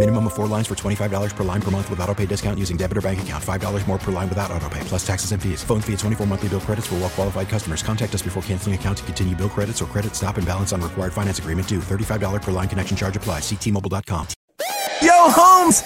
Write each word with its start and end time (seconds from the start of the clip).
Minimum 0.00 0.28
of 0.28 0.32
four 0.32 0.46
lines 0.46 0.66
for 0.66 0.74
$25 0.74 1.36
per 1.36 1.44
line 1.44 1.60
per 1.60 1.70
month 1.70 1.90
with 1.90 2.00
auto 2.00 2.14
pay 2.14 2.24
discount 2.24 2.58
using 2.58 2.78
debit 2.78 2.96
or 2.96 3.02
bank 3.02 3.20
account. 3.20 3.44
$5 3.44 3.86
more 3.86 3.98
per 3.98 4.10
line 4.10 4.30
without 4.30 4.50
auto 4.50 4.66
pay, 4.70 4.80
plus 4.84 5.06
taxes 5.06 5.32
and 5.32 5.42
fees. 5.42 5.62
Phone 5.62 5.82
fee 5.82 5.92
at 5.92 5.98
24 5.98 6.26
monthly 6.26 6.48
bill 6.48 6.60
credits 6.60 6.86
for 6.86 6.94
well 6.94 7.10
qualified 7.10 7.50
customers. 7.50 7.82
Contact 7.82 8.14
us 8.14 8.22
before 8.22 8.42
canceling 8.44 8.74
account 8.74 8.96
to 8.96 9.04
continue 9.04 9.36
bill 9.36 9.50
credits 9.50 9.82
or 9.82 9.84
credit 9.84 10.14
stop 10.14 10.38
and 10.38 10.46
balance 10.46 10.72
on 10.72 10.80
required 10.80 11.12
finance 11.12 11.38
agreement 11.38 11.68
due. 11.68 11.80
$35 11.80 12.40
per 12.40 12.50
line 12.50 12.66
connection 12.66 12.96
charge 12.96 13.14
applies. 13.14 13.42
Ctmobile.com. 13.42 14.26
Yo, 15.02 15.10
Holmes! 15.12 15.82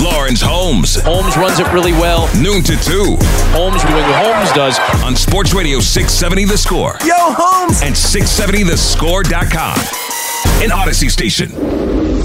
Lawrence 0.00 0.40
Holmes. 0.40 1.02
Holmes 1.02 1.36
runs 1.36 1.58
it 1.58 1.66
really 1.72 1.92
well. 1.92 2.30
Noon 2.40 2.62
to 2.62 2.76
2. 2.76 3.16
Holmes 3.50 3.82
doing 3.82 4.06
what 4.06 4.24
Holmes 4.24 4.52
does. 4.52 4.78
On 5.02 5.16
Sports 5.16 5.54
Radio 5.54 5.80
670 5.80 6.44
The 6.44 6.56
Score. 6.56 6.98
Yo, 7.04 7.16
Holmes! 7.18 7.82
And 7.82 7.96
670thescore.com. 7.96 9.76
An 10.62 10.70
Audacy 10.70 11.10
station. 11.10 12.19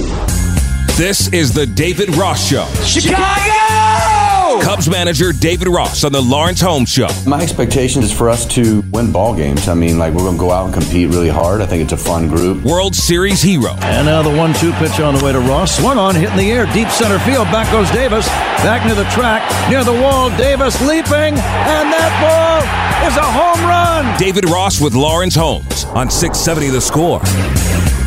This 0.98 1.28
is 1.34 1.54
the 1.54 1.66
David 1.66 2.16
Ross 2.16 2.48
Show. 2.48 2.66
Chicago! 2.86 4.62
Cubs 4.64 4.90
manager 4.90 5.34
David 5.34 5.68
Ross 5.68 6.06
on 6.06 6.14
the 6.14 6.22
Lawrence 6.22 6.62
Holmes 6.62 6.88
Show. 6.88 7.10
My 7.28 7.42
expectation 7.42 8.02
is 8.02 8.14
for 8.14 8.30
us 8.30 8.46
to 8.56 8.82
win 8.92 9.12
ball 9.12 9.36
games. 9.36 9.68
I 9.68 9.74
mean, 9.74 9.98
like, 10.00 10.14
we're 10.14 10.22
going 10.22 10.36
to 10.36 10.40
go 10.40 10.52
out 10.52 10.64
and 10.64 10.74
compete 10.74 11.10
really 11.10 11.28
hard. 11.28 11.60
I 11.60 11.66
think 11.66 11.84
it's 11.84 11.92
a 11.92 11.98
fun 11.98 12.30
group. 12.30 12.64
World 12.64 12.96
Series 12.96 13.42
hero. 13.42 13.74
And 13.82 14.06
now 14.08 14.22
the 14.22 14.34
one 14.34 14.54
two 14.54 14.72
pitch 14.74 14.98
on 15.02 15.16
the 15.16 15.26
way 15.26 15.34
to 15.34 15.42
Ross. 15.42 15.78
Swung 15.78 15.98
on, 15.98 16.16
hit 16.16 16.30
in 16.30 16.38
the 16.38 16.50
air, 16.50 16.66
deep 16.68 16.88
center 16.88 17.20
field. 17.20 17.48
Back 17.48 17.70
goes 17.74 17.92
Davis. 17.92 18.26
Back 18.64 18.86
near 18.86 18.96
the 18.96 19.04
track, 19.12 19.44
near 19.70 19.84
the 19.84 20.02
wall. 20.02 20.30
Davis 20.38 20.80
leaping, 20.80 21.36
and 21.36 21.92
that 21.92 22.16
ball 22.24 22.64
is 23.06 23.18
a 23.18 23.22
home 23.22 23.68
run. 23.68 24.18
David 24.18 24.50
Ross 24.50 24.80
with 24.80 24.94
Lawrence 24.96 25.36
Holmes 25.36 25.84
on 25.88 26.10
670 26.10 26.70
The 26.70 26.80
Score. 26.80 28.05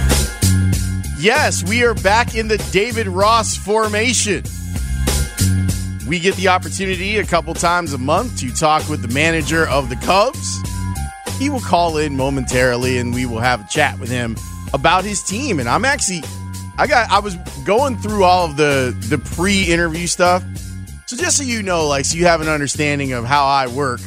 Yes, 1.19 1.65
we 1.65 1.83
are 1.83 1.95
back 1.95 2.37
in 2.37 2.47
the 2.47 2.59
David 2.71 3.09
Ross 3.09 3.57
formation. 3.57 4.45
We 6.07 6.21
get 6.21 6.37
the 6.37 6.47
opportunity 6.47 7.19
a 7.19 7.25
couple 7.25 7.55
times 7.55 7.93
a 7.93 7.99
month 7.99 8.39
to 8.39 8.55
talk 8.55 8.89
with 8.89 9.03
the 9.03 9.13
manager 9.13 9.67
of 9.67 9.89
the 9.89 9.97
Cubs. 9.97 10.59
He 11.41 11.51
will 11.51 11.61
call 11.61 11.99
in 11.99 12.17
momentarily 12.17 12.99
and 12.99 13.13
we 13.13 13.27
will 13.27 13.41
have 13.41 13.63
a 13.65 13.69
chat 13.69 13.99
with 13.99 14.09
him 14.09 14.37
about 14.73 15.05
his 15.05 15.21
team. 15.25 15.59
And 15.59 15.69
I'm 15.69 15.85
actually 15.85 16.23
I 16.79 16.87
got 16.87 17.11
I 17.11 17.19
was 17.19 17.35
going 17.65 17.99
through 17.99 18.23
all 18.23 18.45
of 18.45 18.57
the 18.57 18.97
the 19.09 19.19
pre-interview 19.19 20.07
stuff. 20.07 20.45
So 21.07 21.17
just 21.17 21.37
so 21.37 21.43
you 21.43 21.65
know, 21.65 21.89
like 21.89 22.05
so 22.05 22.17
you 22.17 22.27
have 22.27 22.43
an 22.43 22.49
understanding 22.49 23.13
of 23.13 23.25
how 23.25 23.45
I 23.45 23.67
work. 23.67 24.01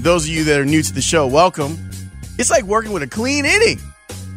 Those 0.00 0.24
of 0.24 0.30
you 0.30 0.44
that 0.44 0.58
are 0.58 0.64
new 0.64 0.80
to 0.80 0.94
the 0.94 1.02
show, 1.02 1.26
welcome. 1.26 1.76
It's 2.38 2.50
like 2.50 2.64
working 2.64 2.92
with 2.92 3.02
a 3.02 3.06
clean 3.06 3.44
inning. 3.44 3.80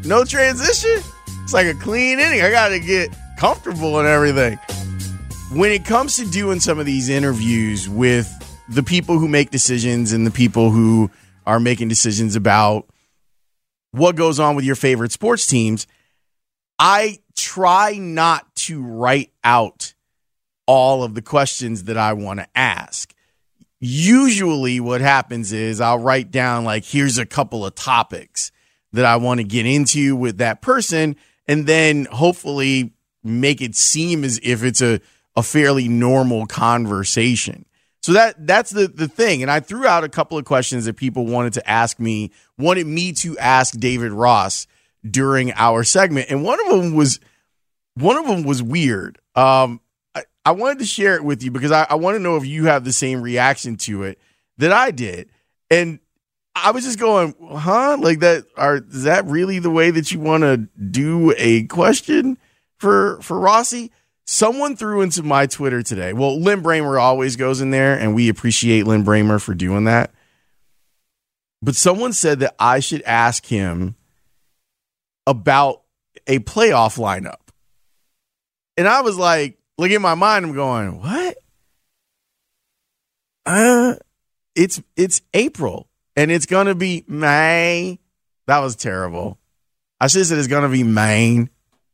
No 0.04 0.26
transition. 0.26 1.02
It's 1.48 1.54
like 1.54 1.68
a 1.68 1.76
clean 1.76 2.20
inning. 2.20 2.42
I 2.42 2.52
got 2.52 2.70
to 2.70 2.80
get 2.82 3.10
comfortable 3.38 4.00
and 4.00 4.06
everything. 4.06 4.60
When 5.54 5.72
it 5.72 5.86
comes 5.86 6.18
to 6.18 6.26
doing 6.26 6.60
some 6.60 6.78
of 6.78 6.86
these 6.86 7.08
interviews 7.08 7.88
with 7.88 8.30
the 8.68 8.84
people 8.84 9.18
who 9.18 9.30
make 9.30 9.50
decisions 9.50 10.12
and 10.12 10.28
the 10.28 10.32
people 10.32 10.72
who 10.72 11.10
are 11.46 11.62
making 11.62 11.88
decisions 11.88 12.36
about 12.36 12.90
what 13.92 14.18
goes 14.18 14.42
on 14.42 14.58
with 14.58 14.66
your 14.66 14.76
favorite 14.76 15.14
sports 15.14 15.48
teams, 15.48 15.88
I 16.80 17.20
try 17.34 17.94
not 17.94 18.54
to 18.58 18.84
write 18.84 19.32
out 19.42 19.94
all 20.66 21.02
of 21.02 21.16
the 21.16 21.22
questions 21.22 21.86
that 21.86 21.98
I 21.98 22.12
want 22.12 22.42
to 22.42 22.48
ask. 22.56 23.16
Usually, 23.80 24.82
what 24.82 25.00
happens 25.00 25.54
is 25.54 25.80
I'll 25.80 25.98
write 26.00 26.30
down, 26.30 26.66
like, 26.66 26.84
here's 26.84 27.18
a 27.18 27.26
couple 27.26 27.66
of 27.66 27.74
topics 27.74 28.52
that 28.92 29.06
I 29.06 29.16
want 29.16 29.40
to 29.40 29.46
get 29.46 29.66
into 29.66 30.14
with 30.18 30.40
that 30.40 30.62
person 30.62 31.16
and 31.48 31.66
then 31.66 32.06
hopefully 32.06 32.94
make 33.24 33.62
it 33.62 33.76
seem 33.76 34.24
as 34.24 34.40
if 34.44 34.64
it's 34.64 34.82
a, 34.82 35.00
a 35.36 35.44
fairly 35.44 35.88
normal 35.88 36.46
conversation. 36.46 37.66
So 38.02 38.14
that 38.14 38.48
that's 38.48 38.72
the 38.72 38.88
the 38.88 39.08
thing. 39.08 39.42
And 39.42 39.52
I 39.52 39.60
threw 39.60 39.86
out 39.86 40.04
a 40.04 40.10
couple 40.10 40.38
of 40.38 40.46
questions 40.46 40.86
that 40.86 40.96
people 40.96 41.26
wanted 41.26 41.54
to 41.54 41.70
ask 41.70 42.00
me, 42.00 42.32
wanted 42.58 42.88
me 42.88 43.12
to 43.14 43.38
ask 43.38 43.78
David 43.78 44.12
Ross 44.12 44.68
during 45.10 45.52
our 45.54 45.84
segment. 45.84 46.28
And 46.30 46.44
one 46.44 46.60
of 46.66 46.68
them 46.68 46.96
was 46.96 47.20
one 47.96 48.18
of 48.18 48.28
them 48.28 48.44
was 48.44 48.62
weird. 48.62 49.20
Um, 49.36 49.82
I, 50.16 50.24
I 50.46 50.52
wanted 50.52 50.80
to 50.80 50.86
share 50.86 51.16
it 51.16 51.24
with 51.24 51.44
you 51.44 51.52
because 51.52 51.72
I, 51.72 51.86
I 51.90 51.96
want 51.96 52.16
to 52.16 52.20
know 52.20 52.38
if 52.38 52.46
you 52.46 52.66
have 52.66 52.86
the 52.86 52.94
same 52.94 53.22
reaction 53.22 53.76
to 53.78 54.04
it 54.04 54.20
that 54.58 54.72
I 54.72 54.92
did. 54.92 55.30
And 55.70 56.00
I 56.64 56.72
was 56.72 56.84
just 56.84 57.00
going, 57.00 57.36
huh? 57.42 57.98
Like 58.00 58.20
that? 58.20 58.46
Are 58.56 58.78
is 58.78 59.04
that 59.04 59.26
really 59.26 59.60
the 59.60 59.70
way 59.70 59.92
that 59.92 60.12
you 60.12 60.20
want 60.20 60.44
to 60.44 60.58
do 60.80 61.34
a 61.38 61.64
question 61.64 62.38
for 62.78 63.22
for 63.22 63.40
Rossi? 63.40 63.92
Someone 64.26 64.76
threw 64.76 65.02
into 65.02 65.24
my 65.24 65.46
Twitter 65.46 65.82
today. 65.82 66.14
Well, 66.14 66.40
Lynn 66.40 66.62
Bramer 66.62 67.00
always 67.00 67.36
goes 67.36 67.62
in 67.62 67.72
there, 67.72 67.98
and 67.98 68.14
we 68.14 68.30
appreciate 68.30 68.86
Lynn 68.86 69.06
Bramer 69.06 69.42
for 69.42 69.54
doing 69.54 69.86
that. 69.86 70.12
But 71.62 71.76
someone 71.76 72.14
said 72.14 72.40
that 72.40 72.56
I 72.60 72.80
should 72.80 73.02
ask 73.04 73.46
him 73.46 73.96
about 75.26 75.82
a 76.28 76.40
playoff 76.40 76.98
lineup, 76.98 77.52
and 78.76 78.88
I 78.88 79.02
was 79.02 79.18
like, 79.18 79.58
look 79.78 79.92
in 79.92 80.02
my 80.02 80.16
mind, 80.16 80.46
I'm 80.46 80.54
going, 80.54 81.02
what? 81.02 81.38
Uh, 83.46 83.96
it's 84.56 84.82
it's 84.98 85.22
April 85.34 85.87
and 86.18 86.32
it's 86.32 86.48
gonna 86.48 86.76
be 86.76 87.06
May. 87.08 88.00
That 88.48 88.60
was 88.60 88.76
terrible. 88.76 89.38
I 90.02 90.08
should 90.08 90.20
have 90.20 90.28
said 90.28 90.40
it's 90.40 90.48
gonna 90.48 90.68
be 90.68 90.84
Maine. 90.84 91.50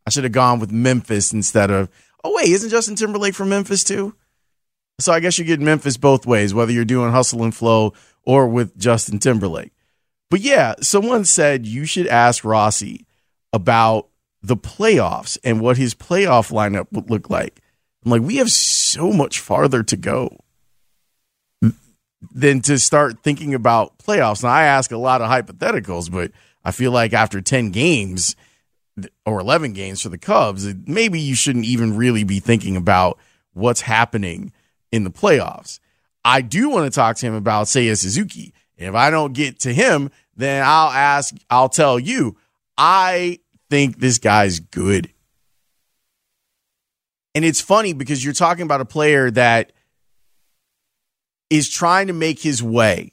I 0.08 0.10
should 0.10 0.24
have 0.24 0.34
gone 0.34 0.60
with 0.60 0.72
Memphis 0.72 1.34
instead 1.34 1.70
of. 1.70 1.90
Oh 2.24 2.34
wait, 2.36 2.48
isn't 2.48 2.70
Justin 2.70 2.96
Timberlake 2.96 3.36
from 3.36 3.50
Memphis 3.50 3.84
too? 3.84 4.16
So 5.00 5.12
I 5.12 5.20
guess 5.20 5.38
you 5.38 5.46
get 5.46 5.60
Memphis 5.60 5.98
both 5.98 6.26
ways, 6.26 6.54
whether 6.54 6.72
you're 6.72 6.86
doing 6.86 7.12
Hustle 7.12 7.44
and 7.44 7.54
Flow 7.54 7.94
or 8.26 8.48
with 8.48 8.78
Justin 8.78 9.20
Timberlake. 9.20 9.74
But 10.32 10.40
yeah, 10.40 10.76
someone 10.82 11.26
said 11.26 11.68
you 11.68 11.86
should 11.86 12.08
ask 12.08 12.46
Rossi 12.46 13.06
about 13.52 14.08
the 14.42 14.56
playoffs 14.58 15.38
and 15.44 15.60
what 15.60 15.78
his 15.78 15.94
playoff 15.94 16.52
lineup 16.52 16.88
would 16.92 17.10
look 17.10 17.30
like. 17.30 17.62
I'm 18.06 18.12
like, 18.12 18.22
we 18.22 18.38
have 18.38 18.52
so 18.52 19.12
much 19.12 19.40
farther 19.40 19.84
to 19.84 19.98
go 19.98 20.38
than 22.32 22.62
to 22.62 22.80
start 22.80 23.24
thinking 23.24 23.54
about 23.54 23.98
playoffs. 23.98 24.44
Now, 24.44 24.50
I 24.50 24.64
ask 24.64 24.92
a 24.92 24.98
lot 24.98 25.22
of 25.22 25.30
hypotheticals, 25.30 26.12
but 26.12 26.32
I 26.64 26.72
feel 26.72 26.92
like 26.92 27.14
after 27.14 27.42
10 27.42 27.72
games 27.72 28.36
or 29.26 29.40
11 29.40 29.74
games 29.74 30.02
for 30.02 30.10
the 30.10 30.18
Cubs, 30.18 30.72
maybe 30.86 31.20
you 31.20 31.36
shouldn't 31.36 31.66
even 31.66 31.98
really 31.98 32.24
be 32.24 32.40
thinking 32.40 32.78
about 32.78 33.18
what's 33.54 33.82
happening 33.82 34.52
in 34.92 35.04
the 35.04 35.12
playoffs. 35.12 35.80
I 36.24 36.42
do 36.42 36.70
want 36.70 36.92
to 36.92 36.96
talk 36.96 37.18
to 37.18 37.26
him 37.26 37.34
about 37.34 37.68
Seiya 37.68 37.98
Suzuki. 37.98 38.54
If 38.78 38.96
I 38.96 39.10
don't 39.10 39.34
get 39.34 39.60
to 39.62 39.74
him, 39.74 40.10
then 40.36 40.64
I'll 40.66 40.90
ask, 40.90 41.36
I'll 41.50 41.70
tell 41.70 42.00
you, 42.00 42.38
I 42.78 43.40
think 43.70 44.00
this 44.00 44.18
guy's 44.18 44.60
good. 44.60 45.12
And 47.36 47.44
it's 47.44 47.62
funny 47.62 47.94
because 47.94 48.24
you're 48.24 48.34
talking 48.34 48.64
about 48.64 48.82
a 48.82 48.86
player 48.86 49.32
that 49.32 49.73
is 51.50 51.70
trying 51.70 52.08
to 52.08 52.14
make 52.14 52.40
his 52.40 52.62
way 52.62 53.12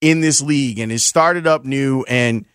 in 0.00 0.20
this 0.20 0.40
league 0.40 0.78
and 0.78 0.90
has 0.92 1.04
started 1.04 1.46
up 1.46 1.64
new. 1.64 2.04
And 2.04 2.46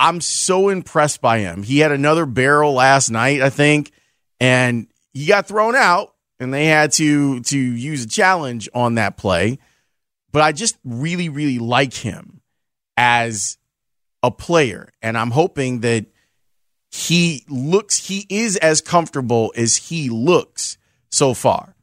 I'm 0.00 0.20
so 0.20 0.68
impressed 0.68 1.20
by 1.20 1.38
him. 1.38 1.62
He 1.62 1.78
had 1.78 1.92
another 1.92 2.26
barrel 2.26 2.74
last 2.74 3.10
night, 3.10 3.40
I 3.40 3.50
think, 3.50 3.92
and 4.40 4.86
he 5.12 5.26
got 5.26 5.46
thrown 5.46 5.74
out 5.74 6.14
and 6.38 6.52
they 6.52 6.66
had 6.66 6.92
to 6.92 7.40
to 7.40 7.58
use 7.58 8.04
a 8.04 8.08
challenge 8.08 8.68
on 8.74 8.96
that 8.96 9.16
play. 9.16 9.58
But 10.32 10.42
I 10.42 10.52
just 10.52 10.76
really, 10.84 11.28
really 11.28 11.58
like 11.58 11.94
him 11.94 12.42
as 12.96 13.56
a 14.22 14.30
player. 14.30 14.90
And 15.00 15.16
I'm 15.16 15.30
hoping 15.30 15.80
that 15.80 16.06
he 16.90 17.44
looks, 17.48 18.08
he 18.08 18.26
is 18.28 18.56
as 18.56 18.80
comfortable 18.80 19.52
as 19.56 19.76
he 19.76 20.10
looks 20.10 20.76
so 21.10 21.32
far. 21.32 21.74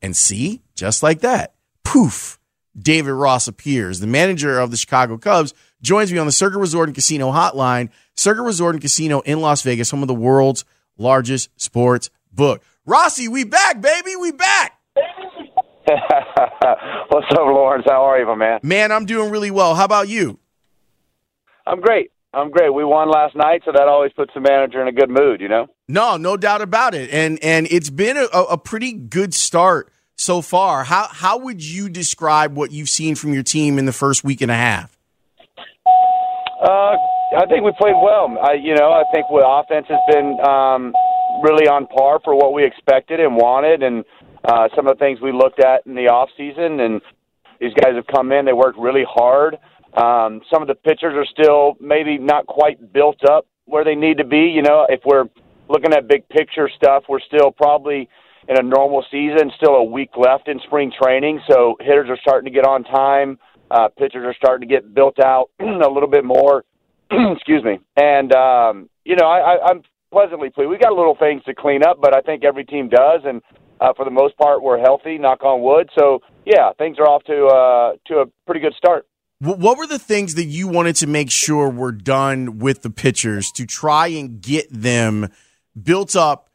And 0.00 0.16
see, 0.16 0.62
just 0.78 1.02
like 1.02 1.20
that, 1.20 1.54
poof, 1.82 2.38
David 2.78 3.12
Ross 3.12 3.48
appears. 3.48 3.98
The 3.98 4.06
manager 4.06 4.60
of 4.60 4.70
the 4.70 4.76
Chicago 4.76 5.18
Cubs 5.18 5.52
joins 5.82 6.12
me 6.12 6.18
on 6.18 6.26
the 6.26 6.32
Circa 6.32 6.56
Resort 6.56 6.88
and 6.88 6.94
Casino 6.94 7.32
hotline. 7.32 7.90
Circa 8.14 8.42
Resort 8.42 8.76
and 8.76 8.80
Casino 8.80 9.20
in 9.20 9.40
Las 9.40 9.62
Vegas, 9.62 9.90
home 9.90 10.02
of 10.02 10.08
the 10.08 10.14
world's 10.14 10.64
largest 10.96 11.50
sports 11.60 12.10
book. 12.32 12.62
Rossi, 12.86 13.26
we 13.26 13.42
back, 13.42 13.80
baby. 13.80 14.14
We 14.14 14.30
back. 14.30 14.78
What's 15.88 17.26
up, 17.32 17.38
Lawrence? 17.38 17.84
How 17.88 18.04
are 18.04 18.18
you, 18.20 18.26
my 18.26 18.36
man? 18.36 18.60
Man, 18.62 18.92
I'm 18.92 19.04
doing 19.04 19.30
really 19.30 19.50
well. 19.50 19.74
How 19.74 19.84
about 19.84 20.08
you? 20.08 20.38
I'm 21.66 21.80
great. 21.80 22.12
I'm 22.32 22.50
great. 22.50 22.72
We 22.72 22.84
won 22.84 23.10
last 23.10 23.34
night, 23.34 23.62
so 23.64 23.72
that 23.72 23.88
always 23.88 24.12
puts 24.12 24.32
the 24.32 24.40
manager 24.40 24.80
in 24.80 24.86
a 24.86 24.92
good 24.92 25.10
mood, 25.10 25.40
you 25.40 25.48
know? 25.48 25.66
No, 25.88 26.16
no 26.16 26.36
doubt 26.36 26.62
about 26.62 26.94
it. 26.94 27.10
And 27.10 27.42
and 27.42 27.66
it's 27.68 27.90
been 27.90 28.16
a, 28.16 28.26
a 28.26 28.58
pretty 28.58 28.92
good 28.92 29.34
start 29.34 29.90
so 30.18 30.42
far. 30.42 30.84
How 30.84 31.08
how 31.10 31.38
would 31.38 31.64
you 31.64 31.88
describe 31.88 32.54
what 32.54 32.70
you've 32.72 32.90
seen 32.90 33.14
from 33.14 33.32
your 33.32 33.42
team 33.42 33.78
in 33.78 33.86
the 33.86 33.92
first 33.92 34.24
week 34.24 34.42
and 34.42 34.50
a 34.50 34.56
half? 34.56 34.98
Uh, 35.86 36.96
I 37.36 37.46
think 37.48 37.64
we 37.64 37.72
played 37.78 37.94
well. 38.02 38.36
I, 38.42 38.54
you 38.54 38.74
know, 38.74 38.90
I 38.90 39.04
think 39.14 39.26
the 39.30 39.46
offense 39.46 39.86
has 39.88 40.00
been 40.10 40.38
um, 40.40 40.92
really 41.42 41.68
on 41.68 41.86
par 41.86 42.20
for 42.24 42.34
what 42.34 42.52
we 42.52 42.64
expected 42.64 43.20
and 43.20 43.36
wanted, 43.36 43.82
and 43.82 44.04
uh, 44.44 44.68
some 44.74 44.88
of 44.88 44.98
the 44.98 44.98
things 44.98 45.20
we 45.20 45.32
looked 45.32 45.60
at 45.60 45.86
in 45.86 45.94
the 45.94 46.08
off 46.08 46.28
season. 46.36 46.80
And 46.80 47.00
these 47.60 47.72
guys 47.74 47.94
have 47.94 48.06
come 48.08 48.32
in; 48.32 48.44
they 48.44 48.52
worked 48.52 48.78
really 48.78 49.04
hard. 49.08 49.56
Um, 49.96 50.42
some 50.52 50.62
of 50.62 50.68
the 50.68 50.74
pitchers 50.74 51.14
are 51.14 51.26
still 51.26 51.76
maybe 51.80 52.18
not 52.18 52.46
quite 52.46 52.92
built 52.92 53.24
up 53.24 53.46
where 53.66 53.84
they 53.84 53.94
need 53.94 54.18
to 54.18 54.24
be. 54.24 54.50
You 54.50 54.62
know, 54.62 54.86
if 54.88 55.00
we're 55.04 55.26
looking 55.68 55.92
at 55.92 56.08
big 56.08 56.28
picture 56.28 56.68
stuff, 56.74 57.04
we're 57.08 57.20
still 57.20 57.52
probably 57.52 58.08
in 58.48 58.58
a 58.58 58.62
normal 58.62 59.04
season, 59.10 59.52
still 59.56 59.74
a 59.74 59.84
week 59.84 60.10
left 60.16 60.48
in 60.48 60.58
spring 60.66 60.90
training. 61.00 61.40
So 61.48 61.76
hitters 61.80 62.08
are 62.08 62.18
starting 62.20 62.50
to 62.50 62.54
get 62.54 62.66
on 62.66 62.82
time. 62.82 63.38
Uh, 63.70 63.88
pitchers 63.88 64.24
are 64.24 64.34
starting 64.34 64.66
to 64.66 64.74
get 64.74 64.94
built 64.94 65.18
out 65.20 65.50
a 65.60 65.64
little 65.64 66.08
bit 66.08 66.24
more. 66.24 66.64
Excuse 67.10 67.62
me. 67.62 67.78
And, 67.96 68.34
um, 68.34 68.88
you 69.04 69.16
know, 69.16 69.26
I, 69.26 69.54
I, 69.54 69.68
I'm 69.68 69.82
pleasantly 70.10 70.48
pleased. 70.48 70.70
We've 70.70 70.80
got 70.80 70.92
a 70.92 70.96
little 70.96 71.16
things 71.16 71.42
to 71.44 71.54
clean 71.54 71.82
up, 71.84 71.98
but 72.00 72.16
I 72.16 72.22
think 72.22 72.42
every 72.42 72.64
team 72.64 72.88
does. 72.88 73.20
And 73.24 73.42
uh, 73.80 73.92
for 73.94 74.06
the 74.06 74.10
most 74.10 74.36
part, 74.38 74.62
we're 74.62 74.78
healthy, 74.78 75.18
knock 75.18 75.44
on 75.44 75.60
wood. 75.60 75.90
So, 75.98 76.20
yeah, 76.46 76.72
things 76.78 76.96
are 76.98 77.06
off 77.06 77.24
to, 77.24 77.46
uh, 77.46 77.92
to 78.06 78.20
a 78.20 78.26
pretty 78.46 78.60
good 78.60 78.74
start. 78.78 79.06
What 79.40 79.78
were 79.78 79.86
the 79.86 80.00
things 80.00 80.34
that 80.34 80.46
you 80.46 80.66
wanted 80.66 80.96
to 80.96 81.06
make 81.06 81.30
sure 81.30 81.68
were 81.70 81.92
done 81.92 82.58
with 82.58 82.82
the 82.82 82.90
pitchers 82.90 83.52
to 83.52 83.66
try 83.66 84.08
and 84.08 84.40
get 84.40 84.66
them 84.70 85.28
built 85.80 86.16
up 86.16 86.47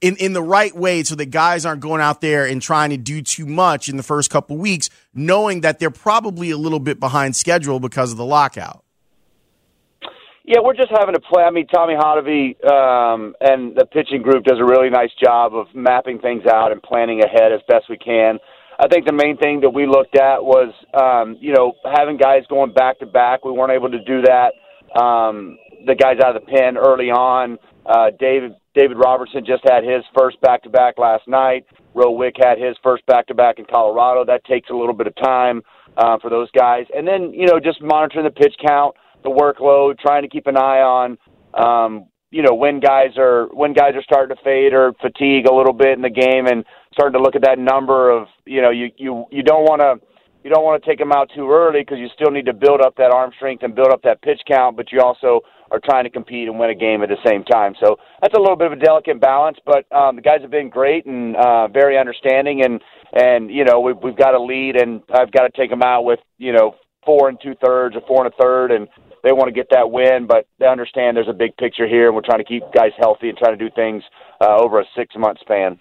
in, 0.00 0.16
in 0.16 0.32
the 0.32 0.42
right 0.42 0.74
way 0.74 1.02
so 1.02 1.14
that 1.14 1.26
guys 1.26 1.66
aren't 1.66 1.80
going 1.80 2.00
out 2.00 2.20
there 2.20 2.46
and 2.46 2.62
trying 2.62 2.90
to 2.90 2.96
do 2.96 3.22
too 3.22 3.46
much 3.46 3.88
in 3.88 3.96
the 3.96 4.02
first 4.02 4.30
couple 4.30 4.56
weeks, 4.56 4.88
knowing 5.14 5.60
that 5.60 5.78
they're 5.78 5.90
probably 5.90 6.50
a 6.50 6.56
little 6.56 6.80
bit 6.80 6.98
behind 6.98 7.36
schedule 7.36 7.80
because 7.80 8.10
of 8.12 8.18
the 8.18 8.24
lockout? 8.24 8.82
Yeah, 10.44 10.60
we're 10.62 10.76
just 10.76 10.90
having 10.90 11.14
to 11.14 11.20
play. 11.20 11.42
I 11.42 11.50
mean, 11.50 11.66
Tommy 11.66 11.94
Hottovy 11.94 12.54
um, 12.64 13.34
and 13.40 13.74
the 13.76 13.84
pitching 13.84 14.22
group 14.22 14.44
does 14.44 14.58
a 14.60 14.64
really 14.64 14.90
nice 14.90 15.10
job 15.22 15.54
of 15.54 15.66
mapping 15.74 16.20
things 16.20 16.44
out 16.46 16.70
and 16.70 16.80
planning 16.80 17.20
ahead 17.20 17.52
as 17.52 17.60
best 17.68 17.86
we 17.90 17.98
can. 17.98 18.38
I 18.78 18.86
think 18.86 19.06
the 19.06 19.12
main 19.12 19.38
thing 19.38 19.62
that 19.62 19.70
we 19.70 19.86
looked 19.86 20.16
at 20.16 20.44
was, 20.44 20.72
um, 20.94 21.36
you 21.40 21.52
know, 21.52 21.72
having 21.84 22.16
guys 22.16 22.42
going 22.48 22.72
back 22.72 23.00
to 23.00 23.06
back. 23.06 23.44
We 23.44 23.50
weren't 23.50 23.72
able 23.72 23.90
to 23.90 24.04
do 24.04 24.22
that. 24.22 24.52
Um, 24.96 25.58
the 25.84 25.96
guys 25.96 26.18
out 26.22 26.36
of 26.36 26.42
the 26.42 26.46
pen 26.46 26.76
early 26.76 27.10
on. 27.10 27.58
Uh, 27.84 28.10
David 28.18 28.52
David 28.76 28.98
Robertson 28.98 29.44
just 29.44 29.64
had 29.64 29.82
his 29.82 30.04
first 30.16 30.40
back 30.42 30.62
to 30.64 30.68
back 30.68 30.98
last 30.98 31.26
night. 31.26 31.64
Rowan 31.94 32.18
Wick 32.18 32.34
had 32.38 32.58
his 32.58 32.76
first 32.82 33.04
back 33.06 33.26
to 33.28 33.34
back 33.34 33.58
in 33.58 33.64
Colorado. 33.64 34.24
That 34.24 34.44
takes 34.44 34.68
a 34.68 34.74
little 34.74 34.94
bit 34.94 35.06
of 35.06 35.16
time 35.16 35.62
uh, 35.96 36.18
for 36.20 36.28
those 36.28 36.50
guys. 36.50 36.84
And 36.94 37.08
then, 37.08 37.32
you 37.32 37.46
know, 37.46 37.58
just 37.58 37.80
monitoring 37.80 38.26
the 38.26 38.30
pitch 38.30 38.54
count, 38.64 38.94
the 39.24 39.30
workload, 39.30 39.98
trying 39.98 40.22
to 40.22 40.28
keep 40.28 40.46
an 40.46 40.58
eye 40.58 40.80
on 40.80 41.16
um, 41.54 42.06
you 42.30 42.42
know 42.42 42.52
when 42.52 42.80
guys 42.80 43.16
are 43.16 43.46
when 43.52 43.72
guys 43.72 43.94
are 43.94 44.02
starting 44.02 44.36
to 44.36 44.42
fade 44.42 44.74
or 44.74 44.92
fatigue 45.00 45.46
a 45.46 45.54
little 45.54 45.72
bit 45.72 45.96
in 45.96 46.02
the 46.02 46.10
game 46.10 46.46
and 46.46 46.64
starting 46.92 47.18
to 47.18 47.22
look 47.22 47.36
at 47.36 47.42
that 47.42 47.58
number 47.58 48.10
of 48.10 48.26
you 48.44 48.60
know 48.60 48.70
you 48.70 48.90
you 48.96 49.24
you 49.30 49.42
don't 49.42 49.62
want 49.62 49.80
to 49.80 49.94
you 50.44 50.50
don't 50.50 50.64
want 50.64 50.82
to 50.82 50.88
take 50.88 50.98
them 50.98 51.12
out 51.12 51.30
too 51.34 51.50
early 51.50 51.80
because 51.80 51.98
you 51.98 52.08
still 52.14 52.30
need 52.30 52.46
to 52.46 52.52
build 52.52 52.80
up 52.80 52.94
that 52.96 53.10
arm 53.10 53.32
strength 53.36 53.62
and 53.62 53.74
build 53.74 53.88
up 53.88 54.00
that 54.02 54.22
pitch 54.22 54.40
count, 54.46 54.76
but 54.76 54.92
you 54.92 55.00
also 55.00 55.40
are 55.70 55.80
trying 55.84 56.04
to 56.04 56.10
compete 56.10 56.48
and 56.48 56.58
win 56.58 56.70
a 56.70 56.74
game 56.74 57.02
at 57.02 57.08
the 57.08 57.16
same 57.24 57.44
time. 57.44 57.74
So 57.80 57.96
that's 58.20 58.34
a 58.34 58.40
little 58.40 58.56
bit 58.56 58.66
of 58.66 58.72
a 58.72 58.82
delicate 58.82 59.20
balance, 59.20 59.58
but 59.64 59.90
um, 59.92 60.16
the 60.16 60.22
guys 60.22 60.40
have 60.42 60.50
been 60.50 60.70
great 60.70 61.06
and 61.06 61.36
uh, 61.36 61.68
very 61.68 61.98
understanding, 61.98 62.62
and 62.64 62.80
and 63.12 63.50
you 63.50 63.64
know 63.64 63.80
we've 63.80 63.96
we've 64.02 64.16
got 64.16 64.34
a 64.34 64.42
lead, 64.42 64.76
and 64.76 65.02
I've 65.12 65.32
got 65.32 65.42
to 65.42 65.50
take 65.56 65.70
them 65.70 65.82
out 65.82 66.02
with 66.02 66.20
you 66.38 66.52
know 66.52 66.74
four 67.04 67.28
and 67.28 67.38
two 67.42 67.54
thirds 67.64 67.96
or 67.96 68.02
four 68.06 68.24
and 68.24 68.32
a 68.32 68.36
third, 68.42 68.72
and 68.72 68.88
they 69.22 69.32
want 69.32 69.48
to 69.48 69.52
get 69.52 69.68
that 69.70 69.90
win, 69.90 70.26
but 70.26 70.46
they 70.58 70.66
understand 70.66 71.16
there's 71.16 71.28
a 71.28 71.32
big 71.32 71.56
picture 71.56 71.88
here, 71.88 72.06
and 72.06 72.14
we're 72.14 72.22
trying 72.22 72.38
to 72.38 72.44
keep 72.44 72.62
guys 72.72 72.92
healthy 72.98 73.28
and 73.28 73.36
trying 73.38 73.58
to 73.58 73.64
do 73.64 73.74
things 73.74 74.02
uh, 74.40 74.56
over 74.56 74.80
a 74.80 74.84
six 74.96 75.14
month 75.16 75.38
span. 75.40 75.80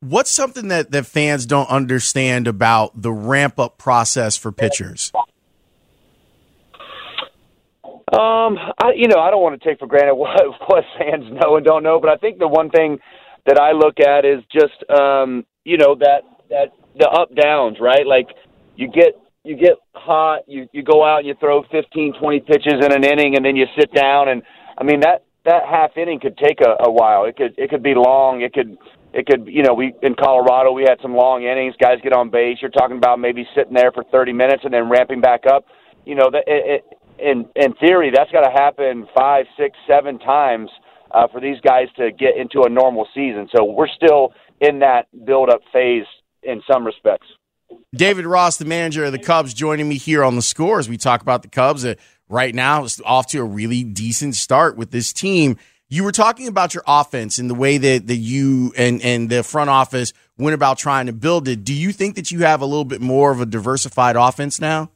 What's 0.00 0.32
something 0.32 0.66
that, 0.68 0.90
that 0.90 1.06
fans 1.06 1.46
don't 1.46 1.68
understand 1.70 2.48
about 2.48 3.00
the 3.00 3.12
ramp 3.12 3.60
up 3.60 3.78
process 3.78 4.36
for 4.36 4.50
pitchers? 4.50 5.12
Um, 8.12 8.58
I, 8.76 8.92
you 8.94 9.08
know, 9.08 9.20
I 9.20 9.30
don't 9.30 9.42
want 9.42 9.60
to 9.60 9.68
take 9.68 9.78
for 9.78 9.86
granted 9.86 10.14
what, 10.16 10.36
what 10.66 10.84
fans 10.98 11.24
know 11.32 11.56
and 11.56 11.64
don't 11.64 11.82
know, 11.82 11.98
but 12.00 12.10
I 12.10 12.16
think 12.16 12.38
the 12.38 12.48
one 12.48 12.70
thing 12.70 12.98
that 13.46 13.58
I 13.58 13.72
look 13.72 14.00
at 14.00 14.24
is 14.24 14.44
just, 14.52 14.84
um, 14.90 15.44
you 15.64 15.78
know, 15.78 15.94
that 15.96 16.22
that 16.50 16.72
the 16.98 17.08
up 17.08 17.34
downs, 17.34 17.78
right? 17.80 18.06
Like 18.06 18.28
you 18.76 18.88
get 18.88 19.18
you 19.44 19.56
get 19.56 19.74
hot, 19.94 20.42
you 20.46 20.68
you 20.72 20.82
go 20.82 21.04
out 21.04 21.18
and 21.18 21.26
you 21.26 21.34
throw 21.40 21.62
15, 21.70 22.14
20 22.20 22.40
pitches 22.40 22.74
in 22.84 22.92
an 22.92 23.04
inning, 23.04 23.36
and 23.36 23.44
then 23.44 23.56
you 23.56 23.66
sit 23.78 23.92
down, 23.94 24.28
and 24.28 24.42
I 24.76 24.84
mean 24.84 25.00
that 25.00 25.24
that 25.44 25.62
half 25.68 25.96
inning 25.96 26.20
could 26.20 26.36
take 26.36 26.60
a, 26.60 26.84
a 26.84 26.90
while. 26.90 27.24
It 27.24 27.36
could 27.36 27.54
it 27.56 27.70
could 27.70 27.82
be 27.82 27.94
long. 27.94 28.42
It 28.42 28.52
could 28.52 28.76
it 29.12 29.26
could 29.26 29.48
you 29.48 29.62
know 29.62 29.74
we 29.74 29.94
in 30.02 30.14
Colorado 30.14 30.72
we 30.72 30.82
had 30.82 30.98
some 31.00 31.14
long 31.14 31.42
innings. 31.44 31.74
Guys 31.80 31.98
get 32.02 32.12
on 32.12 32.30
base. 32.30 32.58
You're 32.60 32.70
talking 32.70 32.98
about 32.98 33.18
maybe 33.18 33.46
sitting 33.56 33.74
there 33.74 33.90
for 33.90 34.04
30 34.04 34.32
minutes 34.32 34.62
and 34.64 34.72
then 34.72 34.88
ramping 34.88 35.20
back 35.20 35.44
up. 35.46 35.64
You 36.04 36.14
know 36.14 36.30
that 36.30 36.44
it, 36.46 36.82
it, 36.82 36.98
in 37.22 37.46
in 37.56 37.74
theory 37.74 38.10
that's 38.14 38.30
got 38.32 38.42
to 38.42 38.50
happen 38.50 39.06
five, 39.16 39.46
six, 39.56 39.76
seven 39.88 40.18
times 40.18 40.70
uh, 41.12 41.28
for 41.28 41.40
these 41.40 41.60
guys 41.60 41.86
to 41.96 42.10
get 42.10 42.36
into 42.36 42.62
a 42.62 42.68
normal 42.68 43.06
season. 43.14 43.48
So 43.54 43.64
we're 43.64 43.88
still 43.88 44.32
in 44.60 44.80
that 44.80 45.06
build 45.24 45.50
up 45.50 45.60
phase 45.72 46.06
in 46.42 46.62
some 46.70 46.84
respects. 46.84 47.26
David 47.94 48.26
Ross, 48.26 48.56
the 48.56 48.64
manager 48.64 49.04
of 49.04 49.12
the 49.12 49.18
Cubs, 49.18 49.54
joining 49.54 49.88
me 49.88 49.96
here 49.96 50.24
on 50.24 50.36
the 50.36 50.42
score 50.42 50.78
as 50.78 50.88
we 50.88 50.96
talk 50.96 51.22
about 51.22 51.42
the 51.42 51.48
Cubs. 51.48 51.84
Uh, 51.84 51.94
right 52.28 52.54
now, 52.54 52.84
it's 52.84 53.00
off 53.04 53.26
to 53.28 53.38
a 53.38 53.44
really 53.44 53.82
decent 53.82 54.34
start 54.34 54.76
with 54.76 54.90
this 54.90 55.12
team. 55.12 55.56
You 55.88 56.04
were 56.04 56.12
talking 56.12 56.48
about 56.48 56.72
your 56.72 56.84
offense 56.86 57.38
and 57.38 57.50
the 57.50 57.54
way 57.54 57.76
that, 57.76 58.06
that 58.06 58.16
you 58.16 58.72
and, 58.78 59.02
and 59.02 59.28
the 59.28 59.42
front 59.42 59.68
office 59.68 60.14
went 60.38 60.54
about 60.54 60.78
trying 60.78 61.06
to 61.06 61.12
build 61.12 61.48
it. 61.48 61.64
Do 61.64 61.74
you 61.74 61.92
think 61.92 62.14
that 62.16 62.30
you 62.30 62.40
have 62.40 62.62
a 62.62 62.66
little 62.66 62.86
bit 62.86 63.02
more 63.02 63.30
of 63.30 63.40
a 63.42 63.46
diversified 63.46 64.16
offense 64.16 64.58
now? 64.58 64.90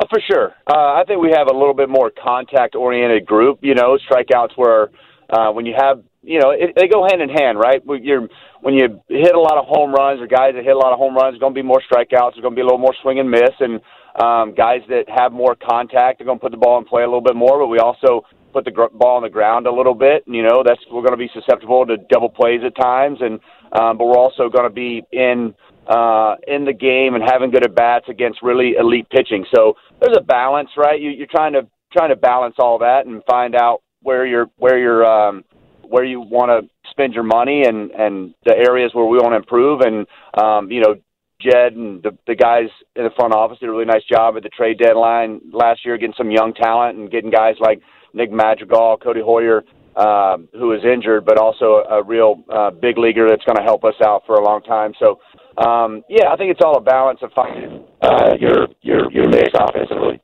Uh, 0.00 0.06
for 0.08 0.20
sure. 0.30 0.54
Uh, 0.66 0.94
I 0.94 1.04
think 1.06 1.20
we 1.20 1.30
have 1.36 1.48
a 1.48 1.52
little 1.52 1.74
bit 1.74 1.88
more 1.88 2.10
contact 2.10 2.74
oriented 2.74 3.26
group. 3.26 3.58
You 3.62 3.74
know, 3.74 3.98
strikeouts 4.10 4.56
where 4.56 4.88
uh, 5.28 5.52
when 5.52 5.66
you 5.66 5.74
have 5.76 6.02
you 6.22 6.38
know, 6.38 6.50
it, 6.50 6.72
they 6.76 6.86
go 6.86 7.06
hand 7.08 7.22
in 7.22 7.28
hand, 7.28 7.58
right? 7.58 7.84
When 7.84 8.04
You're, 8.04 8.28
when 8.60 8.74
you 8.74 9.00
hit 9.08 9.34
a 9.34 9.40
lot 9.40 9.56
of 9.56 9.64
home 9.66 9.92
runs 9.92 10.20
or 10.20 10.26
guys 10.26 10.52
that 10.54 10.64
hit 10.64 10.74
a 10.74 10.78
lot 10.78 10.92
of 10.92 10.98
home 10.98 11.16
runs, 11.16 11.38
going 11.38 11.54
to 11.54 11.58
be 11.58 11.66
more 11.66 11.80
strikeouts. 11.90 12.36
There's 12.36 12.42
going 12.42 12.54
to 12.54 12.56
be 12.56 12.60
a 12.60 12.64
little 12.64 12.78
more 12.78 12.94
swing 13.02 13.18
and 13.18 13.30
miss. 13.30 13.56
And 13.58 13.80
um, 14.20 14.54
guys 14.54 14.80
that 14.88 15.04
have 15.08 15.32
more 15.32 15.56
contact 15.56 16.20
are 16.20 16.24
going 16.24 16.38
to 16.38 16.42
put 16.42 16.52
the 16.52 16.58
ball 16.58 16.78
in 16.78 16.84
play 16.84 17.02
a 17.02 17.06
little 17.06 17.22
bit 17.22 17.36
more. 17.36 17.58
But 17.58 17.68
we 17.68 17.78
also 17.78 18.26
put 18.52 18.64
the 18.64 18.70
gr- 18.70 18.92
ball 18.92 19.16
on 19.16 19.22
the 19.22 19.30
ground 19.30 19.66
a 19.66 19.72
little 19.72 19.94
bit. 19.94 20.26
And, 20.26 20.36
you 20.36 20.42
know, 20.42 20.62
that's 20.64 20.80
we're 20.90 21.02
going 21.02 21.16
to 21.16 21.16
be 21.16 21.30
susceptible 21.32 21.86
to 21.86 21.96
double 22.10 22.28
plays 22.28 22.60
at 22.66 22.76
times. 22.76 23.18
And 23.22 23.40
um, 23.72 23.96
but 23.96 24.04
we're 24.04 24.18
also 24.18 24.50
going 24.50 24.68
to 24.68 24.74
be 24.74 25.02
in 25.12 25.54
uh, 25.90 26.36
in 26.46 26.64
the 26.64 26.72
game 26.72 27.14
and 27.14 27.24
having 27.24 27.50
good 27.50 27.64
at 27.64 27.74
bats 27.74 28.06
against 28.08 28.42
really 28.42 28.74
elite 28.78 29.08
pitching. 29.10 29.44
So 29.54 29.74
there's 30.00 30.16
a 30.16 30.22
balance, 30.22 30.70
right? 30.76 31.00
You, 31.00 31.10
you're 31.10 31.26
trying 31.26 31.52
to 31.54 31.66
trying 31.92 32.10
to 32.10 32.16
balance 32.16 32.54
all 32.58 32.78
that 32.78 33.06
and 33.06 33.22
find 33.28 33.56
out 33.56 33.82
where 34.02 34.24
you're 34.24 34.46
where 34.56 34.78
you're 34.78 35.04
um, 35.04 35.44
where 35.82 36.04
you 36.04 36.20
want 36.20 36.50
to 36.50 36.70
spend 36.90 37.12
your 37.12 37.24
money 37.24 37.64
and 37.66 37.90
and 37.90 38.34
the 38.44 38.54
areas 38.54 38.92
where 38.94 39.04
we 39.04 39.18
want 39.18 39.32
to 39.32 39.36
improve. 39.36 39.80
And 39.80 40.06
um, 40.40 40.70
you 40.70 40.80
know, 40.80 40.94
Jed 41.40 41.72
and 41.72 42.02
the, 42.02 42.16
the 42.26 42.36
guys 42.36 42.68
in 42.94 43.02
the 43.02 43.10
front 43.16 43.34
office 43.34 43.58
did 43.58 43.68
a 43.68 43.72
really 43.72 43.84
nice 43.84 44.04
job 44.04 44.36
at 44.36 44.44
the 44.44 44.48
trade 44.50 44.78
deadline 44.78 45.40
last 45.52 45.84
year, 45.84 45.98
getting 45.98 46.14
some 46.16 46.30
young 46.30 46.54
talent 46.54 46.98
and 46.98 47.10
getting 47.10 47.30
guys 47.30 47.56
like 47.58 47.80
Nick 48.14 48.30
Madrigal, 48.30 48.98
Codi 48.98 49.22
Heuer, 49.22 49.62
uh, 49.96 50.38
who 50.52 50.72
is 50.72 50.80
injured, 50.84 51.24
but 51.24 51.38
also 51.38 51.82
a, 51.90 52.02
real 52.02 52.44
uh, 52.52 52.70
big 52.70 52.98
leaguer 52.98 53.26
that's 53.28 53.44
going 53.44 53.56
to 53.56 53.62
help 53.62 53.84
us 53.84 53.94
out 54.04 54.22
for 54.26 54.36
a 54.36 54.44
long 54.44 54.62
time. 54.62 54.92
So, 54.98 55.18
um, 55.60 56.02
yeah, 56.08 56.30
I 56.32 56.36
think 56.36 56.50
it's 56.50 56.60
all 56.64 56.76
a 56.76 56.80
balance 56.80 57.20
of 57.22 57.32
finding 57.34 57.84
uh, 58.00 58.34
your 58.40 58.68
your 58.80 59.12
your 59.12 59.28
mix 59.28 59.50
offensively. 59.54 60.20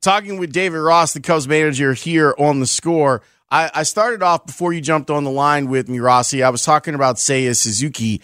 talking 0.00 0.38
with 0.38 0.52
David 0.52 0.78
Ross, 0.78 1.12
the 1.12 1.20
Cubs 1.20 1.46
manager 1.46 1.94
here 1.94 2.34
on 2.38 2.58
the 2.58 2.66
score. 2.66 3.22
I, 3.50 3.70
I 3.74 3.82
started 3.84 4.22
off 4.22 4.46
before 4.46 4.72
you 4.72 4.80
jumped 4.80 5.10
on 5.10 5.24
the 5.24 5.30
line 5.30 5.68
with 5.68 5.88
me, 5.88 6.00
Rossi. 6.00 6.42
I 6.42 6.50
was 6.50 6.64
talking 6.64 6.94
about 6.94 7.16
Seiya 7.16 7.54
Suzuki. 7.54 8.20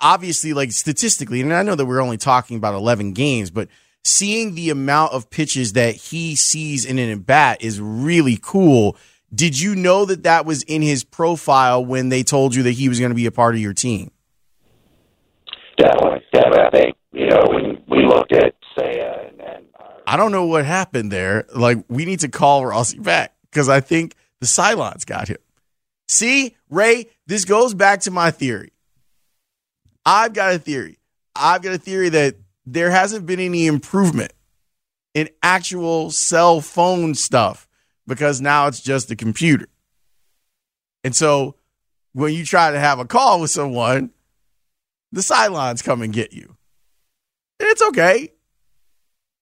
Obviously, 0.00 0.52
like 0.52 0.72
statistically, 0.72 1.40
and 1.40 1.54
I 1.54 1.62
know 1.62 1.76
that 1.76 1.86
we're 1.86 2.02
only 2.02 2.18
talking 2.18 2.56
about 2.56 2.74
11 2.74 3.12
games, 3.12 3.50
but 3.50 3.68
seeing 4.04 4.56
the 4.56 4.70
amount 4.70 5.12
of 5.12 5.30
pitches 5.30 5.72
that 5.74 5.94
he 5.94 6.34
sees 6.34 6.84
in 6.84 6.98
an 6.98 7.10
at 7.10 7.24
bat 7.24 7.62
is 7.62 7.80
really 7.80 8.38
cool. 8.42 8.96
Did 9.34 9.58
you 9.58 9.74
know 9.74 10.04
that 10.04 10.24
that 10.24 10.44
was 10.44 10.64
in 10.64 10.82
his 10.82 11.04
profile 11.04 11.84
when 11.84 12.08
they 12.08 12.24
told 12.24 12.54
you 12.54 12.64
that 12.64 12.72
he 12.72 12.88
was 12.88 12.98
going 12.98 13.10
to 13.10 13.16
be 13.16 13.26
a 13.26 13.32
part 13.32 13.54
of 13.54 13.60
your 13.60 13.72
team? 13.72 14.10
Definitely, 15.76 16.24
definitely. 16.32 16.60
I 16.60 16.70
think 16.70 16.96
you 17.12 17.26
know 17.26 17.42
we 17.88 18.06
looked 18.06 18.32
at 18.32 18.54
and 18.78 19.66
I 20.06 20.16
don't 20.16 20.32
know 20.32 20.44
what 20.44 20.64
happened 20.64 21.10
there. 21.10 21.46
Like, 21.54 21.84
we 21.88 22.04
need 22.04 22.20
to 22.20 22.28
call 22.28 22.64
Rossi 22.64 22.98
back 22.98 23.34
because 23.50 23.68
I 23.68 23.80
think 23.80 24.14
the 24.40 24.46
Cylons 24.46 25.04
got 25.04 25.28
him. 25.28 25.38
See, 26.08 26.56
Ray, 26.70 27.06
this 27.26 27.44
goes 27.44 27.74
back 27.74 28.00
to 28.00 28.10
my 28.10 28.30
theory. 28.30 28.72
I've 30.04 30.32
got 30.32 30.54
a 30.54 30.58
theory. 30.58 30.98
I've 31.34 31.62
got 31.62 31.74
a 31.74 31.78
theory 31.78 32.08
that 32.10 32.36
there 32.64 32.90
hasn't 32.90 33.26
been 33.26 33.40
any 33.40 33.66
improvement 33.66 34.32
in 35.14 35.28
actual 35.42 36.10
cell 36.10 36.60
phone 36.60 37.14
stuff 37.14 37.66
because 38.06 38.40
now 38.40 38.68
it's 38.68 38.80
just 38.80 39.10
a 39.10 39.16
computer. 39.16 39.66
And 41.02 41.14
so 41.14 41.56
when 42.12 42.32
you 42.32 42.44
try 42.44 42.70
to 42.70 42.78
have 42.78 43.00
a 43.00 43.04
call 43.04 43.40
with 43.40 43.50
someone, 43.50 44.10
the 45.12 45.22
sidelines 45.22 45.82
come 45.82 46.02
and 46.02 46.12
get 46.12 46.32
you. 46.32 46.56
And 47.58 47.68
it's 47.68 47.82
okay. 47.82 48.30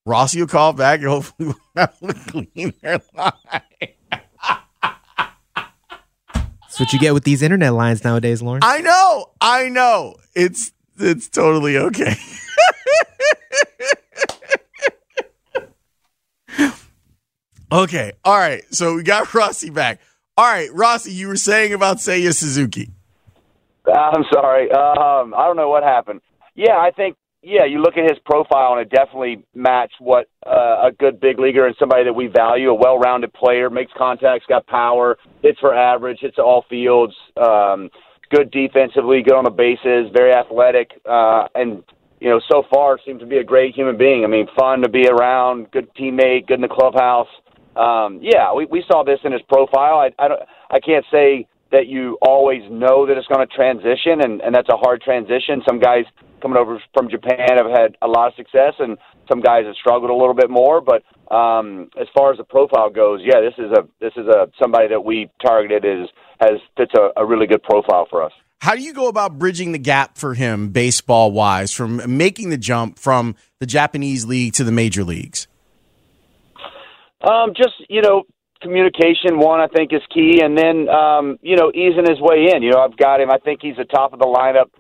Rossi 0.07 0.41
will 0.41 0.47
call 0.47 0.73
back 0.73 1.01
and 1.01 1.09
hopefully 1.09 1.49
we'll 1.55 1.57
have 1.77 1.97
a 2.03 2.15
cleaner 2.15 3.01
line. 3.17 3.33
That's 6.75 6.81
what 6.81 6.93
you 6.93 6.99
get 6.99 7.15
with 7.15 7.23
these 7.25 7.41
internet 7.41 7.73
lines 7.73 8.03
nowadays, 8.03 8.43
Lauren. 8.43 8.61
I 8.65 8.81
know, 8.81 9.31
I 9.41 9.69
know. 9.69 10.17
It's 10.35 10.73
it's 10.99 11.29
totally 11.29 11.79
okay. 11.79 12.17
okay, 17.73 18.13
all 18.25 18.37
right. 18.37 18.65
So 18.75 18.97
we 18.97 19.05
got 19.05 19.33
Rossi 19.33 19.71
back. 19.71 20.01
All 20.37 20.45
right, 20.45 20.69
Rossi, 20.73 21.13
you 21.13 21.29
were 21.29 21.37
saying 21.37 21.73
about 21.73 21.99
Seiya 21.99 22.35
Suzuki. 22.35 22.91
I'm 23.93 24.25
sorry. 24.33 24.71
Um, 24.71 25.35
I 25.35 25.47
don't 25.47 25.57
know 25.57 25.69
what 25.69 25.83
happened. 25.83 26.21
Yeah, 26.55 26.77
I 26.77 26.91
think 26.91 27.17
yeah, 27.45 27.67
you 27.67 27.81
look 27.81 27.97
at 27.99 28.09
his 28.09 28.19
profile 28.25 28.73
and 28.73 28.81
it 28.81 28.91
definitely 28.91 29.45
matched 29.55 29.97
what 30.01 30.29
uh, 30.47 30.89
a 30.89 30.91
good 30.99 31.21
big 31.21 31.39
leaguer 31.39 31.67
and 31.67 31.77
somebody 31.79 32.05
that 32.05 32.13
we 32.13 32.27
value, 32.27 32.71
a 32.71 32.75
well-rounded 32.75 33.33
player, 33.35 33.69
makes 33.69 33.93
contacts, 33.97 34.47
got 34.49 34.67
power, 34.67 35.19
hits 35.43 35.59
for 35.61 35.75
average, 35.75 36.19
hits 36.21 36.39
all 36.39 36.65
fields, 36.71 37.15
um, 37.37 37.91
good 38.31 38.51
defensively, 38.51 39.23
good 39.23 39.35
on 39.35 39.45
the 39.45 39.51
bases, 39.51 40.11
very 40.15 40.33
athletic, 40.33 40.91
uh, 41.09 41.47
and 41.55 41.85
you 42.21 42.31
know 42.31 42.41
so 42.51 42.63
far 42.73 42.99
seems 43.05 43.21
to 43.21 43.27
be 43.27 43.37
a 43.37 43.45
great 43.45 43.75
human 43.75 43.99
being. 43.99 44.25
I 44.25 44.27
mean, 44.27 44.47
fun 44.59 44.81
to 44.81 44.89
be 44.89 45.07
around, 45.07 45.71
good 45.71 45.93
teammate, 45.95 46.47
good 46.47 46.55
in 46.55 46.63
the 46.63 46.69
clubhouse. 46.69 47.29
Um, 47.77 48.21
yeah, 48.23 48.55
we, 48.55 48.65
we 48.67 48.83
saw 48.89 49.05
this 49.05 49.19
in 49.25 49.33
his 49.33 49.43
profile. 49.49 49.99
I 49.99 50.11
I, 50.19 50.29
don't, 50.29 50.41
I 50.71 50.81
can't 50.81 51.05
say 51.13 51.47
that 51.75 51.89
you 51.89 52.17
always 52.23 52.63
know 52.71 53.05
that 53.07 53.19
it's 53.19 53.27
going 53.27 53.47
to 53.47 53.53
transition, 53.53 54.23
and, 54.23 54.41
and 54.41 54.55
that's 54.55 54.69
a 54.69 54.77
hard 54.77 55.03
transition. 55.03 55.61
Some 55.67 55.81
guys 55.81 56.05
coming 56.41 56.57
over 56.57 56.81
from 56.95 57.11
Japan 57.11 57.57
have 57.57 57.67
had 57.67 57.97
a 58.01 58.07
lot 58.07 58.29
of 58.29 58.35
success, 58.37 58.75
and 58.79 58.97
some 59.29 59.41
guys 59.41 59.65
have 59.67 59.75
struggled 59.75 60.11
a 60.11 60.15
little 60.15 60.35
bit 60.35 60.51
more. 60.51 60.81
But 60.81 61.03
um, 61.35 61.91
as 62.01 62.07
far 62.15 62.31
as 62.31 62.39
the 62.39 62.45
profile 62.45 62.91
goes, 62.91 63.21
yeah, 63.25 63.41
this 63.41 63.55
is 63.59 63.73
a 63.73 63.89
this 64.01 64.13
is 64.17 64.29
a 64.29 64.49
somebody 64.63 64.87
that 64.89 65.05
we 65.05 65.29
targeted 65.45 65.85
is 65.85 66.09
has 66.41 66.61
fits 66.77 66.93
a, 66.95 67.21
a 67.21 67.27
really 67.27 67.49
good 67.49 67.63
profile 67.63 68.07
for 68.09 68.23
us. 68.23 68.33
How 68.61 68.75
do 68.75 68.81
you 68.81 68.95
go 68.95 69.09
about 69.09 69.39
bridging 69.39 69.73
the 69.73 69.79
gap 69.79 70.17
for 70.17 70.35
him, 70.35 70.69
baseball 70.69 71.33
wise, 71.33 71.73
from 71.73 72.17
making 72.17 72.51
the 72.51 72.57
jump 72.57 73.01
from 73.01 73.35
the 73.59 73.67
Japanese 73.67 74.25
league 74.25 74.53
to 74.55 74.65
the 74.65 74.73
major 74.73 75.03
leagues? 75.03 75.49
Um, 77.21 77.53
just 77.57 77.75
you 77.89 78.01
know, 78.01 78.23
communication 78.61 79.39
one 79.39 79.61
I 79.61 79.69
think 79.69 79.93
is 79.93 80.03
key, 80.13 80.41
and 80.43 80.57
then 80.57 80.89
um, 80.89 81.39
you 81.43 81.57
know 81.57 81.71
easing 81.75 82.05
his 82.09 82.21
way 82.21 82.51
in. 82.55 82.63
You 82.63 82.73
know, 82.73 82.81
I've 82.81 82.97
got 82.97 83.21
him. 83.21 83.31
I 83.31 83.39
think 83.39 83.61
he's 83.63 83.79
a 83.79 83.85
top 83.85 84.13
of 84.13 84.19
the 84.19 84.27
lineup 84.27 84.71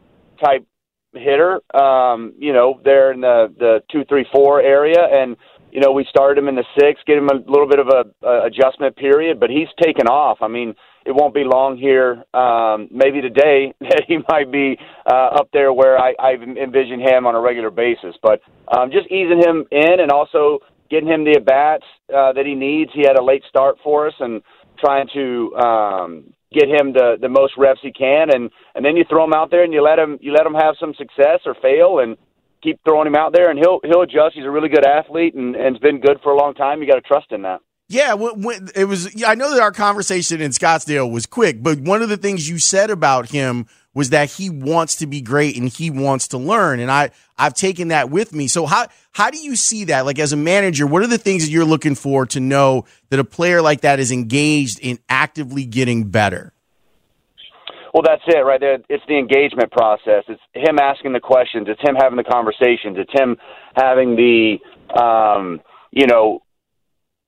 type 0.43 0.66
hitter. 1.12 1.61
Um, 1.75 2.35
you 2.38 2.52
know, 2.52 2.81
there 2.85 3.12
in 3.12 3.21
the 3.21 3.52
the 3.59 3.83
two, 3.90 4.04
three, 4.09 4.26
four 4.33 4.61
area, 4.61 5.00
and 5.00 5.37
you 5.71 5.81
know 5.81 5.93
we 5.93 6.07
started 6.09 6.38
him 6.38 6.49
in 6.49 6.54
the 6.54 6.64
six, 6.78 7.00
get 7.07 7.19
him 7.19 7.28
a 7.28 7.35
little 7.50 7.69
bit 7.69 7.78
of 7.78 7.88
a, 7.88 8.26
a 8.26 8.47
adjustment 8.47 8.97
period, 8.97 9.40
but 9.40 9.50
he's 9.50 9.69
taken 9.83 10.07
off. 10.07 10.38
I 10.40 10.49
mean, 10.49 10.75
it 11.04 11.12
won't 11.12 11.35
be 11.35 11.45
long 11.45 11.76
here. 11.76 12.25
Um, 12.35 12.88
maybe 12.90 13.21
today 13.21 13.75
that 13.81 14.04
he 14.09 14.19
might 14.28 14.50
be 14.50 14.78
uh, 15.07 15.38
up 15.40 15.49
there 15.52 15.73
where 15.73 15.99
I, 15.99 16.14
I 16.19 16.33
envision 16.33 17.00
him 17.00 17.26
on 17.26 17.35
a 17.35 17.40
regular 17.40 17.71
basis. 17.71 18.16
But 18.23 18.40
um, 18.75 18.90
just 18.90 19.07
easing 19.09 19.40
him 19.43 19.66
in 19.71 20.00
and 20.00 20.11
also 20.11 20.61
getting 20.94 21.08
him 21.08 21.24
the 21.24 21.36
at 21.36 21.44
bats 21.44 21.84
uh, 22.14 22.32
that 22.32 22.46
he 22.46 22.54
needs. 22.54 22.92
He 22.94 23.02
had 23.02 23.18
a 23.18 23.24
late 23.24 23.42
start 23.48 23.76
for 23.82 24.06
us, 24.06 24.14
and 24.20 24.42
trying 24.78 25.08
to 25.14 25.54
um, 25.56 26.32
get 26.52 26.68
him 26.68 26.92
the 26.92 27.16
the 27.20 27.28
most 27.28 27.54
reps 27.58 27.80
he 27.82 27.92
can, 27.92 28.30
and 28.30 28.50
and 28.74 28.84
then 28.84 28.96
you 28.96 29.04
throw 29.08 29.24
him 29.24 29.34
out 29.34 29.50
there 29.50 29.64
and 29.64 29.72
you 29.72 29.82
let 29.82 29.98
him 29.98 30.18
you 30.20 30.32
let 30.32 30.46
him 30.46 30.54
have 30.54 30.76
some 30.78 30.94
success 30.94 31.40
or 31.46 31.54
fail, 31.60 31.98
and 31.98 32.16
keep 32.62 32.78
throwing 32.84 33.08
him 33.08 33.16
out 33.16 33.32
there, 33.32 33.50
and 33.50 33.58
he'll 33.58 33.80
he'll 33.82 34.02
adjust. 34.02 34.34
He's 34.34 34.44
a 34.44 34.50
really 34.50 34.68
good 34.68 34.86
athlete, 34.86 35.34
and 35.34 35.56
and 35.56 35.74
has 35.74 35.80
been 35.80 36.00
good 36.00 36.20
for 36.22 36.32
a 36.32 36.36
long 36.36 36.54
time. 36.54 36.80
You 36.80 36.86
got 36.86 36.94
to 36.94 37.00
trust 37.00 37.32
in 37.32 37.42
that. 37.42 37.60
Yeah, 37.88 38.14
it 38.14 38.88
was. 38.88 39.22
I 39.26 39.34
know 39.34 39.50
that 39.50 39.60
our 39.60 39.72
conversation 39.72 40.40
in 40.40 40.52
Scottsdale 40.52 41.10
was 41.10 41.26
quick, 41.26 41.62
but 41.62 41.80
one 41.80 42.02
of 42.02 42.08
the 42.08 42.16
things 42.16 42.48
you 42.48 42.58
said 42.58 42.90
about 42.90 43.30
him 43.30 43.66
was 43.94 44.10
that 44.10 44.30
he 44.30 44.50
wants 44.50 44.96
to 44.96 45.06
be 45.06 45.20
great 45.20 45.56
and 45.56 45.68
he 45.68 45.90
wants 45.90 46.28
to 46.28 46.38
learn, 46.38 46.80
and 46.80 46.90
I 46.90 47.10
I've 47.38 47.54
taken 47.54 47.88
that 47.88 48.10
with 48.10 48.32
me. 48.32 48.48
So 48.48 48.66
how 48.66 48.86
how 49.12 49.30
do 49.30 49.38
you 49.38 49.56
see 49.56 49.84
that? 49.84 50.04
Like 50.04 50.18
as 50.18 50.32
a 50.32 50.36
manager, 50.36 50.86
what 50.86 51.02
are 51.02 51.06
the 51.06 51.18
things 51.18 51.44
that 51.44 51.50
you're 51.50 51.64
looking 51.64 51.94
for 51.94 52.26
to 52.26 52.40
know 52.40 52.84
that 53.10 53.20
a 53.20 53.24
player 53.24 53.62
like 53.62 53.82
that 53.82 54.00
is 54.00 54.10
engaged 54.10 54.80
in 54.80 54.98
actively 55.08 55.64
getting 55.64 56.10
better? 56.10 56.52
Well, 57.94 58.02
that's 58.04 58.22
it 58.26 58.40
right 58.40 58.58
there. 58.58 58.78
It's 58.88 59.04
the 59.06 59.16
engagement 59.16 59.70
process. 59.70 60.24
It's 60.26 60.42
him 60.52 60.80
asking 60.80 61.12
the 61.12 61.20
questions. 61.20 61.68
It's 61.70 61.80
him 61.80 61.94
having 61.94 62.16
the 62.16 62.24
conversations. 62.24 62.96
It's 62.98 63.12
him 63.12 63.36
having 63.76 64.16
the, 64.16 64.56
um, 65.00 65.60
you 65.92 66.08
know, 66.08 66.42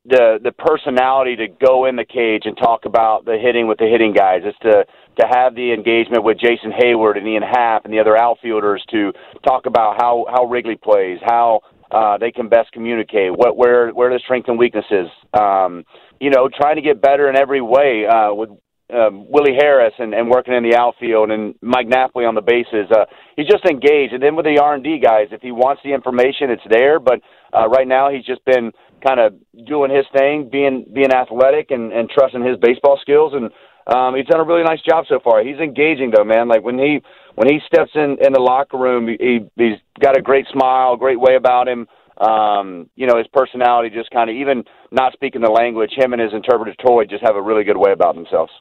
the 0.04 0.38
the 0.42 0.50
personality 0.50 1.37
to 1.37 1.46
go 1.49 1.87
in 1.87 1.94
the 1.94 2.04
cage 2.04 2.42
and 2.46 2.56
talk 2.56 2.85
about 2.85 3.25
the 3.25 3.38
hitting 3.40 3.68
with 3.68 3.78
the 3.78 3.87
hitting 3.87 4.12
guys. 4.12 4.42
It's 4.44 4.58
to 4.61 4.85
to 5.20 5.26
have 5.26 5.54
the 5.54 5.73
engagement 5.73 6.25
with 6.25 6.38
Jason 6.38 6.73
Heyward 6.73 7.16
and 7.16 7.26
Ian 7.26 7.42
Happ 7.42 7.85
and 7.85 7.92
the 7.92 8.00
other 8.00 8.16
outfielders 8.16 8.85
to 8.90 9.12
talk 9.46 9.66
about 9.66 9.96
how 9.99 10.26
how 10.28 10.44
Wrigley 10.44 10.76
plays, 10.76 11.18
how 11.25 11.61
uh, 11.90 12.18
they 12.18 12.32
can 12.32 12.49
best 12.49 12.73
communicate, 12.73 13.32
what 13.32 13.56
where 13.56 13.90
where 13.90 14.11
the 14.12 14.20
strengths 14.23 14.49
and 14.49 14.58
weaknesses. 14.58 15.08
Um, 15.32 15.85
you 16.20 16.30
know, 16.30 16.49
trying 16.49 16.76
to 16.76 16.82
get 16.82 17.00
better 17.00 17.28
in 17.28 17.37
every 17.37 17.61
way 17.61 18.06
uh, 18.06 18.32
with 18.32 18.50
um, 18.92 19.26
Willie 19.28 19.56
Harris 19.58 19.94
and, 19.99 20.14
and 20.14 20.30
working 20.30 20.54
in 20.54 20.62
the 20.62 20.76
outfield 20.76 21.30
and 21.30 21.54
Mike 21.61 21.88
Napoli 21.88 22.25
on 22.25 22.35
the 22.35 22.40
bases. 22.40 22.90
Uh, 22.90 23.04
he's 23.37 23.46
just 23.46 23.64
engaged. 23.64 24.12
And 24.12 24.23
then 24.23 24.37
with 24.37 24.46
the 24.46 24.58
R 24.62 24.75
and 24.75 24.85
D 24.85 24.99
guys, 24.99 25.28
if 25.32 25.42
he 25.42 25.50
wants 25.50 25.82
the 25.85 25.92
information, 25.92 26.50
it's 26.50 26.62
there. 26.70 27.00
But 27.00 27.20
uh, 27.52 27.68
right 27.68 27.87
now, 27.87 28.11
he's 28.11 28.25
just 28.25 28.44
been 28.44 28.73
kind 29.06 29.20
of 29.20 29.35
doing 29.66 29.90
his 29.90 30.06
thing, 30.16 30.49
being 30.50 30.87
being 30.92 31.12
athletic 31.12 31.70
and, 31.70 31.92
and 31.92 32.08
trusting 32.08 32.44
his 32.44 32.56
baseball 32.58 32.99
skills. 33.00 33.32
And 33.35 33.50
um, 33.87 34.16
he's 34.16 34.26
done 34.26 34.40
a 34.40 34.45
really 34.45 34.64
nice 34.64 34.83
job 34.83 35.05
so 35.09 35.21
far. 35.23 35.45
He's 35.45 35.59
engaging 35.59 36.12
though, 36.14 36.25
man. 36.25 36.49
Like 36.49 36.62
when 36.62 36.78
he 36.78 37.00
when 37.35 37.49
he 37.49 37.61
steps 37.66 37.93
in 37.95 38.16
in 38.21 38.33
the 38.33 38.40
locker 38.40 38.76
room, 38.76 39.07
he, 39.07 39.40
he's 39.57 39.78
got 40.00 40.19
a 40.19 40.23
great 40.23 40.47
smile, 40.52 40.97
great 40.97 41.21
way 41.21 41.37
about 41.37 41.69
him. 41.69 41.87
Um, 42.19 42.88
you 42.97 43.07
know, 43.07 43.19
his 43.19 43.26
personality 43.33 43.95
just 43.95 44.11
kind 44.11 44.31
of 44.31 44.37
even 44.37 44.64
not 44.90 45.12
speaking 45.12 45.43
the 45.43 45.50
language. 45.50 45.90
Him 45.97 46.12
and 46.12 46.23
his 46.23 46.33
interpreter 46.33 46.75
Toy 46.85 47.05
just 47.05 47.23
have 47.23 47.37
a 47.37 47.43
really 47.43 47.62
good 47.62 47.76
way 47.76 47.93
about 47.93 48.14
themselves. 48.14 48.52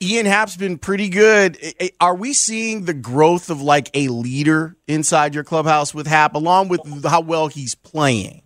Ian 0.00 0.26
Happ's 0.26 0.56
been 0.56 0.78
pretty 0.78 1.08
good. 1.08 1.58
Are 2.00 2.14
we 2.14 2.32
seeing 2.32 2.84
the 2.84 2.94
growth 2.94 3.50
of 3.50 3.60
like 3.60 3.90
a 3.94 4.06
leader 4.08 4.76
inside 4.86 5.34
your 5.34 5.42
clubhouse 5.42 5.92
with 5.92 6.06
Happ, 6.06 6.36
along 6.36 6.68
with 6.68 7.04
how 7.04 7.20
well 7.20 7.48
he's 7.48 7.74
playing? 7.74 8.42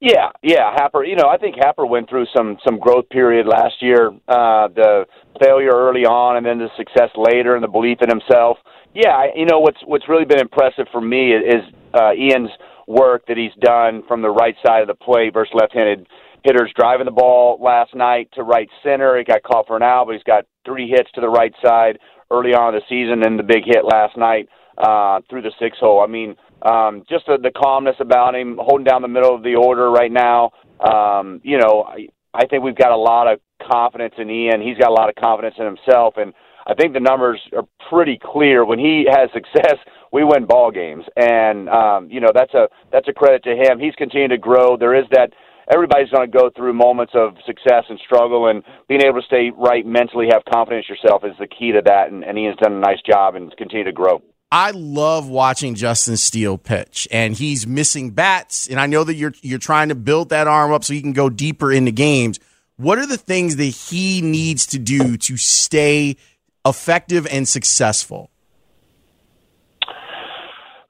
Yeah, 0.00 0.30
yeah, 0.42 0.72
Happer. 0.76 1.04
You 1.04 1.16
know, 1.16 1.28
I 1.28 1.38
think 1.38 1.56
Happer 1.56 1.84
went 1.84 2.08
through 2.08 2.26
some 2.36 2.56
some 2.64 2.78
growth 2.78 3.08
period 3.08 3.46
last 3.46 3.82
year. 3.82 4.10
Uh, 4.28 4.68
the 4.68 5.06
failure 5.42 5.72
early 5.74 6.04
on, 6.06 6.36
and 6.36 6.46
then 6.46 6.58
the 6.58 6.68
success 6.76 7.10
later, 7.16 7.56
and 7.56 7.64
the 7.64 7.68
belief 7.68 7.98
in 8.00 8.08
himself. 8.08 8.58
Yeah, 8.94 9.26
you 9.34 9.44
know 9.44 9.58
what's 9.58 9.80
what's 9.84 10.08
really 10.08 10.24
been 10.24 10.38
impressive 10.38 10.86
for 10.92 11.00
me 11.00 11.32
is 11.32 11.62
uh, 11.94 12.12
Ian's 12.12 12.50
work 12.86 13.26
that 13.26 13.36
he's 13.36 13.52
done 13.60 14.02
from 14.06 14.22
the 14.22 14.30
right 14.30 14.54
side 14.64 14.82
of 14.82 14.88
the 14.88 14.94
plate 14.94 15.34
versus 15.34 15.52
left-handed 15.54 16.06
hitters 16.44 16.72
driving 16.78 17.04
the 17.04 17.10
ball 17.10 17.58
last 17.60 17.94
night 17.94 18.28
to 18.34 18.44
right 18.44 18.68
center. 18.84 19.18
He 19.18 19.24
got 19.24 19.42
caught 19.42 19.66
for 19.66 19.76
an 19.76 19.82
out, 19.82 20.06
but 20.06 20.14
he's 20.14 20.22
got 20.22 20.44
three 20.64 20.88
hits 20.88 21.10
to 21.14 21.20
the 21.20 21.28
right 21.28 21.52
side 21.62 21.98
early 22.30 22.54
on 22.54 22.74
in 22.74 22.80
the 22.80 22.86
season, 22.88 23.26
and 23.26 23.36
the 23.36 23.42
big 23.42 23.64
hit 23.64 23.84
last 23.84 24.16
night 24.16 24.48
uh, 24.78 25.20
through 25.28 25.42
the 25.42 25.52
six 25.58 25.76
hole. 25.78 26.00
I 26.00 26.06
mean, 26.06 26.36
um, 26.62 27.04
just 27.08 27.26
the, 27.26 27.38
the 27.42 27.50
calmness 27.50 27.96
about 28.00 28.34
him, 28.34 28.58
holding 28.60 28.84
down 28.84 29.02
the 29.02 29.08
middle 29.08 29.34
of 29.34 29.42
the 29.42 29.54
order 29.54 29.90
right 29.90 30.12
now. 30.12 30.50
Um, 30.80 31.40
you 31.44 31.58
know, 31.58 31.84
I, 31.88 32.08
I 32.34 32.46
think 32.46 32.62
we've 32.62 32.76
got 32.76 32.92
a 32.92 32.96
lot 32.96 33.30
of 33.30 33.40
confidence 33.70 34.14
in 34.18 34.30
Ian. 34.30 34.60
He's 34.60 34.78
got 34.78 34.90
a 34.90 34.94
lot 34.94 35.08
of 35.08 35.14
confidence 35.16 35.56
in 35.58 35.64
himself, 35.64 36.14
and 36.16 36.32
I 36.66 36.74
think 36.74 36.92
the 36.92 37.00
numbers 37.00 37.40
are 37.56 37.64
pretty 37.88 38.18
clear. 38.22 38.64
When 38.64 38.78
he 38.78 39.06
has 39.10 39.30
success, 39.32 39.76
we 40.12 40.24
win 40.24 40.46
ball 40.46 40.70
games, 40.70 41.04
and 41.16 41.68
um, 41.68 42.08
you 42.10 42.20
know 42.20 42.30
that's 42.34 42.54
a 42.54 42.68
that's 42.92 43.08
a 43.08 43.12
credit 43.12 43.42
to 43.44 43.56
him. 43.56 43.78
He's 43.78 43.94
continued 43.94 44.30
to 44.30 44.38
grow. 44.38 44.76
There 44.76 44.94
is 44.94 45.04
that 45.12 45.32
everybody's 45.72 46.10
going 46.10 46.30
to 46.30 46.38
go 46.38 46.50
through 46.56 46.72
moments 46.72 47.12
of 47.14 47.34
success 47.46 47.84
and 47.88 47.98
struggle, 48.04 48.48
and 48.48 48.62
being 48.88 49.02
able 49.02 49.20
to 49.20 49.26
stay 49.26 49.50
right 49.56 49.86
mentally, 49.86 50.28
have 50.32 50.42
confidence 50.52 50.88
yourself 50.88 51.24
is 51.24 51.36
the 51.38 51.46
key 51.46 51.72
to 51.72 51.82
that. 51.84 52.10
And, 52.10 52.24
and 52.24 52.38
Ian's 52.38 52.56
done 52.56 52.74
a 52.74 52.80
nice 52.80 53.00
job 53.06 53.34
and 53.34 53.54
continue 53.56 53.84
to 53.84 53.92
grow. 53.92 54.22
I 54.50 54.70
love 54.70 55.28
watching 55.28 55.74
Justin 55.74 56.16
Steele 56.16 56.56
pitch, 56.56 57.06
and 57.10 57.34
he's 57.34 57.66
missing 57.66 58.10
bats. 58.10 58.66
And 58.66 58.80
I 58.80 58.86
know 58.86 59.04
that 59.04 59.14
you're 59.14 59.34
you're 59.42 59.58
trying 59.58 59.90
to 59.90 59.94
build 59.94 60.30
that 60.30 60.46
arm 60.46 60.72
up 60.72 60.84
so 60.84 60.94
he 60.94 61.02
can 61.02 61.12
go 61.12 61.28
deeper 61.28 61.70
into 61.70 61.92
games. 61.92 62.40
What 62.76 62.98
are 62.98 63.06
the 63.06 63.18
things 63.18 63.56
that 63.56 63.64
he 63.64 64.22
needs 64.22 64.66
to 64.68 64.78
do 64.78 65.16
to 65.18 65.36
stay 65.36 66.16
effective 66.64 67.26
and 67.26 67.46
successful? 67.46 68.30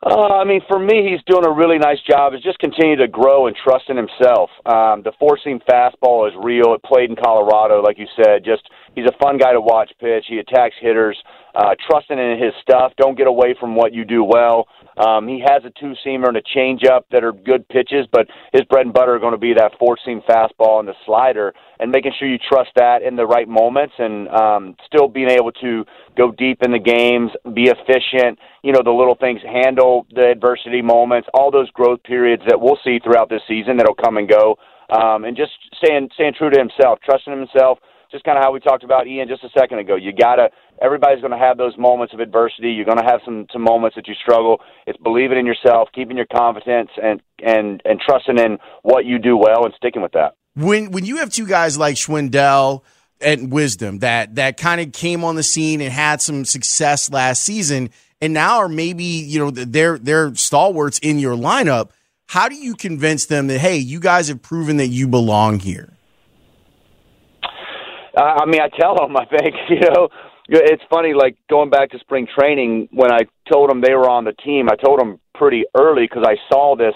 Uh, 0.00 0.38
I 0.40 0.44
mean, 0.44 0.60
for 0.68 0.78
me, 0.78 1.10
he's 1.10 1.20
doing 1.26 1.44
a 1.44 1.50
really 1.50 1.78
nice 1.78 1.98
job. 2.08 2.32
Is 2.32 2.42
just 2.42 2.60
continue 2.60 2.96
to 2.96 3.08
grow 3.08 3.48
and 3.48 3.56
trust 3.56 3.90
in 3.90 3.96
himself. 3.96 4.50
Um, 4.64 5.02
the 5.02 5.12
four 5.18 5.38
seam 5.42 5.60
fastball 5.68 6.28
is 6.28 6.34
real. 6.40 6.72
It 6.74 6.82
played 6.84 7.10
in 7.10 7.16
Colorado, 7.16 7.82
like 7.82 7.98
you 7.98 8.06
said. 8.14 8.44
Just 8.44 8.62
he's 8.94 9.06
a 9.06 9.16
fun 9.22 9.38
guy 9.38 9.52
to 9.52 9.60
watch 9.60 9.90
pitch. 10.00 10.24
He 10.28 10.38
attacks 10.38 10.74
hitters. 10.80 11.16
Uh, 11.54 11.74
trusting 11.90 12.18
in 12.18 12.38
his 12.38 12.52
stuff. 12.62 12.92
Don't 12.98 13.18
get 13.18 13.26
away 13.26 13.52
from 13.58 13.74
what 13.74 13.92
you 13.92 14.04
do 14.04 14.22
well. 14.22 14.68
Um, 14.96 15.26
he 15.26 15.40
has 15.40 15.62
a 15.64 15.70
two 15.80 15.94
seamer 16.06 16.28
and 16.28 16.36
a 16.36 16.42
changeup 16.42 17.02
that 17.10 17.24
are 17.24 17.32
good 17.32 17.66
pitches, 17.68 18.06
but 18.12 18.28
his 18.52 18.62
bread 18.62 18.84
and 18.84 18.94
butter 18.94 19.14
are 19.14 19.18
going 19.18 19.32
to 19.32 19.38
be 19.38 19.54
that 19.54 19.72
four 19.76 19.96
seam 20.04 20.22
fastball 20.28 20.78
and 20.78 20.86
the 20.86 20.94
slider, 21.04 21.52
and 21.80 21.90
making 21.90 22.12
sure 22.16 22.28
you 22.28 22.38
trust 22.38 22.70
that 22.76 23.02
in 23.02 23.16
the 23.16 23.26
right 23.26 23.48
moments, 23.48 23.94
and 23.98 24.28
um, 24.28 24.76
still 24.86 25.08
being 25.08 25.30
able 25.30 25.50
to 25.52 25.84
go 26.16 26.30
deep 26.30 26.58
in 26.62 26.70
the 26.70 26.78
games, 26.78 27.30
be 27.54 27.70
efficient. 27.70 28.38
You 28.62 28.72
know 28.72 28.82
the 28.84 28.92
little 28.92 29.16
things, 29.16 29.40
handle 29.42 30.06
the 30.14 30.30
adversity 30.30 30.82
moments, 30.82 31.28
all 31.34 31.50
those 31.50 31.70
growth 31.70 32.02
periods 32.04 32.42
that 32.46 32.60
we'll 32.60 32.78
see 32.84 33.00
throughout 33.02 33.30
this 33.30 33.42
season 33.48 33.78
that'll 33.78 33.94
come 33.94 34.16
and 34.16 34.28
go, 34.28 34.58
um, 34.90 35.24
and 35.24 35.36
just 35.36 35.52
staying 35.82 36.08
staying 36.14 36.34
true 36.38 36.50
to 36.50 36.58
himself, 36.58 37.00
trusting 37.04 37.32
himself 37.32 37.78
just 38.10 38.24
kind 38.24 38.38
of 38.38 38.44
how 38.44 38.52
we 38.52 38.60
talked 38.60 38.84
about 38.84 39.06
Ian 39.06 39.28
just 39.28 39.44
a 39.44 39.50
second 39.58 39.78
ago. 39.78 39.96
You 39.96 40.12
gotta 40.12 40.50
everybody's 40.80 41.20
going 41.20 41.32
to 41.32 41.38
have 41.38 41.58
those 41.58 41.76
moments 41.76 42.14
of 42.14 42.20
adversity. 42.20 42.70
You're 42.70 42.84
going 42.84 42.98
to 42.98 43.04
have 43.04 43.20
some 43.24 43.46
some 43.52 43.62
moments 43.62 43.96
that 43.96 44.06
you 44.08 44.14
struggle. 44.14 44.60
It's 44.86 44.98
believing 44.98 45.38
in 45.38 45.46
yourself, 45.46 45.88
keeping 45.94 46.16
your 46.16 46.26
confidence, 46.26 46.90
and 47.02 47.20
and 47.44 47.82
and 47.84 48.00
trusting 48.00 48.38
in 48.38 48.58
what 48.82 49.04
you 49.04 49.18
do 49.18 49.36
well 49.36 49.64
and 49.64 49.74
sticking 49.76 50.02
with 50.02 50.12
that. 50.12 50.34
When 50.54 50.90
when 50.90 51.04
you 51.04 51.18
have 51.18 51.30
two 51.30 51.46
guys 51.46 51.78
like 51.78 51.96
Schwindel 51.96 52.82
and 53.20 53.52
Wisdom 53.52 53.98
that 54.00 54.36
that 54.36 54.56
kind 54.56 54.80
of 54.80 54.92
came 54.92 55.24
on 55.24 55.36
the 55.36 55.42
scene 55.42 55.80
and 55.80 55.92
had 55.92 56.20
some 56.20 56.44
success 56.44 57.10
last 57.10 57.42
season, 57.42 57.90
and 58.20 58.32
now 58.32 58.58
are 58.58 58.68
maybe 58.68 59.04
you 59.04 59.38
know 59.38 59.50
they're 59.50 59.98
they're 59.98 60.34
stalwarts 60.34 60.98
in 61.00 61.18
your 61.18 61.36
lineup. 61.36 61.90
How 62.26 62.48
do 62.48 62.56
you 62.56 62.74
convince 62.74 63.26
them 63.26 63.46
that 63.46 63.58
hey, 63.58 63.76
you 63.76 64.00
guys 64.00 64.28
have 64.28 64.42
proven 64.42 64.78
that 64.78 64.88
you 64.88 65.08
belong 65.08 65.60
here? 65.60 65.97
I 68.22 68.46
mean, 68.46 68.60
I 68.60 68.68
tell 68.68 68.94
them. 68.96 69.16
I 69.16 69.24
think 69.24 69.54
you 69.70 69.80
know, 69.80 70.08
it's 70.48 70.82
funny. 70.90 71.14
Like 71.14 71.36
going 71.48 71.70
back 71.70 71.90
to 71.90 71.98
spring 71.98 72.26
training, 72.38 72.88
when 72.92 73.12
I 73.12 73.20
told 73.50 73.70
them 73.70 73.80
they 73.80 73.94
were 73.94 74.08
on 74.08 74.24
the 74.24 74.32
team, 74.32 74.68
I 74.68 74.76
told 74.76 75.00
them 75.00 75.20
pretty 75.34 75.64
early 75.76 76.04
because 76.08 76.24
I 76.26 76.36
saw 76.52 76.76
this 76.76 76.94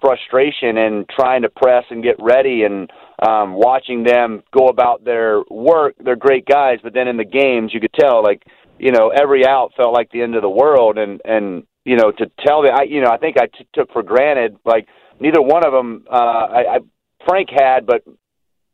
frustration 0.00 0.78
and 0.78 1.06
trying 1.08 1.42
to 1.42 1.48
press 1.50 1.84
and 1.90 2.02
get 2.02 2.16
ready 2.18 2.62
and 2.62 2.90
um, 3.26 3.54
watching 3.54 4.02
them 4.02 4.42
go 4.56 4.68
about 4.68 5.04
their 5.04 5.42
work. 5.50 5.94
They're 6.02 6.16
great 6.16 6.46
guys, 6.46 6.78
but 6.82 6.94
then 6.94 7.06
in 7.06 7.16
the 7.16 7.24
games, 7.24 7.72
you 7.74 7.80
could 7.80 7.92
tell 7.92 8.22
like 8.22 8.42
you 8.78 8.92
know 8.92 9.10
every 9.10 9.46
out 9.46 9.72
felt 9.76 9.92
like 9.92 10.10
the 10.10 10.22
end 10.22 10.36
of 10.36 10.42
the 10.42 10.50
world, 10.50 10.98
and 10.98 11.20
and 11.24 11.64
you 11.84 11.96
know 11.96 12.10
to 12.12 12.30
tell 12.46 12.62
them, 12.62 12.72
I 12.74 12.84
you 12.84 13.02
know 13.02 13.10
I 13.10 13.18
think 13.18 13.36
I 13.38 13.46
t- 13.46 13.68
took 13.74 13.92
for 13.92 14.02
granted 14.02 14.56
like 14.64 14.86
neither 15.20 15.42
one 15.42 15.66
of 15.66 15.72
them. 15.72 16.04
Uh, 16.10 16.14
I, 16.14 16.76
I 16.76 16.78
Frank 17.26 17.50
had, 17.50 17.84
but 17.86 18.02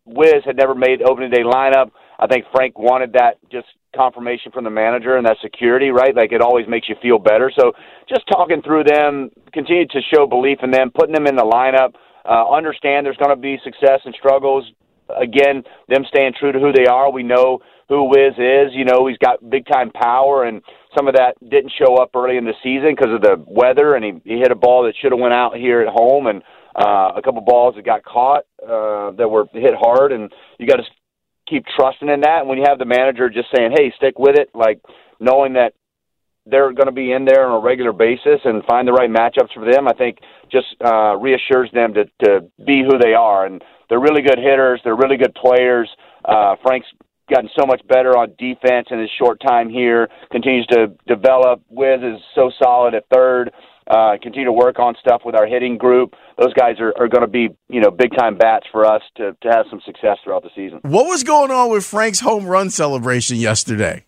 Wiz 0.06 0.44
had 0.44 0.56
never 0.56 0.74
made 0.74 1.02
opening 1.02 1.30
day 1.30 1.42
lineup. 1.42 1.90
I 2.18 2.26
think 2.26 2.46
Frank 2.52 2.78
wanted 2.78 3.12
that 3.12 3.38
just 3.50 3.66
confirmation 3.94 4.52
from 4.52 4.64
the 4.64 4.70
manager 4.70 5.16
and 5.16 5.26
that 5.26 5.36
security, 5.42 5.90
right? 5.90 6.14
Like 6.14 6.32
it 6.32 6.40
always 6.40 6.66
makes 6.68 6.88
you 6.88 6.96
feel 7.02 7.18
better. 7.18 7.50
So 7.58 7.72
just 8.08 8.22
talking 8.28 8.62
through 8.62 8.84
them, 8.84 9.30
continue 9.52 9.86
to 9.86 10.00
show 10.14 10.26
belief 10.26 10.58
in 10.62 10.70
them, 10.70 10.90
putting 10.94 11.14
them 11.14 11.26
in 11.26 11.36
the 11.36 11.42
lineup, 11.42 11.94
uh, 12.28 12.50
understand 12.50 13.06
there's 13.06 13.16
going 13.16 13.34
to 13.34 13.40
be 13.40 13.58
success 13.64 14.00
and 14.04 14.14
struggles. 14.18 14.64
Again, 15.16 15.62
them 15.88 16.04
staying 16.08 16.32
true 16.38 16.52
to 16.52 16.58
who 16.58 16.72
they 16.72 16.86
are. 16.86 17.10
We 17.12 17.22
know 17.22 17.60
who 17.88 18.08
Wiz 18.08 18.34
is. 18.36 18.72
You 18.72 18.84
know, 18.84 19.06
he's 19.06 19.18
got 19.18 19.48
big 19.48 19.66
time 19.66 19.90
power, 19.90 20.44
and 20.44 20.60
some 20.96 21.06
of 21.06 21.14
that 21.14 21.36
didn't 21.48 21.72
show 21.78 21.96
up 21.96 22.10
early 22.14 22.36
in 22.36 22.44
the 22.44 22.54
season 22.62 22.94
because 22.96 23.14
of 23.14 23.22
the 23.22 23.42
weather, 23.46 23.94
and 23.94 24.04
he, 24.04 24.12
he 24.24 24.38
hit 24.38 24.50
a 24.50 24.56
ball 24.56 24.84
that 24.84 24.94
should 25.00 25.12
have 25.12 25.20
went 25.20 25.34
out 25.34 25.56
here 25.56 25.80
at 25.80 25.88
home, 25.88 26.26
and 26.26 26.42
uh, 26.76 27.12
a 27.16 27.22
couple 27.22 27.40
balls 27.40 27.74
that 27.76 27.84
got 27.84 28.04
caught 28.04 28.44
uh, 28.62 29.10
that 29.12 29.28
were 29.28 29.46
hit 29.52 29.74
hard, 29.74 30.12
and 30.12 30.30
you 30.58 30.66
got 30.66 30.76
to 30.76 30.84
keep 31.48 31.64
trusting 31.76 32.08
in 32.08 32.20
that. 32.20 32.40
And 32.40 32.48
when 32.48 32.58
you 32.58 32.64
have 32.68 32.78
the 32.78 32.84
manager 32.84 33.30
just 33.30 33.48
saying, 33.54 33.72
"Hey, 33.74 33.92
stick 33.96 34.18
with 34.18 34.36
it," 34.36 34.50
like 34.54 34.80
knowing 35.18 35.54
that 35.54 35.72
they're 36.44 36.72
going 36.72 36.86
to 36.86 36.92
be 36.92 37.12
in 37.12 37.24
there 37.24 37.46
on 37.46 37.56
a 37.56 37.64
regular 37.64 37.92
basis 37.92 38.40
and 38.44 38.62
find 38.64 38.86
the 38.86 38.92
right 38.92 39.10
matchups 39.10 39.52
for 39.54 39.70
them, 39.70 39.88
I 39.88 39.92
think 39.94 40.18
just 40.52 40.66
uh, 40.84 41.16
reassures 41.16 41.70
them 41.72 41.94
to 41.94 42.04
to 42.24 42.40
be 42.64 42.82
who 42.82 42.98
they 42.98 43.14
are. 43.14 43.46
And 43.46 43.62
they're 43.88 44.00
really 44.00 44.22
good 44.22 44.38
hitters. 44.38 44.80
They're 44.84 44.96
really 44.96 45.16
good 45.16 45.34
players. 45.34 45.88
Uh, 46.24 46.56
Frank's 46.62 46.88
gotten 47.30 47.50
so 47.58 47.66
much 47.66 47.80
better 47.88 48.16
on 48.16 48.34
defense 48.38 48.88
in 48.90 49.00
his 49.00 49.10
short 49.18 49.40
time 49.40 49.68
here. 49.68 50.08
Continues 50.30 50.66
to 50.66 50.88
develop. 51.06 51.62
Wiz 51.70 52.00
is 52.02 52.20
so 52.34 52.50
solid 52.62 52.94
at 52.94 53.04
third 53.12 53.52
uh, 53.88 54.16
continue 54.22 54.46
to 54.46 54.52
work 54.52 54.78
on 54.78 54.94
stuff 55.00 55.22
with 55.24 55.34
our 55.34 55.46
hitting 55.46 55.78
group. 55.78 56.14
Those 56.38 56.52
guys 56.54 56.76
are, 56.80 56.92
are 56.98 57.08
going 57.08 57.22
to 57.22 57.28
be, 57.28 57.48
you 57.68 57.80
know, 57.80 57.90
big 57.90 58.10
time 58.16 58.36
bats 58.36 58.66
for 58.72 58.84
us 58.84 59.02
to, 59.16 59.36
to 59.42 59.48
have 59.48 59.66
some 59.70 59.80
success 59.84 60.18
throughout 60.24 60.42
the 60.42 60.50
season. 60.54 60.80
What 60.82 61.06
was 61.06 61.22
going 61.22 61.50
on 61.50 61.70
with 61.70 61.84
Frank's 61.84 62.20
home 62.20 62.46
run 62.46 62.70
celebration 62.70 63.36
yesterday? 63.36 64.04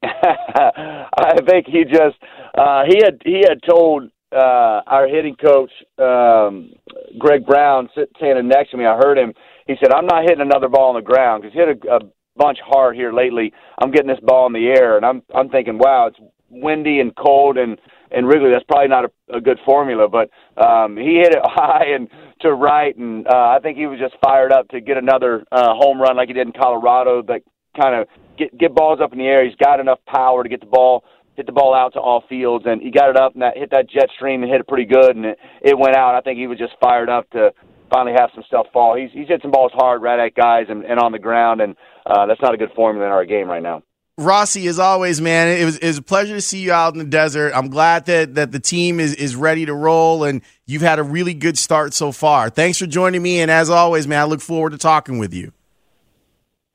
I 0.02 1.36
think 1.46 1.66
he 1.66 1.84
just 1.84 2.16
uh, 2.56 2.84
he 2.88 3.00
had 3.04 3.20
he 3.24 3.42
had 3.46 3.60
told 3.68 4.10
uh, 4.32 4.80
our 4.86 5.06
hitting 5.06 5.36
coach 5.36 5.70
um, 5.98 6.72
Greg 7.18 7.44
Brown 7.44 7.88
standing 8.16 8.48
next 8.48 8.70
to 8.70 8.76
me. 8.78 8.86
I 8.86 8.96
heard 8.96 9.18
him. 9.18 9.34
He 9.66 9.74
said, 9.78 9.92
"I'm 9.92 10.06
not 10.06 10.22
hitting 10.22 10.40
another 10.40 10.68
ball 10.68 10.88
on 10.88 10.94
the 10.94 11.02
ground 11.02 11.42
because 11.42 11.52
he 11.52 11.60
hit 11.60 11.84
a, 11.84 11.96
a 11.96 11.98
bunch 12.36 12.58
hard 12.64 12.96
here 12.96 13.12
lately. 13.12 13.52
I'm 13.80 13.90
getting 13.90 14.08
this 14.08 14.20
ball 14.22 14.46
in 14.46 14.54
the 14.54 14.68
air, 14.68 14.96
and 14.96 15.04
I'm 15.04 15.22
I'm 15.34 15.50
thinking, 15.50 15.78
wow, 15.78 16.06
it's 16.06 16.18
windy 16.48 17.00
and 17.00 17.14
cold 17.14 17.58
and 17.58 17.78
and 18.10 18.26
Wrigley. 18.26 18.50
That's 18.50 18.64
probably 18.64 18.88
not 18.88 19.04
a, 19.04 19.36
a 19.36 19.40
good 19.40 19.58
formula, 19.64 20.08
but 20.08 20.30
um, 20.62 20.96
he 20.96 21.16
hit 21.16 21.32
it 21.32 21.40
high 21.44 21.86
and 21.94 22.08
to 22.42 22.52
right, 22.52 22.96
and 22.96 23.26
uh, 23.26 23.56
I 23.56 23.58
think 23.62 23.76
he 23.76 23.86
was 23.86 23.98
just 23.98 24.14
fired 24.22 24.52
up 24.52 24.68
to 24.68 24.80
get 24.80 24.96
another 24.96 25.44
uh, 25.52 25.74
home 25.74 26.00
run 26.00 26.16
like 26.16 26.28
he 26.28 26.34
did 26.34 26.46
in 26.46 26.52
Colorado. 26.52 27.22
That 27.22 27.42
kind 27.80 28.00
of 28.00 28.08
get 28.38 28.56
get 28.58 28.74
balls 28.74 29.00
up 29.02 29.12
in 29.12 29.18
the 29.18 29.26
air. 29.26 29.44
He's 29.44 29.56
got 29.56 29.80
enough 29.80 29.98
power 30.06 30.42
to 30.42 30.48
get 30.48 30.60
the 30.60 30.66
ball 30.66 31.04
hit 31.36 31.46
the 31.46 31.52
ball 31.52 31.74
out 31.74 31.94
to 31.94 32.00
all 32.00 32.24
fields, 32.28 32.64
and 32.68 32.82
he 32.82 32.90
got 32.90 33.08
it 33.08 33.16
up 33.16 33.32
and 33.32 33.42
that 33.42 33.56
hit 33.56 33.70
that 33.70 33.88
jet 33.88 34.08
stream 34.14 34.42
and 34.42 34.50
hit 34.50 34.60
it 34.60 34.68
pretty 34.68 34.84
good, 34.84 35.16
and 35.16 35.24
it, 35.24 35.38
it 35.62 35.78
went 35.78 35.96
out. 35.96 36.14
I 36.14 36.20
think 36.20 36.38
he 36.38 36.46
was 36.46 36.58
just 36.58 36.74
fired 36.80 37.08
up 37.08 37.30
to 37.30 37.50
finally 37.90 38.14
have 38.18 38.30
some 38.34 38.44
stuff 38.46 38.66
fall. 38.72 38.96
He's 38.96 39.10
he's 39.12 39.28
hit 39.28 39.42
some 39.42 39.50
balls 39.50 39.72
hard 39.74 40.02
right 40.02 40.18
at 40.18 40.34
guys 40.34 40.66
and, 40.68 40.84
and 40.84 41.00
on 41.00 41.12
the 41.12 41.18
ground, 41.18 41.60
and 41.60 41.76
uh, 42.06 42.26
that's 42.26 42.42
not 42.42 42.54
a 42.54 42.58
good 42.58 42.70
formula 42.74 43.06
in 43.06 43.12
our 43.12 43.24
game 43.24 43.48
right 43.48 43.62
now. 43.62 43.82
Rossi, 44.20 44.66
as 44.66 44.78
always, 44.78 45.20
man, 45.20 45.48
it 45.48 45.64
was, 45.64 45.78
it 45.78 45.86
was 45.86 45.98
a 45.98 46.02
pleasure 46.02 46.34
to 46.34 46.40
see 46.40 46.60
you 46.60 46.72
out 46.72 46.92
in 46.92 46.98
the 46.98 47.04
desert. 47.04 47.52
I'm 47.54 47.68
glad 47.68 48.06
that, 48.06 48.34
that 48.34 48.52
the 48.52 48.60
team 48.60 49.00
is, 49.00 49.14
is 49.14 49.34
ready 49.34 49.66
to 49.66 49.74
roll 49.74 50.24
and 50.24 50.42
you've 50.66 50.82
had 50.82 50.98
a 50.98 51.02
really 51.02 51.34
good 51.34 51.58
start 51.58 51.94
so 51.94 52.12
far. 52.12 52.50
Thanks 52.50 52.78
for 52.78 52.86
joining 52.86 53.22
me. 53.22 53.40
And 53.40 53.50
as 53.50 53.70
always, 53.70 54.06
man, 54.06 54.20
I 54.20 54.24
look 54.24 54.40
forward 54.40 54.70
to 54.70 54.78
talking 54.78 55.18
with 55.18 55.32
you. 55.32 55.52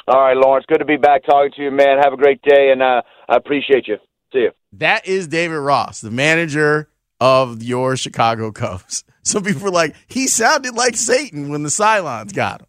All 0.07 0.19
right, 0.19 0.37
Lawrence. 0.37 0.65
Good 0.67 0.79
to 0.79 0.85
be 0.85 0.97
back 0.97 1.25
talking 1.25 1.51
to 1.55 1.63
you, 1.63 1.71
man. 1.71 1.97
Have 2.03 2.13
a 2.13 2.17
great 2.17 2.41
day, 2.43 2.69
and 2.71 2.81
uh, 2.81 3.01
I 3.27 3.35
appreciate 3.35 3.87
you. 3.87 3.97
See 4.31 4.39
you. 4.39 4.51
That 4.73 5.07
is 5.07 5.27
David 5.27 5.57
Ross, 5.57 6.01
the 6.01 6.11
manager 6.11 6.89
of 7.19 7.63
your 7.63 7.97
Chicago 7.97 8.51
Cubs. 8.51 9.03
Some 9.23 9.43
people 9.43 9.63
were 9.63 9.71
like, 9.71 9.95
he 10.07 10.27
sounded 10.27 10.75
like 10.75 10.95
Satan 10.95 11.49
when 11.49 11.63
the 11.63 11.69
Cylons 11.69 12.33
got 12.33 12.61
him. 12.61 12.67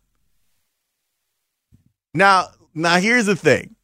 Now, 2.15 2.49
now 2.73 2.97
here's 2.97 3.27
the 3.27 3.37
thing. 3.37 3.76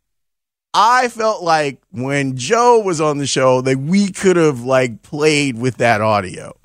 I 0.74 1.08
felt 1.08 1.42
like 1.42 1.82
when 1.90 2.36
Joe 2.36 2.80
was 2.80 3.00
on 3.00 3.18
the 3.18 3.26
show 3.26 3.60
that 3.60 3.78
we 3.78 4.10
could 4.10 4.36
have 4.36 4.60
like 4.60 5.02
played 5.02 5.58
with 5.58 5.78
that 5.78 6.00
audio. 6.00 6.56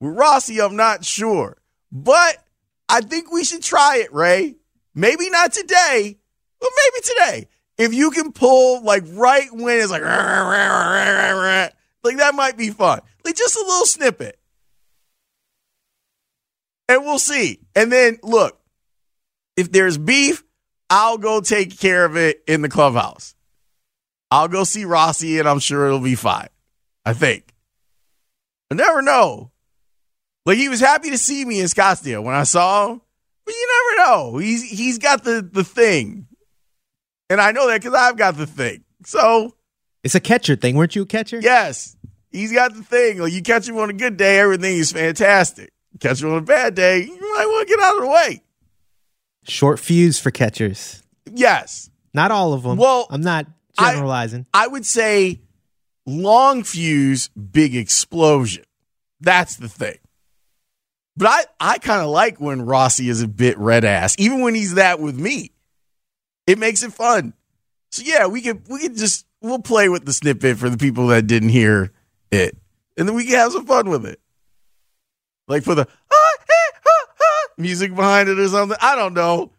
With 0.00 0.16
Rossi, 0.16 0.60
I'm 0.60 0.76
not 0.76 1.04
sure, 1.04 1.56
but 1.90 2.44
I 2.88 3.00
think 3.00 3.32
we 3.32 3.44
should 3.44 3.62
try 3.62 3.98
it, 3.98 4.12
Ray. 4.12 4.56
Maybe 4.94 5.30
not 5.30 5.52
today, 5.52 6.18
but 6.60 6.70
maybe 6.76 7.02
today. 7.02 7.48
If 7.78 7.94
you 7.94 8.10
can 8.10 8.32
pull 8.32 8.82
like 8.82 9.04
right 9.06 9.48
when 9.52 9.78
it's 9.78 9.90
like 9.90 10.02
like 10.02 11.72
that 12.16 12.34
might 12.34 12.56
be 12.56 12.70
fun. 12.70 13.00
Like 13.24 13.36
just 13.36 13.56
a 13.56 13.60
little 13.60 13.86
snippet. 13.86 14.38
And 16.88 17.04
we'll 17.04 17.18
see. 17.18 17.60
And 17.74 17.92
then 17.92 18.18
look, 18.22 18.58
if 19.56 19.70
there's 19.70 19.98
beef, 19.98 20.42
I'll 20.90 21.18
go 21.18 21.40
take 21.40 21.78
care 21.78 22.04
of 22.04 22.16
it 22.16 22.42
in 22.46 22.62
the 22.62 22.68
clubhouse. 22.68 23.34
I'll 24.30 24.48
go 24.48 24.64
see 24.64 24.84
Rossi 24.84 25.38
and 25.38 25.48
I'm 25.48 25.58
sure 25.58 25.86
it'll 25.86 26.00
be 26.00 26.14
fine. 26.14 26.48
I 27.04 27.14
think. 27.14 27.54
I 28.70 28.74
never 28.74 29.00
know. 29.02 29.50
Like 30.44 30.58
he 30.58 30.68
was 30.68 30.80
happy 30.80 31.10
to 31.10 31.18
see 31.18 31.44
me 31.44 31.60
in 31.60 31.66
Scottsdale 31.66 32.22
when 32.22 32.34
I 32.34 32.42
saw 32.42 32.88
him, 32.88 33.00
but 33.44 33.54
you 33.54 33.96
never 33.96 34.10
know. 34.10 34.38
He's 34.38 34.62
he's 34.62 34.98
got 34.98 35.24
the 35.24 35.42
the 35.42 35.64
thing, 35.64 36.26
and 37.28 37.40
I 37.40 37.52
know 37.52 37.66
that 37.68 37.82
because 37.82 37.94
I've 37.94 38.16
got 38.16 38.36
the 38.36 38.46
thing. 38.46 38.84
So 39.04 39.54
it's 40.02 40.14
a 40.14 40.20
catcher 40.20 40.56
thing. 40.56 40.76
Weren't 40.76 40.96
you 40.96 41.02
a 41.02 41.06
catcher? 41.06 41.40
Yes, 41.40 41.96
he's 42.30 42.52
got 42.52 42.74
the 42.74 42.82
thing. 42.82 43.18
Like 43.18 43.32
you 43.32 43.42
catch 43.42 43.68
him 43.68 43.76
on 43.78 43.90
a 43.90 43.94
good 43.94 44.16
day, 44.16 44.38
everything 44.38 44.76
is 44.76 44.92
fantastic. 44.92 45.72
Catch 46.00 46.22
him 46.22 46.32
on 46.32 46.38
a 46.38 46.42
bad 46.42 46.74
day, 46.74 47.00
you 47.00 47.34
might 47.34 47.46
want 47.46 47.68
to 47.68 47.74
get 47.74 47.84
out 47.84 47.96
of 47.96 48.02
the 48.02 48.08
way. 48.08 48.42
Short 49.48 49.80
fuse 49.80 50.18
for 50.18 50.30
catchers. 50.30 51.02
Yes, 51.32 51.90
not 52.14 52.30
all 52.30 52.52
of 52.52 52.62
them. 52.62 52.76
Well, 52.76 53.06
I'm 53.10 53.22
not 53.22 53.46
generalizing. 53.78 54.46
I, 54.52 54.64
I 54.64 54.66
would 54.66 54.86
say 54.86 55.40
long 56.06 56.62
fuse, 56.64 57.28
big 57.28 57.74
explosion. 57.74 58.64
That's 59.20 59.56
the 59.56 59.68
thing. 59.68 59.98
But 61.16 61.28
I, 61.28 61.44
I 61.74 61.78
kind 61.78 62.00
of 62.00 62.10
like 62.10 62.40
when 62.40 62.62
Rossi 62.62 63.08
is 63.08 63.22
a 63.22 63.28
bit 63.28 63.58
red 63.58 63.84
ass, 63.84 64.14
even 64.18 64.40
when 64.40 64.54
he's 64.54 64.74
that 64.74 65.00
with 65.00 65.18
me. 65.18 65.50
It 66.46 66.58
makes 66.58 66.82
it 66.82 66.92
fun. 66.92 67.34
So 67.90 68.02
yeah, 68.04 68.26
we 68.26 68.40
can 68.40 68.62
we 68.68 68.80
can 68.80 68.96
just 68.96 69.26
we'll 69.40 69.58
play 69.58 69.88
with 69.88 70.04
the 70.04 70.12
snippet 70.12 70.58
for 70.58 70.70
the 70.70 70.78
people 70.78 71.08
that 71.08 71.26
didn't 71.26 71.50
hear 71.50 71.92
it, 72.30 72.56
and 72.96 73.08
then 73.08 73.14
we 73.14 73.24
can 73.24 73.34
have 73.34 73.52
some 73.52 73.66
fun 73.66 73.90
with 73.90 74.06
it. 74.06 74.20
Like 75.46 75.62
for 75.62 75.74
the 75.74 75.88
music 77.58 77.94
behind 77.94 78.28
it 78.28 78.38
or 78.38 78.48
something. 78.48 78.78
I 78.80 78.96
don't 78.96 79.14
know. 79.14 79.52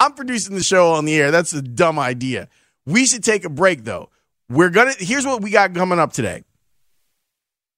I'm 0.00 0.12
producing 0.12 0.54
the 0.54 0.62
show 0.62 0.92
on 0.92 1.04
the 1.04 1.16
air. 1.16 1.30
That's 1.30 1.52
a 1.52 1.62
dumb 1.62 1.98
idea. 1.98 2.48
We 2.86 3.06
should 3.06 3.24
take 3.24 3.44
a 3.44 3.50
break 3.50 3.84
though. 3.84 4.10
We're 4.48 4.70
gonna. 4.70 4.92
Here's 4.98 5.26
what 5.26 5.42
we 5.42 5.50
got 5.50 5.74
coming 5.74 5.98
up 5.98 6.12
today. 6.12 6.44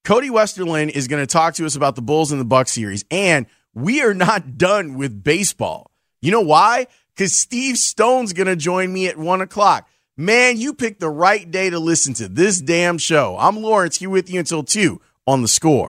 Cody 0.03 0.29
Westerlund 0.29 0.89
is 0.89 1.07
going 1.07 1.21
to 1.21 1.27
talk 1.27 1.53
to 1.55 1.65
us 1.65 1.75
about 1.75 1.95
the 1.95 2.01
Bulls 2.01 2.31
and 2.31 2.41
the 2.41 2.45
Bucks 2.45 2.71
series, 2.71 3.05
and 3.11 3.45
we 3.75 4.01
are 4.01 4.15
not 4.15 4.57
done 4.57 4.97
with 4.97 5.23
baseball. 5.23 5.91
You 6.21 6.31
know 6.31 6.41
why? 6.41 6.87
Because 7.13 7.35
Steve 7.35 7.77
Stone's 7.77 8.33
going 8.33 8.47
to 8.47 8.55
join 8.55 8.91
me 8.91 9.07
at 9.07 9.17
one 9.17 9.41
o'clock. 9.41 9.87
Man, 10.17 10.57
you 10.57 10.73
picked 10.73 11.01
the 11.01 11.09
right 11.09 11.49
day 11.49 11.69
to 11.69 11.79
listen 11.79 12.13
to 12.15 12.27
this 12.27 12.59
damn 12.59 12.97
show. 12.97 13.37
I'm 13.39 13.57
Lawrence 13.57 13.97
here 13.97 14.09
with 14.09 14.29
you 14.29 14.39
until 14.39 14.63
two 14.63 15.01
on 15.27 15.43
the 15.43 15.47
score. 15.47 15.87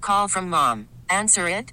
Call 0.00 0.28
from 0.28 0.48
mom. 0.48 0.88
Answer 1.10 1.46
it. 1.46 1.72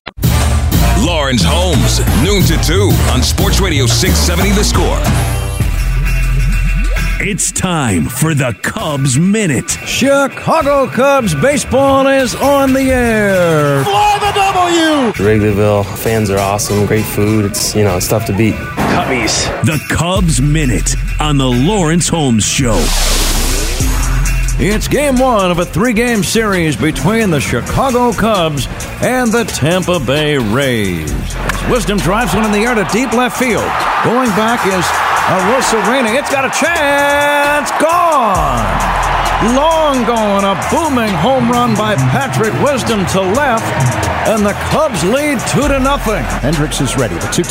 Lawrence 1.01 1.41
Holmes, 1.43 1.99
noon 2.23 2.43
to 2.43 2.63
2 2.63 2.91
on 3.11 3.23
Sports 3.23 3.59
Radio 3.59 3.87
670 3.87 4.51
The 4.51 4.63
Score. 4.63 5.01
It's 7.27 7.51
time 7.51 8.05
for 8.05 8.35
the 8.35 8.55
Cubs 8.61 9.17
Minute. 9.17 9.71
Chicago 9.71 10.87
Cubs 10.87 11.33
baseball 11.33 12.05
is 12.07 12.35
on 12.35 12.73
the 12.73 12.91
air. 12.91 13.83
Fly 13.83 14.17
the 14.19 14.31
W! 14.31 15.11
Wrigleyville 15.13 15.85
fans 15.97 16.29
are 16.29 16.37
awesome. 16.37 16.85
Great 16.85 17.05
food. 17.05 17.45
It's, 17.45 17.75
you 17.75 17.83
know, 17.83 17.97
it's 17.97 18.07
tough 18.07 18.25
to 18.27 18.37
beat. 18.37 18.53
Cubbies. 18.53 19.65
The 19.65 19.83
Cubs 19.89 20.39
Minute 20.39 20.95
on 21.19 21.37
the 21.37 21.47
Lawrence 21.49 22.07
Holmes 22.07 22.45
Show. 22.45 22.77
It's 24.63 24.87
game 24.87 25.17
one 25.17 25.49
of 25.49 25.57
a 25.57 25.65
three 25.65 25.91
game 25.91 26.21
series 26.21 26.75
between 26.75 27.31
the 27.31 27.41
Chicago 27.41 28.13
Cubs 28.13 28.67
and 29.01 29.31
the 29.31 29.43
Tampa 29.43 29.99
Bay 29.99 30.37
Rays. 30.37 31.11
Wisdom 31.67 31.97
drives 31.97 32.35
one 32.35 32.45
in 32.45 32.51
the 32.51 32.59
air 32.59 32.75
to 32.75 32.87
deep 32.93 33.11
left 33.13 33.39
field. 33.39 33.65
Going 34.05 34.29
back 34.37 34.61
is 34.67 34.85
Arozarena. 35.33 36.15
It's 36.15 36.29
got 36.29 36.45
a 36.45 36.53
chance. 36.53 37.71
Gone. 37.81 39.01
Long 39.57 40.05
gone. 40.05 40.45
A 40.45 40.53
booming 40.69 41.09
home 41.09 41.49
run 41.49 41.75
by 41.75 41.95
Patrick 41.95 42.53
Wisdom 42.61 43.03
to 43.07 43.21
left. 43.21 43.65
And 44.27 44.45
the 44.45 44.53
Cubs 44.69 45.03
lead 45.03 45.39
two 45.49 45.67
to 45.69 45.79
nothing. 45.79 46.23
Hendricks 46.45 46.81
is 46.81 46.95
ready. 46.97 47.15
The 47.15 47.27
2 47.29 47.43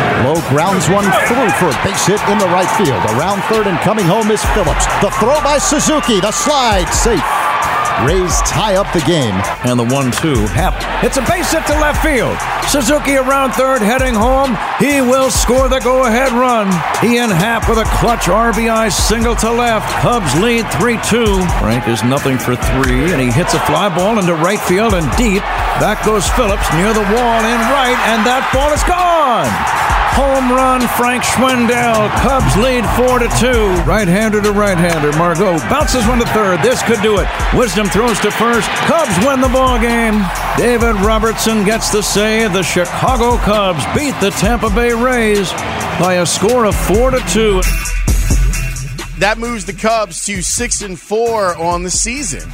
2. 0.00 0.05
Lowe 0.24 0.40
grounds 0.48 0.88
one 0.88 1.04
through 1.28 1.50
for 1.60 1.68
a 1.68 1.78
base 1.84 2.06
hit 2.06 2.20
in 2.28 2.38
the 2.38 2.48
right 2.48 2.70
field. 2.76 3.02
Around 3.16 3.42
third 3.52 3.66
and 3.66 3.78
coming 3.80 4.06
home 4.06 4.30
is 4.30 4.44
Phillips. 4.56 4.86
The 5.00 5.10
throw 5.20 5.40
by 5.42 5.58
Suzuki. 5.58 6.20
The 6.20 6.32
slide 6.32 6.88
safe. 6.88 7.24
Rays 8.04 8.40
tie 8.44 8.76
up 8.76 8.92
the 8.92 9.00
game. 9.08 9.32
And 9.64 9.80
the 9.80 9.84
1 9.84 10.12
2. 10.12 10.46
Happ 10.52 10.76
It's 11.04 11.16
a 11.16 11.24
base 11.24 11.52
hit 11.52 11.64
to 11.66 11.72
left 11.80 12.04
field. 12.04 12.36
Suzuki 12.68 13.16
around 13.16 13.52
third, 13.52 13.80
heading 13.80 14.12
home. 14.12 14.52
He 14.78 15.00
will 15.00 15.30
score 15.30 15.68
the 15.68 15.80
go 15.80 16.04
ahead 16.04 16.32
run. 16.32 16.68
Ian 17.00 17.30
Happ 17.30 17.68
with 17.68 17.78
a 17.78 17.88
clutch 17.96 18.26
RBI 18.26 18.92
single 18.92 19.34
to 19.36 19.50
left. 19.50 19.88
Cubs 20.00 20.34
lead 20.40 20.68
3 20.76 20.98
2. 21.08 21.24
Frank 21.60 21.88
is 21.88 22.04
nothing 22.04 22.36
for 22.36 22.56
three, 22.56 23.12
and 23.12 23.20
he 23.20 23.30
hits 23.30 23.54
a 23.54 23.60
fly 23.60 23.88
ball 23.88 24.18
into 24.18 24.34
right 24.34 24.60
field 24.60 24.92
and 24.92 25.08
deep. 25.16 25.42
Back 25.80 26.04
goes 26.04 26.28
Phillips 26.30 26.68
near 26.74 26.92
the 26.92 27.06
wall 27.16 27.40
in 27.48 27.60
right, 27.72 27.96
and 28.12 28.24
that 28.28 28.44
ball 28.52 28.72
is 28.72 28.84
gone. 28.84 29.75
Home 30.16 30.50
run, 30.50 30.80
Frank 30.96 31.22
Schwindel. 31.22 32.08
Cubs 32.22 32.56
lead 32.56 32.86
4 32.96 33.18
to 33.18 33.28
2. 33.38 33.82
Right 33.84 34.08
hander 34.08 34.40
to 34.40 34.50
right 34.50 34.78
hander. 34.78 35.12
Margot 35.18 35.58
bounces 35.68 36.06
one 36.06 36.18
to 36.20 36.24
third. 36.28 36.62
This 36.62 36.82
could 36.82 37.02
do 37.02 37.18
it. 37.20 37.28
Wisdom 37.52 37.86
throws 37.86 38.18
to 38.20 38.30
first. 38.30 38.66
Cubs 38.88 39.14
win 39.26 39.42
the 39.42 39.50
ball 39.50 39.78
game. 39.78 40.24
David 40.56 40.96
Robertson 41.04 41.66
gets 41.66 41.90
the 41.90 42.00
save. 42.00 42.54
The 42.54 42.62
Chicago 42.62 43.36
Cubs 43.36 43.84
beat 43.94 44.18
the 44.22 44.30
Tampa 44.30 44.70
Bay 44.70 44.94
Rays 44.94 45.52
by 46.00 46.14
a 46.14 46.24
score 46.24 46.64
of 46.64 46.74
4 46.74 47.10
to 47.10 47.20
2. 47.28 47.60
That 49.18 49.36
moves 49.36 49.66
the 49.66 49.74
Cubs 49.74 50.24
to 50.24 50.40
6 50.40 50.80
and 50.80 50.98
4 50.98 51.58
on 51.58 51.82
the 51.82 51.90
season. 51.90 52.50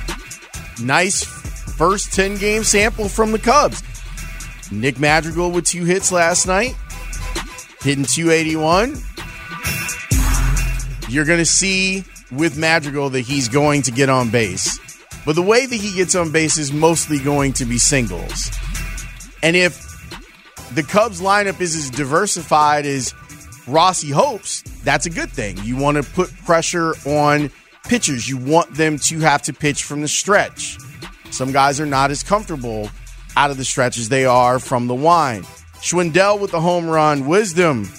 Nice 0.83 1.23
first 1.23 2.13
10 2.13 2.39
game 2.39 2.65
sample 2.65 3.09
from 3.09 3.31
the 3.31 3.39
Cubs. 3.39 3.85
Nick 4.73 4.99
Madrigal 4.99 5.53
with 5.53 5.67
two 5.67 5.85
hits 5.85 6.11
last 6.11 6.49
night 6.49 6.75
hitting 7.83 8.05
281. 8.05 8.97
You're 11.09 11.25
going 11.25 11.39
to 11.39 11.47
see 11.47 12.05
with 12.31 12.57
Madrigal 12.57 13.11
that 13.11 13.21
he's 13.21 13.49
going 13.49 13.83
to 13.83 13.91
get 13.91 14.09
on 14.09 14.31
base. 14.31 14.79
But 15.25 15.35
the 15.35 15.43
way 15.43 15.67
that 15.67 15.75
he 15.75 15.95
gets 15.95 16.15
on 16.15 16.33
base 16.33 16.59
is 16.59 16.73
mostly 16.73 17.19
going 17.19 17.53
to 17.55 17.65
be 17.65 17.79
singles. 17.79 18.51
And 19.43 19.55
if 19.57 19.89
the 20.75 20.83
Cubs 20.83 21.21
lineup 21.21 21.61
is 21.61 21.77
as 21.77 21.91
diversified 21.91 22.87
as 22.87 23.15
Rossi 23.67 24.11
hopes, 24.11 24.63
that's 24.83 25.07
a 25.07 25.11
good 25.11 25.31
thing. 25.31 25.59
You 25.63 25.77
want 25.77 25.97
to 25.97 26.03
put 26.03 26.35
pressure 26.45 26.95
on 27.07 27.51
pitchers. 27.85 28.29
You 28.29 28.39
want 28.39 28.75
them 28.75 28.99
to 28.99 29.21
have 29.21 29.43
to 29.43 29.53
pitch 29.53 29.85
from 29.85 30.01
the 30.01 30.09
stretch. 30.09 30.79
Some 31.31 31.53
guys 31.53 31.81
are 31.81 31.87
not 31.87 32.11
as 32.11 32.23
comfortable 32.23 32.91
out 33.37 33.51
of 33.51 33.57
the 33.57 33.65
stretch 33.65 33.99
as 33.99 34.09
they 34.09 34.25
are 34.25 34.59
from 34.59 34.87
the 34.87 34.95
wind. 34.95 35.47
Schwindel 35.83 36.39
with 36.39 36.53
the 36.53 36.61
home 36.61 36.89
run. 36.89 37.27
Wisdom 37.27 37.91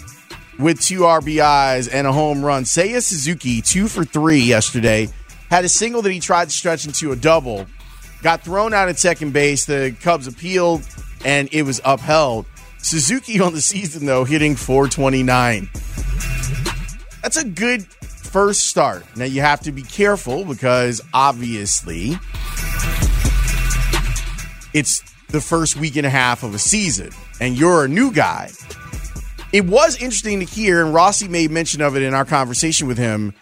with 0.58 0.80
two 0.80 1.02
RBIs 1.02 1.89
and 1.91 2.08
a 2.08 2.13
home 2.13 2.43
run. 2.43 2.63
Seiya 2.63 3.04
Suzuki, 3.04 3.62
two 3.62 3.89
for 3.89 4.06
three 4.06 4.39
yesterday, 4.39 5.10
had 5.50 5.65
a 5.65 5.69
single 5.69 6.02
that 6.02 6.12
he 6.12 6.22
tried 6.22 6.46
to 6.46 6.52
stretch 6.52 6.86
into 6.86 7.12
a 7.12 7.15
double. 7.17 7.65
Got 8.22 8.41
thrown 8.41 8.74
out 8.74 8.88
at 8.88 9.00
second 9.00 9.34
base. 9.34 9.65
The 9.65 9.93
Cubs 10.02 10.28
appealed 10.28 10.88
and 11.26 11.50
it 11.52 11.63
was 11.63 11.82
upheld. 11.84 12.46
Suzuki 12.78 13.41
on 13.41 13.54
the 13.54 13.62
season, 13.62 14.06
though, 14.06 14.24
hitting 14.24 14.56
429. 14.56 15.69
That's 17.22 17.38
a 17.38 17.46
good 17.46 17.86
first 17.86 18.67
start. 18.67 19.04
Now, 19.17 19.26
you 19.26 19.41
have 19.41 19.60
to 19.62 19.74
be 19.74 19.82
careful 19.82 20.46
because 20.46 21.02
obviously 21.13 22.17
it's 24.74 25.02
the 25.28 25.41
first 25.41 25.76
week 25.76 25.98
and 25.98 26.06
a 26.06 26.10
half 26.10 26.43
of 26.43 26.54
a 26.54 26.60
season 26.60 27.12
and 27.44 27.58
you're 27.58 27.84
a 27.84 27.90
new 27.90 28.10
guy. 28.10 28.50
It 29.52 29.66
was 29.66 29.98
interesting 29.98 30.40
to 30.40 30.46
hear, 30.46 30.84
and 30.84 30.94
Rossi 30.94 31.28
made 31.28 31.52
mention 31.52 31.82
of 31.82 31.98
it 31.98 32.02
in 32.02 32.14
our 32.14 32.24
conversation 32.24 32.88
with 32.88 32.98
him, 32.98 33.34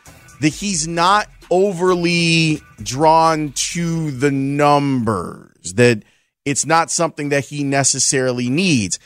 that 0.42 0.50
he's 0.50 0.88
not 0.88 1.28
overly 1.52 2.62
drawn 2.82 3.52
to 3.52 4.10
the 4.10 4.32
numbers, 4.32 5.74
that 5.74 6.02
it's 6.46 6.66
not 6.66 6.90
something 6.90 7.30
that 7.30 7.46
he 7.46 7.64
necessarily 7.64 8.50
needs. 8.50 8.98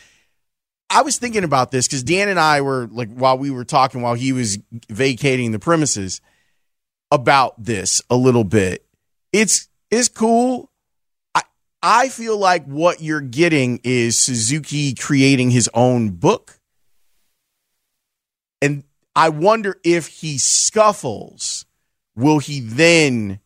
I 0.90 1.02
was 1.02 1.18
thinking 1.18 1.44
about 1.44 1.72
this 1.72 1.90
because 1.90 2.04
Dan 2.04 2.30
and 2.30 2.40
I 2.40 2.62
were 2.62 2.88
like, 2.90 3.14
while 3.14 3.38
we 3.38 3.52
were 3.52 3.66
talking, 3.66 4.02
while 4.02 4.14
he 4.14 4.32
was 4.32 4.58
vacating 4.90 5.52
the 5.52 5.60
premises, 5.60 6.22
about 7.12 7.62
this 7.62 8.02
a 8.10 8.16
little 8.16 8.46
bit. 8.46 8.86
It's 9.34 9.68
it's 9.92 10.08
cool. 10.08 10.72
I 11.88 12.10
feel 12.10 12.36
like 12.36 12.66
what 12.66 13.00
you're 13.00 13.22
getting 13.22 13.80
is 13.84 14.18
Suzuki 14.18 14.96
creating 14.96 15.52
his 15.52 15.70
own 15.76 16.10
book. 16.10 16.58
And 18.60 18.86
I 19.16 19.30
wonder 19.30 19.80
if 19.84 20.08
he 20.08 20.40
scuffles, 20.40 21.68
will 22.16 22.40
he 22.40 22.60
then 22.60 23.40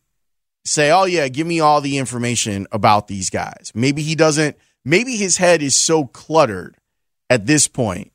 say, 0.64 0.90
"Oh 0.90 1.04
yeah, 1.04 1.28
give 1.28 1.46
me 1.46 1.60
all 1.60 1.82
the 1.82 1.98
information 1.98 2.66
about 2.72 3.08
these 3.08 3.28
guys." 3.28 3.72
Maybe 3.74 4.00
he 4.00 4.14
doesn't 4.14 4.56
maybe 4.86 5.16
his 5.16 5.36
head 5.36 5.60
is 5.62 5.76
so 5.76 6.06
cluttered 6.06 6.78
at 7.28 7.44
this 7.44 7.68
point 7.68 8.10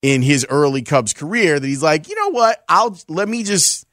in 0.00 0.22
his 0.22 0.46
early 0.48 0.80
Cubs 0.80 1.12
career 1.12 1.60
that 1.60 1.66
he's 1.66 1.82
like, 1.82 2.08
"You 2.08 2.14
know 2.14 2.30
what? 2.30 2.64
I'll 2.66 2.98
let 3.08 3.28
me 3.28 3.42
just 3.42 3.86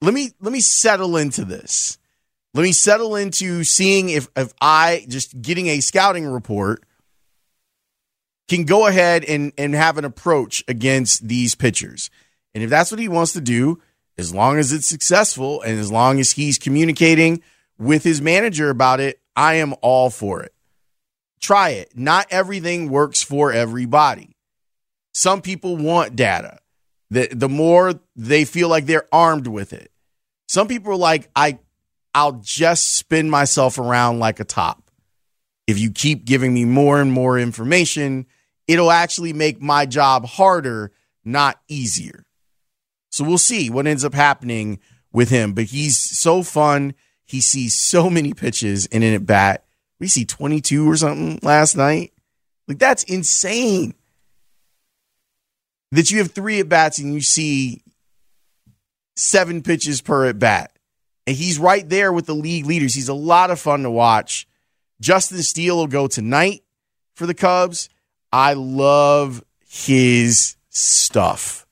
let 0.00 0.14
me 0.14 0.30
let 0.40 0.52
me 0.52 0.60
settle 0.60 1.16
into 1.16 1.44
this. 1.44 1.98
Let 2.56 2.62
me 2.62 2.72
settle 2.72 3.16
into 3.16 3.64
seeing 3.64 4.08
if 4.08 4.28
if 4.34 4.54
I 4.62 5.04
just 5.08 5.42
getting 5.42 5.66
a 5.66 5.80
scouting 5.80 6.24
report 6.26 6.82
can 8.48 8.64
go 8.64 8.86
ahead 8.86 9.24
and 9.24 9.52
and 9.58 9.74
have 9.74 9.98
an 9.98 10.06
approach 10.06 10.64
against 10.66 11.28
these 11.28 11.54
pitchers. 11.54 12.08
And 12.54 12.64
if 12.64 12.70
that's 12.70 12.90
what 12.90 12.98
he 12.98 13.08
wants 13.08 13.34
to 13.34 13.42
do, 13.42 13.82
as 14.16 14.34
long 14.34 14.56
as 14.56 14.72
it's 14.72 14.88
successful 14.88 15.60
and 15.60 15.78
as 15.78 15.92
long 15.92 16.18
as 16.18 16.32
he's 16.32 16.56
communicating 16.56 17.42
with 17.78 18.04
his 18.04 18.22
manager 18.22 18.70
about 18.70 19.00
it, 19.00 19.20
I 19.36 19.56
am 19.56 19.74
all 19.82 20.08
for 20.08 20.42
it. 20.42 20.54
Try 21.42 21.70
it. 21.70 21.92
Not 21.94 22.26
everything 22.30 22.88
works 22.88 23.22
for 23.22 23.52
everybody. 23.52 24.34
Some 25.12 25.42
people 25.42 25.76
want 25.76 26.16
data. 26.16 26.60
The 27.10 27.28
the 27.30 27.50
more 27.50 28.00
they 28.16 28.46
feel 28.46 28.70
like 28.70 28.86
they're 28.86 29.08
armed 29.12 29.46
with 29.46 29.74
it. 29.74 29.90
Some 30.48 30.68
people 30.68 30.92
are 30.92 30.96
like, 30.96 31.28
I 31.36 31.58
I'll 32.16 32.40
just 32.40 32.94
spin 32.96 33.28
myself 33.28 33.78
around 33.78 34.20
like 34.20 34.40
a 34.40 34.44
top. 34.44 34.90
If 35.66 35.78
you 35.78 35.90
keep 35.90 36.24
giving 36.24 36.54
me 36.54 36.64
more 36.64 36.98
and 36.98 37.12
more 37.12 37.38
information, 37.38 38.24
it'll 38.66 38.90
actually 38.90 39.34
make 39.34 39.60
my 39.60 39.84
job 39.84 40.24
harder, 40.24 40.92
not 41.26 41.60
easier. 41.68 42.24
So 43.10 43.22
we'll 43.22 43.36
see 43.36 43.68
what 43.68 43.86
ends 43.86 44.02
up 44.02 44.14
happening 44.14 44.78
with 45.12 45.28
him. 45.28 45.52
But 45.52 45.64
he's 45.64 45.98
so 45.98 46.42
fun. 46.42 46.94
He 47.26 47.42
sees 47.42 47.74
so 47.74 48.08
many 48.08 48.32
pitches 48.32 48.86
in 48.86 49.02
an 49.02 49.12
at 49.12 49.26
bat. 49.26 49.66
We 50.00 50.08
see 50.08 50.24
22 50.24 50.90
or 50.90 50.96
something 50.96 51.38
last 51.42 51.76
night. 51.76 52.14
Like 52.66 52.78
that's 52.78 53.02
insane. 53.02 53.92
That 55.92 56.10
you 56.10 56.16
have 56.20 56.32
three 56.32 56.60
at 56.60 56.68
bats 56.70 56.98
and 56.98 57.12
you 57.12 57.20
see 57.20 57.82
seven 59.16 59.62
pitches 59.62 60.00
per 60.00 60.24
at 60.30 60.38
bat. 60.38 60.75
And 61.26 61.36
he's 61.36 61.58
right 61.58 61.88
there 61.88 62.12
with 62.12 62.26
the 62.26 62.34
league 62.34 62.66
leaders. 62.66 62.94
He's 62.94 63.08
a 63.08 63.14
lot 63.14 63.50
of 63.50 63.58
fun 63.58 63.82
to 63.82 63.90
watch. 63.90 64.46
Justin 65.00 65.42
Steele 65.42 65.76
will 65.76 65.86
go 65.86 66.06
tonight 66.06 66.62
for 67.14 67.26
the 67.26 67.34
Cubs. 67.34 67.88
I 68.32 68.54
love 68.54 69.44
his 69.68 70.56
stuff. 70.68 71.66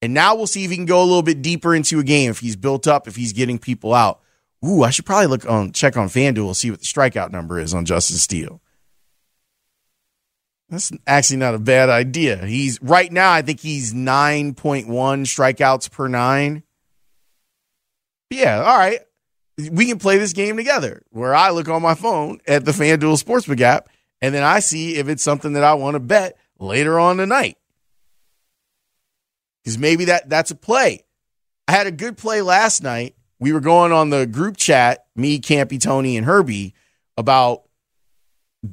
And 0.00 0.14
now 0.14 0.36
we'll 0.36 0.46
see 0.46 0.64
if 0.64 0.70
he 0.70 0.76
can 0.76 0.86
go 0.86 1.02
a 1.02 1.04
little 1.04 1.22
bit 1.22 1.42
deeper 1.42 1.74
into 1.74 1.98
a 1.98 2.04
game, 2.04 2.30
if 2.30 2.38
he's 2.38 2.56
built 2.56 2.86
up, 2.86 3.08
if 3.08 3.16
he's 3.16 3.32
getting 3.32 3.58
people 3.58 3.92
out. 3.92 4.20
Ooh, 4.64 4.82
I 4.82 4.90
should 4.90 5.06
probably 5.06 5.26
look 5.26 5.48
on 5.48 5.72
check 5.72 5.96
on 5.96 6.08
FanDuel, 6.08 6.54
see 6.54 6.70
what 6.70 6.80
the 6.80 6.86
strikeout 6.86 7.30
number 7.30 7.58
is 7.58 7.74
on 7.74 7.84
Justin 7.84 8.16
Steele. 8.16 8.60
That's 10.68 10.92
actually 11.06 11.38
not 11.38 11.54
a 11.54 11.58
bad 11.58 11.88
idea. 11.88 12.44
He's 12.44 12.80
right 12.82 13.10
now, 13.10 13.32
I 13.32 13.42
think 13.42 13.60
he's 13.60 13.94
9.1 13.94 14.86
strikeouts 14.86 15.90
per 15.90 16.08
nine. 16.08 16.62
Yeah, 18.30 18.62
all 18.62 18.78
right. 18.78 19.00
We 19.70 19.86
can 19.86 19.98
play 19.98 20.18
this 20.18 20.32
game 20.32 20.56
together 20.56 21.02
where 21.10 21.34
I 21.34 21.50
look 21.50 21.68
on 21.68 21.82
my 21.82 21.94
phone 21.94 22.40
at 22.46 22.64
the 22.64 22.70
FanDuel 22.70 23.22
Sportsbook 23.22 23.60
app 23.60 23.88
and 24.20 24.34
then 24.34 24.42
I 24.42 24.60
see 24.60 24.96
if 24.96 25.08
it's 25.08 25.22
something 25.22 25.54
that 25.54 25.64
I 25.64 25.74
want 25.74 25.94
to 25.94 26.00
bet 26.00 26.36
later 26.58 26.98
on 26.98 27.16
tonight. 27.16 27.56
Because 29.62 29.78
maybe 29.78 30.06
that 30.06 30.28
that's 30.28 30.50
a 30.50 30.54
play. 30.54 31.04
I 31.66 31.72
had 31.72 31.86
a 31.86 31.92
good 31.92 32.16
play 32.16 32.40
last 32.40 32.82
night. 32.82 33.14
We 33.40 33.52
were 33.52 33.60
going 33.60 33.92
on 33.92 34.10
the 34.10 34.26
group 34.26 34.56
chat, 34.56 35.06
me, 35.14 35.38
Campy, 35.38 35.80
Tony, 35.80 36.16
and 36.16 36.26
Herbie, 36.26 36.74
about 37.16 37.64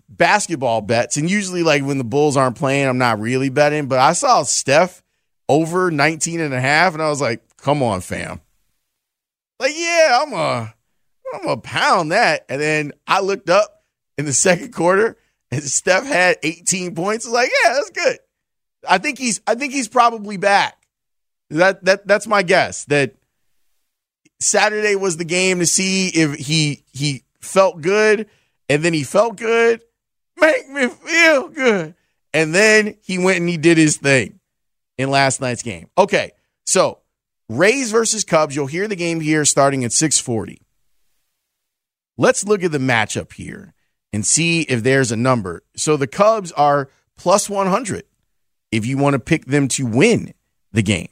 basketball 0.10 0.82
bets. 0.82 1.18
And 1.18 1.30
usually, 1.30 1.62
like 1.62 1.84
when 1.84 1.98
the 1.98 2.04
Bulls 2.04 2.38
aren't 2.38 2.56
playing, 2.56 2.88
I'm 2.88 2.98
not 2.98 3.20
really 3.20 3.50
betting. 3.50 3.88
But 3.88 4.00
I 4.00 4.14
saw 4.14 4.44
Steph 4.44 5.04
over 5.50 5.92
19 5.92 6.40
and 6.40 6.54
a 6.54 6.62
half, 6.62 6.94
and 6.94 7.04
I 7.04 7.10
was 7.10 7.22
like, 7.22 7.44
come 7.58 7.84
on, 7.84 8.02
fam. 8.02 8.42
Like, 9.60 9.74
yeah, 9.76 10.20
I'm 10.22 10.34
a 10.34 10.74
I'm 11.34 11.48
a 11.48 11.58
pound 11.58 12.12
that. 12.12 12.46
And 12.50 12.62
then 12.62 12.92
I 13.08 13.22
looked 13.22 13.50
up 13.50 13.84
in 14.18 14.26
the 14.26 14.34
second 14.34 14.74
quarter 14.74 15.18
and 15.52 15.64
Steph 15.64 16.06
had 16.06 16.38
18 16.44 16.96
points. 16.96 17.26
I 17.26 17.30
was 17.30 17.34
like, 17.34 17.52
yeah, 17.64 17.74
that's 17.74 17.90
good. 17.92 18.20
I 18.88 18.98
think 18.98 19.18
he's 19.18 19.42
I 19.48 19.56
think 19.56 19.74
he's 19.74 19.88
probably 19.88 20.38
back. 20.38 20.86
That 21.50 21.84
that 21.86 22.08
that's 22.08 22.28
my 22.28 22.44
guess. 22.44 22.86
That 22.86 23.16
Saturday 24.40 24.96
was 24.96 25.18
the 25.18 25.26
game 25.26 25.60
to 25.60 25.66
see 25.66 26.10
if 26.10 26.36
he 26.36 26.84
he 26.92 27.24
felt 27.42 27.82
good, 27.82 28.28
and 28.70 28.84
then 28.84 28.94
he 28.94 29.04
felt 29.04 29.38
good. 29.38 29.82
Make 30.40 30.70
me 30.70 30.88
feel 30.88 31.48
good. 31.48 31.96
And 32.34 32.54
then 32.54 32.96
he 33.02 33.18
went 33.18 33.40
and 33.40 33.50
he 33.50 33.58
did 33.58 33.78
his 33.78 33.98
thing 33.98 34.40
in 34.98 35.10
last 35.10 35.40
night's 35.40 35.64
game. 35.64 35.90
Okay, 35.98 36.32
so 36.66 37.00
Rays 37.50 37.92
versus 37.92 38.24
Cubs. 38.24 38.56
You'll 38.56 38.68
hear 38.68 38.88
the 38.88 38.96
game 38.96 39.20
here 39.20 39.46
starting 39.46 39.84
at 39.84 39.94
640. 39.94 40.62
Let's 42.18 42.46
look 42.46 42.64
at 42.64 42.72
the 42.72 42.78
matchup 42.78 43.34
here 43.34 43.74
and 44.14 44.26
see 44.26 44.62
if 44.62 44.84
there's 44.84 45.12
a 45.12 45.18
number. 45.18 45.64
So 45.76 45.98
the 45.98 46.08
Cubs 46.08 46.52
are 46.54 46.90
plus 47.18 47.50
100 47.50 48.04
if 48.72 48.86
you 48.86 48.98
want 48.98 49.14
to 49.14 49.20
pick 49.20 49.46
them 49.46 49.68
to 49.70 49.86
win 49.86 50.34
the 50.72 50.82
game. 50.82 51.10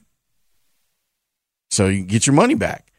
So 1.72 1.88
you 1.88 2.04
get 2.04 2.28
your 2.28 2.36
money 2.36 2.56
back. 2.56 2.92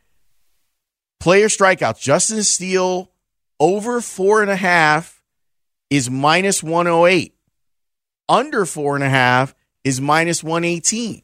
Player 1.21 1.49
strikeouts. 1.49 2.01
Justin 2.01 2.43
Steele 2.43 3.11
over 3.59 4.01
four 4.01 4.43
and 4.43 4.51
a 4.51 4.57
half 4.57 5.23
is 5.91 6.11
minus 6.11 6.63
108. 6.63 7.35
Under 8.29 8.67
four 8.67 8.95
and 8.95 9.05
a 9.05 9.09
half 9.09 9.55
is 9.85 10.01
minus 10.01 10.43
118. 10.43 11.24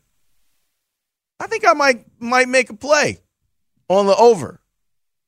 I 1.40 1.46
think 1.46 1.66
I 1.66 1.72
might 1.72 2.05
might 2.20 2.48
make 2.48 2.70
a 2.70 2.76
play 2.76 3.20
on 3.88 4.07
the 4.07 4.14
over 4.14 4.61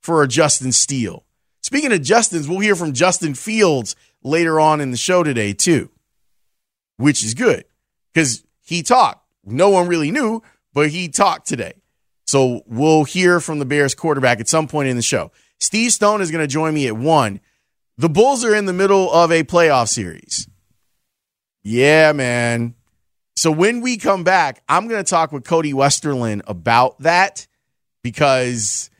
for 0.00 0.22
a 0.22 0.28
Justin 0.28 0.70
Steele. 0.70 1.24
Speaking 1.62 1.92
of 1.92 2.00
Justins, 2.00 2.48
we'll 2.48 2.58
hear 2.58 2.76
from 2.76 2.92
Justin 2.92 3.34
Fields 3.34 3.96
later 4.22 4.60
on 4.60 4.80
in 4.80 4.90
the 4.90 4.96
show 4.96 5.22
today, 5.22 5.52
too, 5.54 5.90
which 6.98 7.24
is 7.24 7.34
good 7.34 7.64
because 8.12 8.44
he 8.60 8.82
talked. 8.82 9.26
No 9.44 9.70
one 9.70 9.88
really 9.88 10.10
knew, 10.10 10.42
but 10.74 10.90
he 10.90 11.08
talked 11.08 11.48
today. 11.48 11.74
So 12.26 12.62
we'll 12.66 13.04
hear 13.04 13.40
from 13.40 13.58
the 13.58 13.64
Bears 13.64 13.94
quarterback 13.94 14.38
at 14.38 14.48
some 14.48 14.68
point 14.68 14.88
in 14.88 14.96
the 14.96 15.02
show. 15.02 15.32
Steve 15.60 15.92
Stone 15.92 16.20
is 16.20 16.30
going 16.30 16.42
to 16.42 16.48
join 16.48 16.74
me 16.74 16.86
at 16.86 16.96
one. 16.96 17.40
The 17.96 18.08
Bulls 18.08 18.44
are 18.44 18.54
in 18.54 18.66
the 18.66 18.72
middle 18.72 19.12
of 19.12 19.30
a 19.30 19.44
playoff 19.44 19.88
series. 19.88 20.48
Yeah, 21.62 22.12
man. 22.12 22.74
So 23.36 23.50
when 23.50 23.80
we 23.80 23.96
come 23.96 24.24
back, 24.24 24.62
I'm 24.68 24.88
going 24.88 25.02
to 25.02 25.08
talk 25.08 25.32
with 25.32 25.44
Cody 25.44 25.72
Westerlund 25.72 26.42
about 26.46 27.00
that 27.00 27.46
because 28.02 28.90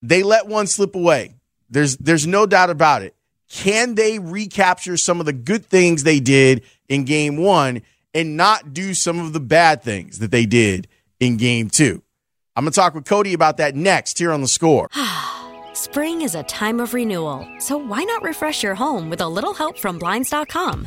they 0.00 0.22
let 0.22 0.46
one 0.46 0.66
slip 0.66 0.94
away. 0.94 1.34
There's 1.70 1.96
there's 1.96 2.26
no 2.26 2.46
doubt 2.46 2.70
about 2.70 3.02
it. 3.02 3.14
Can 3.48 3.94
they 3.94 4.18
recapture 4.18 4.96
some 4.96 5.20
of 5.20 5.26
the 5.26 5.32
good 5.32 5.66
things 5.66 6.04
they 6.04 6.20
did 6.20 6.62
in 6.88 7.04
game 7.04 7.36
1 7.36 7.82
and 8.14 8.36
not 8.36 8.72
do 8.72 8.94
some 8.94 9.18
of 9.18 9.32
the 9.32 9.40
bad 9.40 9.82
things 9.82 10.20
that 10.20 10.30
they 10.30 10.46
did 10.46 10.88
in 11.20 11.36
game 11.36 11.68
2? 11.68 12.02
I'm 12.56 12.64
going 12.64 12.72
to 12.72 12.76
talk 12.76 12.94
with 12.94 13.04
Cody 13.04 13.34
about 13.34 13.58
that 13.58 13.74
next 13.74 14.18
here 14.18 14.32
on 14.32 14.40
the 14.40 14.48
score. 14.48 14.88
Spring 15.74 16.22
is 16.22 16.34
a 16.34 16.42
time 16.44 16.80
of 16.80 16.94
renewal, 16.94 17.46
so 17.58 17.76
why 17.76 18.04
not 18.04 18.22
refresh 18.22 18.62
your 18.62 18.74
home 18.74 19.10
with 19.10 19.20
a 19.20 19.28
little 19.28 19.54
help 19.54 19.78
from 19.78 19.98
blinds.com? 19.98 20.86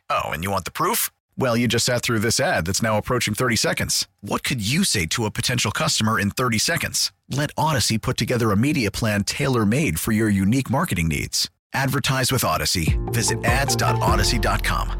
Oh, 0.13 0.31
and 0.31 0.43
you 0.43 0.51
want 0.51 0.65
the 0.65 0.71
proof? 0.71 1.09
Well, 1.37 1.55
you 1.55 1.67
just 1.69 1.85
sat 1.85 2.01
through 2.01 2.19
this 2.19 2.39
ad 2.39 2.65
that's 2.65 2.81
now 2.81 2.97
approaching 2.97 3.33
30 3.33 3.55
seconds. 3.55 4.07
What 4.19 4.43
could 4.43 4.61
you 4.65 4.83
say 4.83 5.05
to 5.07 5.25
a 5.25 5.31
potential 5.31 5.71
customer 5.71 6.19
in 6.19 6.31
30 6.31 6.57
seconds? 6.59 7.13
Let 7.29 7.55
Audacy 7.55 8.01
put 8.01 8.17
together 8.17 8.51
a 8.51 8.57
media 8.57 8.91
plan 8.91 9.23
tailor 9.23 9.65
made 9.65 9.99
for 10.01 10.11
your 10.11 10.29
unique 10.29 10.69
marketing 10.69 11.07
needs. 11.07 11.49
Advertise 11.73 12.29
with 12.31 12.41
Audacy. 12.41 12.97
Visit 13.13 13.43
ads.audacy.com. 13.45 14.97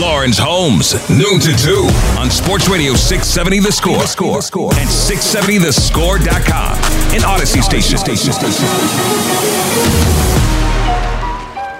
Lawrence 0.00 0.38
Holmes, 0.38 0.92
noon 1.08 1.38
to 1.40 1.56
2 1.56 1.88
on 2.18 2.30
Sports 2.30 2.68
Radio 2.68 2.94
670 2.94 3.60
The 3.60 3.72
Score, 3.72 3.98
the 3.98 4.42
score. 4.42 4.72
and 4.74 4.88
670thescore.com. 4.88 6.74
An 7.14 7.22
Audacy 7.22 7.62
station. 7.62 7.96
station. 7.98 8.32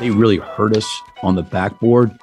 They 0.00 0.10
really 0.10 0.36
hurt 0.36 0.76
us 0.76 1.02
on 1.22 1.34
the 1.34 1.42
backboard. 1.42 2.16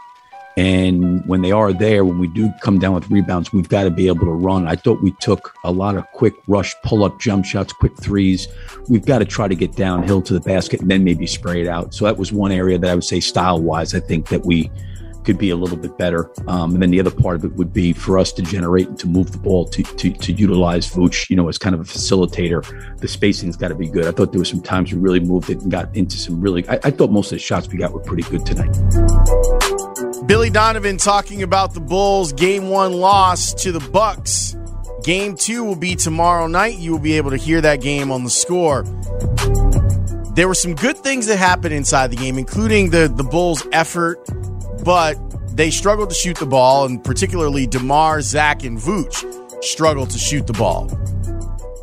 And 0.57 1.25
when 1.27 1.41
they 1.41 1.51
are 1.51 1.73
there, 1.73 2.05
when 2.05 2.17
we 2.17 2.27
do 2.27 2.49
come 2.61 2.79
down 2.79 2.93
with 2.93 3.09
rebounds, 3.11 3.51
we've 3.51 3.67
got 3.67 3.83
to 3.83 3.91
be 3.91 4.07
able 4.07 4.25
to 4.25 4.31
run. 4.31 4.67
I 4.67 4.77
thought 4.77 5.03
we 5.03 5.11
took 5.19 5.53
a 5.65 5.71
lot 5.71 5.97
of 5.97 6.09
quick 6.13 6.33
rush, 6.47 6.73
pull 6.83 7.03
up 7.03 7.19
jump 7.19 7.43
shots, 7.43 7.73
quick 7.73 7.97
threes. 7.97 8.47
We've 8.87 9.05
got 9.05 9.19
to 9.19 9.25
try 9.25 9.49
to 9.49 9.55
get 9.55 9.75
downhill 9.75 10.21
to 10.21 10.33
the 10.33 10.39
basket 10.39 10.79
and 10.79 10.89
then 10.89 11.03
maybe 11.03 11.27
spray 11.27 11.61
it 11.61 11.67
out. 11.67 11.93
So 11.93 12.05
that 12.05 12.17
was 12.17 12.31
one 12.31 12.53
area 12.53 12.77
that 12.77 12.89
I 12.89 12.95
would 12.95 13.03
say 13.03 13.19
style 13.19 13.61
wise, 13.61 13.93
I 13.93 13.99
think 13.99 14.29
that 14.29 14.45
we 14.45 14.71
could 15.25 15.37
be 15.37 15.49
a 15.49 15.55
little 15.55 15.77
bit 15.77 15.97
better. 15.97 16.31
Um, 16.47 16.73
and 16.73 16.81
then 16.81 16.91
the 16.91 16.99
other 16.99 17.11
part 17.11 17.35
of 17.35 17.43
it 17.43 17.53
would 17.53 17.73
be 17.73 17.93
for 17.93 18.17
us 18.17 18.31
to 18.33 18.41
generate 18.41 18.87
and 18.87 18.99
to 18.99 19.07
move 19.07 19.31
the 19.31 19.37
ball 19.37 19.65
to, 19.65 19.83
to, 19.83 20.11
to 20.11 20.31
utilize 20.33 20.89
Vooch, 20.89 21.29
you 21.29 21.35
know, 21.35 21.47
as 21.49 21.57
kind 21.57 21.73
of 21.75 21.81
a 21.81 21.83
facilitator. 21.83 22.63
The 22.99 23.07
spacing's 23.07 23.57
got 23.57 23.69
to 23.69 23.75
be 23.75 23.87
good. 23.87 24.05
I 24.05 24.11
thought 24.11 24.31
there 24.31 24.39
were 24.39 24.45
some 24.45 24.61
times 24.61 24.93
we 24.93 24.99
really 24.99 25.19
moved 25.19 25.49
it 25.49 25.61
and 25.61 25.71
got 25.71 25.95
into 25.95 26.17
some 26.17 26.39
really, 26.39 26.67
I, 26.69 26.79
I 26.83 26.91
thought 26.91 27.11
most 27.11 27.31
of 27.31 27.37
the 27.37 27.39
shots 27.39 27.67
we 27.67 27.77
got 27.77 27.91
were 27.91 28.01
pretty 28.01 28.23
good 28.23 28.45
tonight. 28.45 28.71
Billy 30.27 30.49
Donovan 30.49 30.97
talking 30.97 31.43
about 31.43 31.73
the 31.73 31.81
Bulls 31.81 32.33
game 32.33 32.69
one 32.69 32.93
loss 32.93 33.53
to 33.55 33.71
the 33.71 33.79
Bucks. 33.91 34.55
Game 35.03 35.35
two 35.35 35.63
will 35.63 35.75
be 35.75 35.95
tomorrow 35.95 36.47
night. 36.47 36.79
You 36.79 36.91
will 36.91 36.99
be 36.99 37.17
able 37.17 37.29
to 37.29 37.37
hear 37.37 37.61
that 37.61 37.81
game 37.81 38.11
on 38.11 38.23
the 38.23 38.29
score. 38.29 38.83
There 40.35 40.47
were 40.47 40.55
some 40.55 40.73
good 40.75 40.97
things 40.97 41.27
that 41.27 41.37
happened 41.37 41.73
inside 41.73 42.11
the 42.11 42.17
game, 42.17 42.37
including 42.37 42.89
the, 42.89 43.07
the 43.07 43.23
Bulls' 43.23 43.65
effort, 43.71 44.19
but 44.85 45.15
they 45.57 45.71
struggled 45.71 46.09
to 46.09 46.15
shoot 46.15 46.37
the 46.37 46.45
ball, 46.45 46.85
and 46.85 47.03
particularly 47.03 47.65
DeMar, 47.65 48.21
Zach, 48.21 48.63
and 48.63 48.77
Vooch 48.77 49.63
struggled 49.63 50.11
to 50.11 50.19
shoot 50.19 50.45
the 50.45 50.53
ball. 50.53 50.87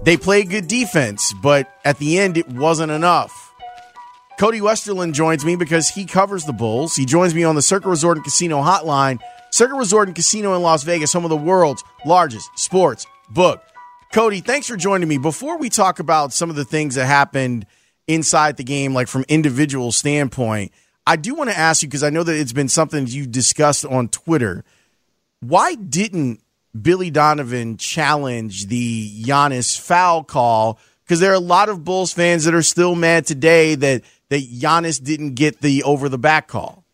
They 0.04 0.16
played 0.16 0.50
good 0.50 0.68
defense, 0.68 1.34
but 1.42 1.72
at 1.84 1.98
the 1.98 2.18
end, 2.18 2.36
it 2.36 2.48
wasn't 2.48 2.92
enough. 2.92 3.52
Cody 4.38 4.60
Westerlund 4.60 5.12
joins 5.12 5.44
me 5.44 5.56
because 5.56 5.88
he 5.88 6.04
covers 6.04 6.44
the 6.44 6.52
Bulls. 6.52 6.96
He 6.96 7.04
joins 7.04 7.34
me 7.34 7.44
on 7.44 7.54
the 7.54 7.62
Circa 7.62 7.88
Resort 7.88 8.16
and 8.16 8.24
Casino 8.24 8.62
hotline. 8.62 9.20
Circa 9.50 9.74
Resort 9.74 10.08
and 10.08 10.14
Casino 10.14 10.54
in 10.54 10.62
Las 10.62 10.82
Vegas, 10.82 11.12
home 11.12 11.24
of 11.24 11.30
the 11.30 11.36
world's 11.36 11.84
largest 12.04 12.50
sports 12.56 13.06
book. 13.30 13.62
Cody, 14.12 14.40
thanks 14.40 14.66
for 14.66 14.76
joining 14.76 15.08
me. 15.08 15.18
Before 15.18 15.58
we 15.58 15.68
talk 15.68 15.98
about 15.98 16.32
some 16.32 16.50
of 16.50 16.56
the 16.56 16.64
things 16.64 16.94
that 16.96 17.06
happened 17.06 17.66
inside 18.06 18.56
the 18.56 18.64
game, 18.64 18.94
like 18.94 19.08
from 19.08 19.24
individual 19.28 19.92
standpoint. 19.92 20.72
I 21.06 21.16
do 21.16 21.34
want 21.34 21.50
to 21.50 21.58
ask 21.58 21.82
you 21.82 21.88
because 21.88 22.04
I 22.04 22.10
know 22.10 22.22
that 22.22 22.38
it's 22.38 22.52
been 22.52 22.68
something 22.68 23.06
you 23.06 23.26
discussed 23.26 23.84
on 23.84 24.08
Twitter. 24.08 24.64
Why 25.40 25.74
didn't 25.74 26.40
Billy 26.80 27.10
Donovan 27.10 27.76
challenge 27.76 28.66
the 28.66 29.22
Giannis 29.22 29.78
foul 29.78 30.22
call? 30.22 30.78
Because 31.04 31.18
there 31.18 31.32
are 31.32 31.34
a 31.34 31.40
lot 31.40 31.68
of 31.68 31.84
Bulls 31.84 32.12
fans 32.12 32.44
that 32.44 32.54
are 32.54 32.62
still 32.62 32.94
mad 32.94 33.26
today 33.26 33.74
that 33.74 34.02
that 34.28 34.48
Giannis 34.48 35.02
didn't 35.02 35.34
get 35.34 35.60
the 35.60 35.82
over 35.82 36.08
the 36.08 36.18
back 36.18 36.48
call. 36.48 36.84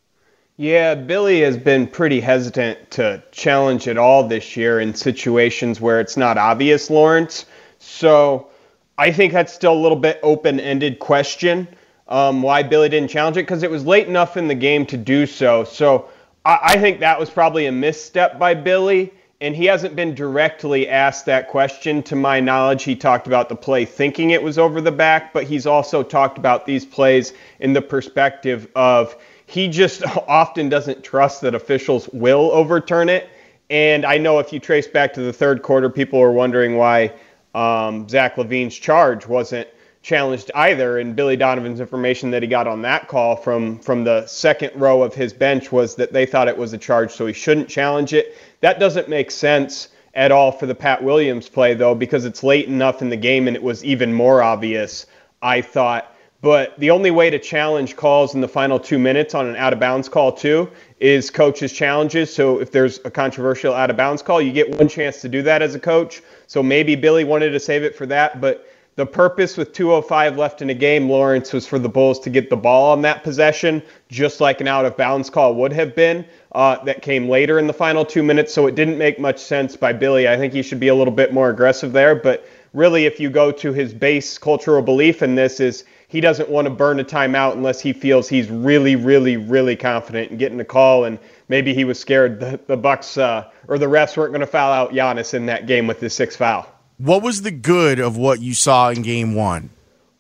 Yeah, 0.57 0.97
Billy 0.97 1.43
has 1.43 1.57
been 1.57 1.87
pretty 1.87 2.21
hesitant 2.21 2.91
to 2.93 3.23
challenge 3.31 3.87
at 3.87 3.97
all 3.97 4.27
this 4.27 4.57
year 4.57 4.81
in 4.81 4.93
situations 4.95 5.81
where 5.81 6.01
it's 6.01 6.17
not 6.17 6.37
obvious, 6.37 6.91
Lawrence. 6.91 7.47
So 7.79 8.49
I 8.97 9.13
think 9.13 9.33
that's 9.33 9.53
still 9.53 9.73
a 9.73 9.79
little 9.79 9.99
bit 9.99 10.19
open 10.25 10.59
ended 10.59 10.99
question 10.99 11.69
um, 12.09 12.43
why 12.43 12.63
Billy 12.63 12.89
didn't 12.89 13.11
challenge 13.11 13.37
it 13.37 13.43
because 13.43 13.63
it 13.63 13.71
was 13.71 13.85
late 13.85 14.09
enough 14.09 14.37
in 14.37 14.49
the 14.49 14.55
game 14.55 14.87
to 14.87 14.97
do 14.97 15.27
so. 15.27 15.65
So 15.65 16.09
I, 16.45 16.59
I 16.63 16.79
think 16.79 17.01
that 17.01 17.21
was 17.21 17.31
probably 17.31 17.67
a 17.67 17.73
misstep 17.73 18.39
by 18.39 18.55
Billy. 18.55 19.13
And 19.41 19.55
he 19.55 19.67
hasn't 19.67 19.95
been 19.95 20.17
directly 20.17 20.89
asked 20.89 21.27
that 21.27 21.47
question. 21.49 22.03
To 22.05 22.17
my 22.17 22.41
knowledge, 22.41 22.83
he 22.83 22.97
talked 22.97 23.29
about 23.29 23.49
the 23.49 23.55
play 23.55 23.85
thinking 23.85 24.31
it 24.31 24.43
was 24.43 24.59
over 24.59 24.81
the 24.81 24.91
back, 24.91 25.33
but 25.33 25.45
he's 25.45 25.65
also 25.65 26.03
talked 26.03 26.39
about 26.39 26.67
these 26.67 26.85
plays 26.85 27.35
in 27.61 27.73
the 27.73 27.83
perspective 27.83 28.67
of 28.75 29.15
he 29.47 29.69
just 29.69 30.03
often 30.29 30.69
doesn't 30.69 31.05
trust 31.05 31.43
that 31.43 31.55
officials 31.55 32.09
will 32.09 32.51
overturn 32.51 33.09
it. 33.09 33.29
And 33.71 34.05
I 34.05 34.19
know 34.19 34.41
if 34.41 34.53
you 34.53 34.59
trace 34.59 34.89
back 34.89 35.13
to 35.15 35.21
the 35.21 35.33
third 35.33 35.63
quarter, 35.63 35.89
people 35.89 36.19
were 36.19 36.33
wondering 36.33 36.77
why 36.77 37.13
um, 37.55 38.09
Zach 38.09 38.37
LaVine's 38.37 38.77
charge 38.77 39.27
wasn't 39.27 39.69
challenged 40.03 40.51
either. 40.55 40.99
And 40.99 41.15
Billy 41.17 41.37
Donovan's 41.37 41.81
information 41.81 42.31
that 42.31 42.43
he 42.43 42.49
got 42.49 42.67
on 42.67 42.83
that 42.83 43.09
call 43.09 43.37
from 43.37 43.79
from 43.79 44.05
the 44.05 44.27
second 44.27 44.73
row 44.75 45.03
of 45.03 45.15
his 45.15 45.33
bench 45.33 45.73
was 45.73 45.95
that 45.97 46.13
they 46.13 46.27
thought 46.27 46.49
it 46.49 46.57
was 46.57 46.73
a 46.73 46.79
charge, 46.79 47.13
so 47.13 47.27
he 47.27 47.33
shouldn't 47.33 47.69
challenge 47.69 48.13
it. 48.13 48.37
That 48.61 48.79
doesn't 48.79 49.09
make 49.09 49.31
sense 49.31 49.89
at 50.15 50.33
all 50.33 50.51
for 50.51 50.67
the 50.67 50.75
Pat 50.75 51.03
Williams 51.03 51.49
play 51.49 51.75
though, 51.75 51.95
because 51.95 52.25
it's 52.25 52.43
late 52.43 52.67
enough 52.67 53.03
in 53.03 53.09
the 53.09 53.17
game 53.17 53.47
and 53.47 53.57
it 53.57 53.63
was 53.63 53.85
even 53.85 54.13
more 54.13 54.43
obvious. 54.43 55.07
I 55.43 55.61
thought. 55.61 56.15
But 56.41 56.79
the 56.79 56.91
only 56.91 57.11
way 57.11 57.31
to 57.31 57.39
challenge 57.39 57.97
calls 57.97 58.37
in 58.37 58.41
the 58.41 58.49
final 58.49 58.79
two 58.79 58.99
minutes 58.99 59.35
on 59.35 59.49
an 59.49 59.57
out 59.57 59.73
of 59.73 59.81
bounds 59.81 60.09
call, 60.09 60.31
too, 60.31 60.71
is 61.01 61.31
coaches' 61.31 61.73
challenges. 61.73 62.33
So 62.33 62.61
if 62.61 62.71
there's 62.71 63.01
a 63.05 63.11
controversial 63.11 63.75
out 63.75 63.91
of 63.91 63.97
bounds 63.97 64.23
call, 64.23 64.41
you 64.41 64.53
get 64.53 64.71
one 64.71 64.87
chance 64.87 65.21
to 65.23 65.29
do 65.29 65.43
that 65.43 65.63
as 65.63 65.75
a 65.75 65.81
coach. 65.81 66.23
So 66.47 66.63
maybe 66.63 66.95
Billy 66.95 67.25
wanted 67.25 67.51
to 67.51 67.61
save 67.61 67.83
it 67.83 67.97
for 67.97 68.07
that. 68.07 68.41
But 68.41 68.68
the 68.99 69.07
purpose 69.07 69.57
with 69.57 69.73
205 69.73 70.37
left 70.37 70.61
in 70.61 70.71
a 70.71 70.75
game, 70.75 71.09
Lawrence, 71.09 71.53
was 71.53 71.65
for 71.65 71.79
the 71.79 71.89
Bulls 71.89 72.19
to 72.19 72.31
get 72.31 72.51
the 72.51 72.57
ball 72.57 72.91
on 72.91 73.01
that 73.03 73.23
possession, 73.23 73.81
just 74.09 74.41
like 74.41 74.61
an 74.61 74.67
out 74.67 74.85
of 74.85 74.97
bounds 74.97 75.31
call 75.31 75.55
would 75.55 75.73
have 75.73 75.95
been. 75.95 76.25
Uh, 76.51 76.83
that 76.83 77.01
came 77.01 77.29
later 77.29 77.61
in 77.61 77.69
the 77.69 77.73
final 77.73 78.05
two 78.05 78.25
minutes, 78.25 78.53
so 78.53 78.67
it 78.67 78.75
didn't 78.75 78.99
make 78.99 79.21
much 79.21 79.39
sense 79.39 79.77
by 79.77 79.93
Billy. 79.93 80.27
I 80.27 80.37
think 80.37 80.53
he 80.53 80.65
should 80.65 80.81
be 80.81 80.89
a 80.89 80.95
little 80.97 81.15
bit 81.15 81.33
more 81.33 81.49
aggressive 81.49 81.93
there. 81.93 82.17
But 82.17 82.45
really, 82.75 83.07
if 83.07 83.21
you 83.21 83.31
go 83.31 83.53
to 83.53 83.73
his 83.73 83.95
base 83.95 84.37
cultural 84.37 84.83
belief 84.83 85.23
in 85.23 85.37
this, 85.37 85.61
is 85.61 85.85
he 86.09 86.21
doesn't 86.21 86.49
want 86.49 86.67
to 86.67 86.75
burn 86.75 86.99
a 86.99 87.05
timeout 87.05 87.53
unless 87.53 87.81
he 87.81 87.93
feels 87.93 88.29
he's 88.29 88.51
really, 88.51 88.97
really, 88.97 89.37
really 89.37 89.77
confident 89.77 90.33
in 90.33 90.39
getting 90.39 90.59
a 90.59 90.65
call. 90.65 91.05
And 91.05 91.21
maybe 91.49 91.73
he 91.73 91.85
was 91.85 92.01
scared 92.01 92.41
the, 92.41 92.59
the 92.67 92.77
Bucks 92.77 93.17
uh, 93.17 93.49
or 93.69 93.79
the 93.79 93.87
refs 93.87 94.17
weren't 94.17 94.33
going 94.33 94.41
to 94.41 94.47
foul 94.49 94.73
out 94.73 94.91
Giannis 94.91 95.35
in 95.35 95.47
that 95.47 95.69
game 95.69 95.87
with 95.87 96.01
his 96.01 96.15
sixth 96.15 96.39
foul. 96.39 96.67
What 96.99 97.23
was 97.23 97.43
the 97.43 97.53
good 97.53 98.01
of 98.01 98.17
what 98.17 98.41
you 98.41 98.55
saw 98.55 98.91
in 98.91 99.03
game 99.03 99.37
one? 99.37 99.71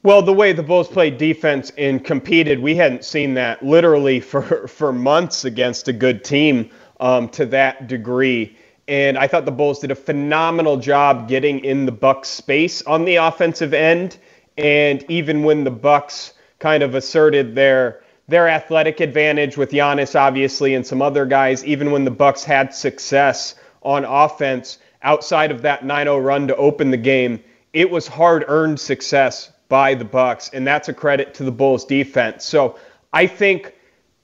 Well, 0.04 0.22
the 0.22 0.32
way 0.32 0.52
the 0.52 0.62
Bulls 0.62 0.86
played 0.86 1.18
defense 1.18 1.72
and 1.76 2.04
competed, 2.04 2.60
we 2.60 2.76
hadn't 2.76 3.04
seen 3.04 3.34
that 3.34 3.64
literally 3.64 4.20
for, 4.20 4.68
for 4.68 4.92
months 4.92 5.44
against 5.44 5.88
a 5.88 5.92
good 5.92 6.22
team 6.22 6.70
um, 7.00 7.28
to 7.30 7.46
that 7.46 7.88
degree. 7.88 8.56
And 8.86 9.18
I 9.18 9.26
thought 9.26 9.44
the 9.44 9.50
Bulls 9.50 9.80
did 9.80 9.90
a 9.90 9.96
phenomenal 9.96 10.76
job 10.76 11.28
getting 11.28 11.64
in 11.64 11.84
the 11.84 11.92
Bucks 11.92 12.28
space 12.28 12.80
on 12.82 13.04
the 13.04 13.16
offensive 13.16 13.74
end. 13.74 14.16
And 14.56 15.04
even 15.10 15.42
when 15.42 15.64
the 15.64 15.72
Bucks 15.72 16.32
kind 16.60 16.82
of 16.84 16.94
asserted 16.94 17.54
their 17.54 18.02
their 18.28 18.46
athletic 18.46 19.00
advantage 19.00 19.56
with 19.56 19.70
Giannis, 19.70 20.14
obviously, 20.14 20.74
and 20.74 20.86
some 20.86 21.00
other 21.00 21.24
guys, 21.24 21.64
even 21.64 21.90
when 21.90 22.04
the 22.04 22.10
Bucks 22.10 22.44
had 22.44 22.74
success 22.74 23.54
on 23.82 24.04
offense, 24.04 24.78
outside 25.02 25.50
of 25.50 25.62
that 25.62 25.82
9-0 25.82 26.24
run 26.24 26.48
to 26.48 26.56
open 26.56 26.90
the 26.90 26.96
game, 26.96 27.42
it 27.72 27.90
was 27.90 28.08
hard-earned 28.08 28.80
success 28.80 29.52
by 29.68 29.94
the 29.94 30.04
Bucks, 30.04 30.50
and 30.52 30.66
that's 30.66 30.88
a 30.88 30.94
credit 30.94 31.34
to 31.34 31.44
the 31.44 31.52
Bulls 31.52 31.84
defense. 31.84 32.44
So 32.44 32.78
I 33.12 33.26
think 33.26 33.74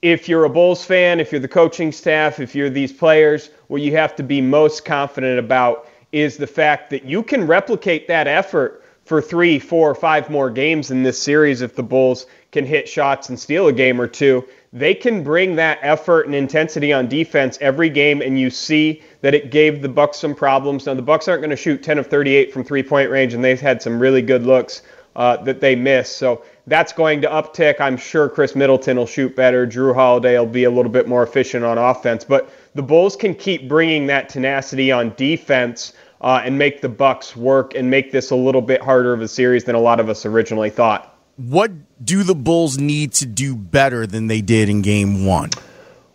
if 0.03 0.29
you're 0.29 0.45
a 0.45 0.51
Bulls 0.51 0.85
fan, 0.85 1.21
if 1.21 1.33
you're 1.33 1.41
the 1.41 1.49
coaching 1.49 1.93
staff, 1.93 2.41
if 2.41 2.55
you're 2.55 2.71
these 2.71 2.93
players, 2.93 3.51
what 3.69 3.83
you 3.83 3.93
have 3.93 4.17
to 4.17 4.23
be 4.23 4.41
most 4.41 4.85
confident 4.85 5.39
about 5.39 5.89
is 6.13 6.37
the 6.37 6.47
fact 6.47 6.91
that 6.91 7.05
you 7.05 7.23
can 7.23 7.47
replicate 7.47 8.09
that 8.09 8.27
effort 8.27 8.85
for 9.05 9.21
three, 9.21 9.59
four, 9.59 9.95
five 9.95 10.31
more 10.31 10.49
games 10.49 10.91
in 10.91 11.03
this 11.03 11.21
series 11.21 11.61
if 11.61 11.75
the 11.75 11.83
Bulls 11.83 12.27
can 12.53 12.65
hit 12.65 12.89
shots 12.89 13.29
and 13.29 13.39
steal 13.39 13.69
a 13.69 13.73
game 13.73 14.01
or 14.01 14.07
two 14.07 14.47
they 14.75 14.93
can 14.93 15.23
bring 15.23 15.55
that 15.55 15.79
effort 15.83 16.27
and 16.27 16.35
intensity 16.35 16.93
on 16.93 17.07
defense 17.07 17.57
every 17.61 17.89
game 17.89 18.21
and 18.21 18.39
you 18.39 18.51
see 18.51 19.01
that 19.25 19.35
it 19.35 19.51
gave 19.51 19.81
the 19.81 19.89
bucks 19.89 20.19
some 20.19 20.35
problems. 20.35 20.85
Now 20.85 20.93
the 20.93 21.01
bucks 21.01 21.29
aren't 21.29 21.41
going 21.41 21.49
to 21.49 21.57
shoot 21.57 21.83
10 21.83 21.97
of 21.97 22.09
38 22.09 22.53
from 22.53 22.63
three 22.63 22.83
point 22.83 23.09
range 23.09 23.33
and 23.33 23.43
they've 23.43 23.59
had 23.59 23.81
some 23.81 23.99
really 23.99 24.21
good 24.21 24.45
looks 24.45 24.83
uh, 25.17 25.39
that 25.45 25.63
they 25.63 25.75
missed. 25.75 26.19
So 26.19 26.45
that's 26.67 26.93
going 26.93 27.23
to 27.23 27.29
uptick. 27.29 27.81
I'm 27.81 27.97
sure 27.97 28.29
Khris 28.29 28.55
Middleton 28.55 28.99
will 28.99 29.07
shoot 29.07 29.35
better. 29.35 29.67
Jrue 29.67 29.95
Holiday 29.95 30.39
will 30.39 30.45
be 30.45 30.65
a 30.65 30.71
little 30.71 30.93
bit 30.93 31.09
more 31.09 31.23
efficient 31.23 31.65
on 31.65 31.79
offense. 31.79 32.23
But 32.23 32.53
the 32.75 32.83
bulls 32.83 33.17
can 33.17 33.35
keep 33.35 33.67
bringing 33.67 34.09
that 34.09 34.29
tenacity 34.29 34.93
on 34.93 35.15
defense 35.17 35.95
uh, 36.21 36.43
and 36.45 36.59
make 36.59 36.83
the 36.83 36.91
bucks 36.91 37.35
work 37.35 37.75
and 37.75 37.89
make 37.89 38.13
this 38.13 38.31
a 38.31 38.37
little 38.37 38.61
bit 38.61 38.83
harder 38.83 39.15
of 39.15 39.23
a 39.23 39.29
series 39.29 39.65
than 39.65 39.75
a 39.75 39.81
lot 39.81 40.01
of 40.01 40.11
us 40.11 40.27
originally 40.27 40.69
thought. 40.69 41.19
What 41.37 41.73
do 42.05 42.25
the 42.25 42.35
Bulls 42.35 42.77
need 42.77 43.15
to 43.15 43.27
do 43.27 43.57
better 43.57 44.07
than 44.07 44.27
they 44.27 44.43
did 44.43 44.69
in 44.69 44.83
game 44.83 45.25
one? 45.25 45.49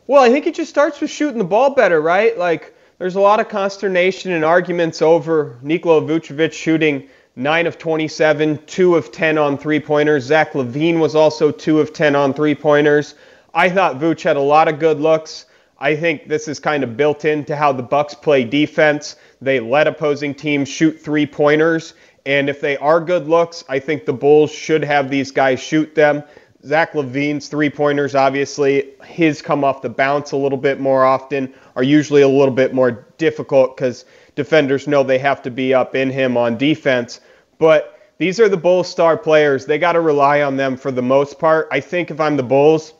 Well, 0.05 0.21
I 0.21 0.29
think 0.29 0.45
it 0.45 0.53
just 0.53 0.69
starts 0.69 1.01
with 1.01 1.09
shooting 1.09 1.39
the 1.39 1.43
ball 1.43 1.71
better, 1.71 1.99
right? 1.99 2.37
Like, 2.37 2.75
there's 2.99 3.15
a 3.15 3.21
lot 3.21 3.39
of 3.39 3.47
consternation 3.47 4.33
and 4.33 4.43
arguments 4.43 5.01
over 5.01 5.57
Nikola 5.61 6.01
Vucevic 6.01 6.51
shooting 6.51 7.07
9 7.37 7.65
of 7.65 7.77
27, 7.77 8.59
2 8.65 8.95
of 8.95 9.11
10 9.11 9.37
on 9.37 9.57
three 9.57 9.79
pointers. 9.79 10.25
Zach 10.25 10.51
LaVine 10.51 10.99
was 10.99 11.15
also 11.15 11.49
2 11.49 11.79
of 11.79 11.93
10 11.93 12.13
on 12.15 12.33
three 12.33 12.53
pointers. 12.53 13.15
I 13.53 13.69
thought 13.69 13.99
Vooch 13.99 14.21
had 14.21 14.35
a 14.35 14.41
lot 14.41 14.67
of 14.67 14.79
good 14.79 14.99
looks. 14.99 15.45
I 15.79 15.95
think 15.95 16.27
this 16.27 16.49
is 16.49 16.59
kind 16.59 16.83
of 16.83 16.97
built 16.97 17.23
into 17.23 17.55
how 17.55 17.71
the 17.71 17.83
Bucks 17.83 18.13
play 18.13 18.43
defense. 18.43 19.15
They 19.41 19.61
let 19.61 19.87
opposing 19.87 20.35
teams 20.35 20.67
shoot 20.67 20.99
three 20.99 21.25
pointers, 21.25 21.93
and 22.25 22.49
if 22.49 22.59
they 22.59 22.75
are 22.75 22.99
good 22.99 23.29
looks, 23.29 23.63
I 23.69 23.79
think 23.79 24.03
the 24.03 24.11
Bulls 24.11 24.51
should 24.51 24.83
have 24.83 25.09
these 25.09 25.31
guys 25.31 25.61
shoot 25.61 25.95
them. 25.95 26.21
Zach 26.65 26.91
LaVine's 26.91 27.47
three 27.47 27.69
pointers, 27.69 28.15
obviously, 28.15 28.89
his 29.05 29.41
come 29.41 29.63
off 29.63 29.81
the 29.81 29.89
bounce 29.89 30.33
a 30.33 30.37
little 30.37 30.57
bit 30.57 30.81
more 30.81 31.05
often, 31.05 31.53
are 31.79 31.83
usually 31.83 32.23
a 32.23 32.27
little 32.27 32.53
bit 32.53 32.73
more 32.73 33.05
difficult 33.17 33.77
because 33.77 34.03
defenders 34.35 34.85
know 34.85 35.01
they 35.01 35.17
have 35.17 35.41
to 35.41 35.49
be 35.49 35.73
up 35.73 35.95
in 35.95 36.09
him 36.09 36.35
on 36.35 36.57
defense. 36.57 37.21
But 37.57 38.01
these 38.17 38.37
are 38.37 38.49
the 38.49 38.57
Bulls 38.57 38.89
star 38.89 39.15
players. 39.15 39.65
They 39.65 39.77
got 39.77 39.93
to 39.93 40.01
rely 40.01 40.41
on 40.41 40.57
them 40.57 40.75
for 40.75 40.91
the 40.91 41.01
most 41.01 41.39
part. 41.39 41.69
I 41.71 41.79
think 41.79 42.11
if 42.11 42.19
I'm 42.19 42.35
the 42.35 42.43
Bulls, 42.43 42.95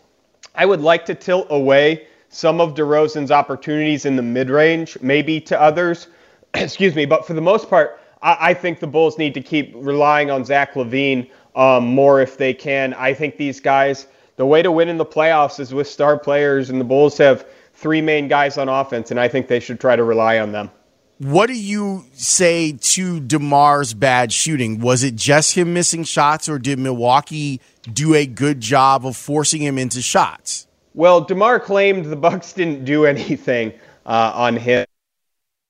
I 0.55 0.65
would 0.65 0.80
like 0.80 1.05
to 1.07 1.13
tilt 1.13 1.47
away 1.49 2.07
some 2.30 2.61
of 2.61 2.73
DeRozan's 2.73 3.32
opportunities 3.32 4.05
in 4.05 4.15
the 4.15 4.21
mid 4.21 4.49
range, 4.49 4.97
maybe 5.01 5.41
to 5.41 5.59
others. 5.59 6.07
Excuse 6.53 6.95
me. 6.95 7.05
But 7.05 7.27
for 7.27 7.34
the 7.34 7.41
most 7.41 7.69
part, 7.69 7.99
I, 8.21 8.51
I 8.51 8.53
think 8.53 8.80
the 8.80 8.88
Bulls 8.88 9.17
need 9.17 9.34
to 9.34 9.41
keep 9.41 9.73
relying 9.75 10.32
on 10.32 10.45
Zach 10.45 10.75
LaVine 10.75 11.30
um, 11.53 11.86
more 11.86 12.21
if 12.21 12.38
they 12.38 12.53
can. 12.53 12.93
I 12.93 13.13
think 13.13 13.36
these 13.36 13.59
guys, 13.59 14.07
the 14.38 14.45
way 14.45 14.61
to 14.61 14.71
win 14.71 14.88
in 14.88 14.95
the 14.95 15.05
playoffs 15.05 15.59
is 15.59 15.73
with 15.73 15.89
star 15.89 16.17
players, 16.17 16.69
and 16.69 16.80
the 16.80 16.86
Bulls 16.86 17.17
have 17.17 17.45
three 17.80 18.01
main 18.01 18.27
guys 18.27 18.57
on 18.57 18.69
offense, 18.69 19.09
and 19.11 19.19
I 19.19 19.27
think 19.27 19.47
they 19.47 19.59
should 19.59 19.80
try 19.80 19.95
to 19.95 20.03
rely 20.03 20.39
on 20.39 20.51
them. 20.51 20.69
What 21.17 21.47
do 21.47 21.53
you 21.53 22.05
say 22.13 22.73
to 22.73 23.19
DeMar's 23.19 23.93
bad 23.93 24.32
shooting? 24.32 24.80
Was 24.80 25.03
it 25.03 25.15
just 25.15 25.55
him 25.55 25.73
missing 25.73 26.03
shots, 26.03 26.47
or 26.47 26.59
did 26.59 26.80
Milwaukee 26.80 27.59
do 27.91 28.15
a 28.15 28.25
good 28.25 28.61
job 28.61 29.05
of 29.05 29.17
forcing 29.17 29.61
him 29.61 29.77
into 29.77 30.01
shots? 30.01 30.67
Well, 30.93 31.21
DeMar 31.21 31.59
claimed 31.59 32.05
the 32.05 32.15
Bucks 32.15 32.53
didn't 32.53 32.86
do 32.86 33.05
anything 33.05 33.73
uh, 34.05 34.32
on 34.36 34.57
him 34.57 34.86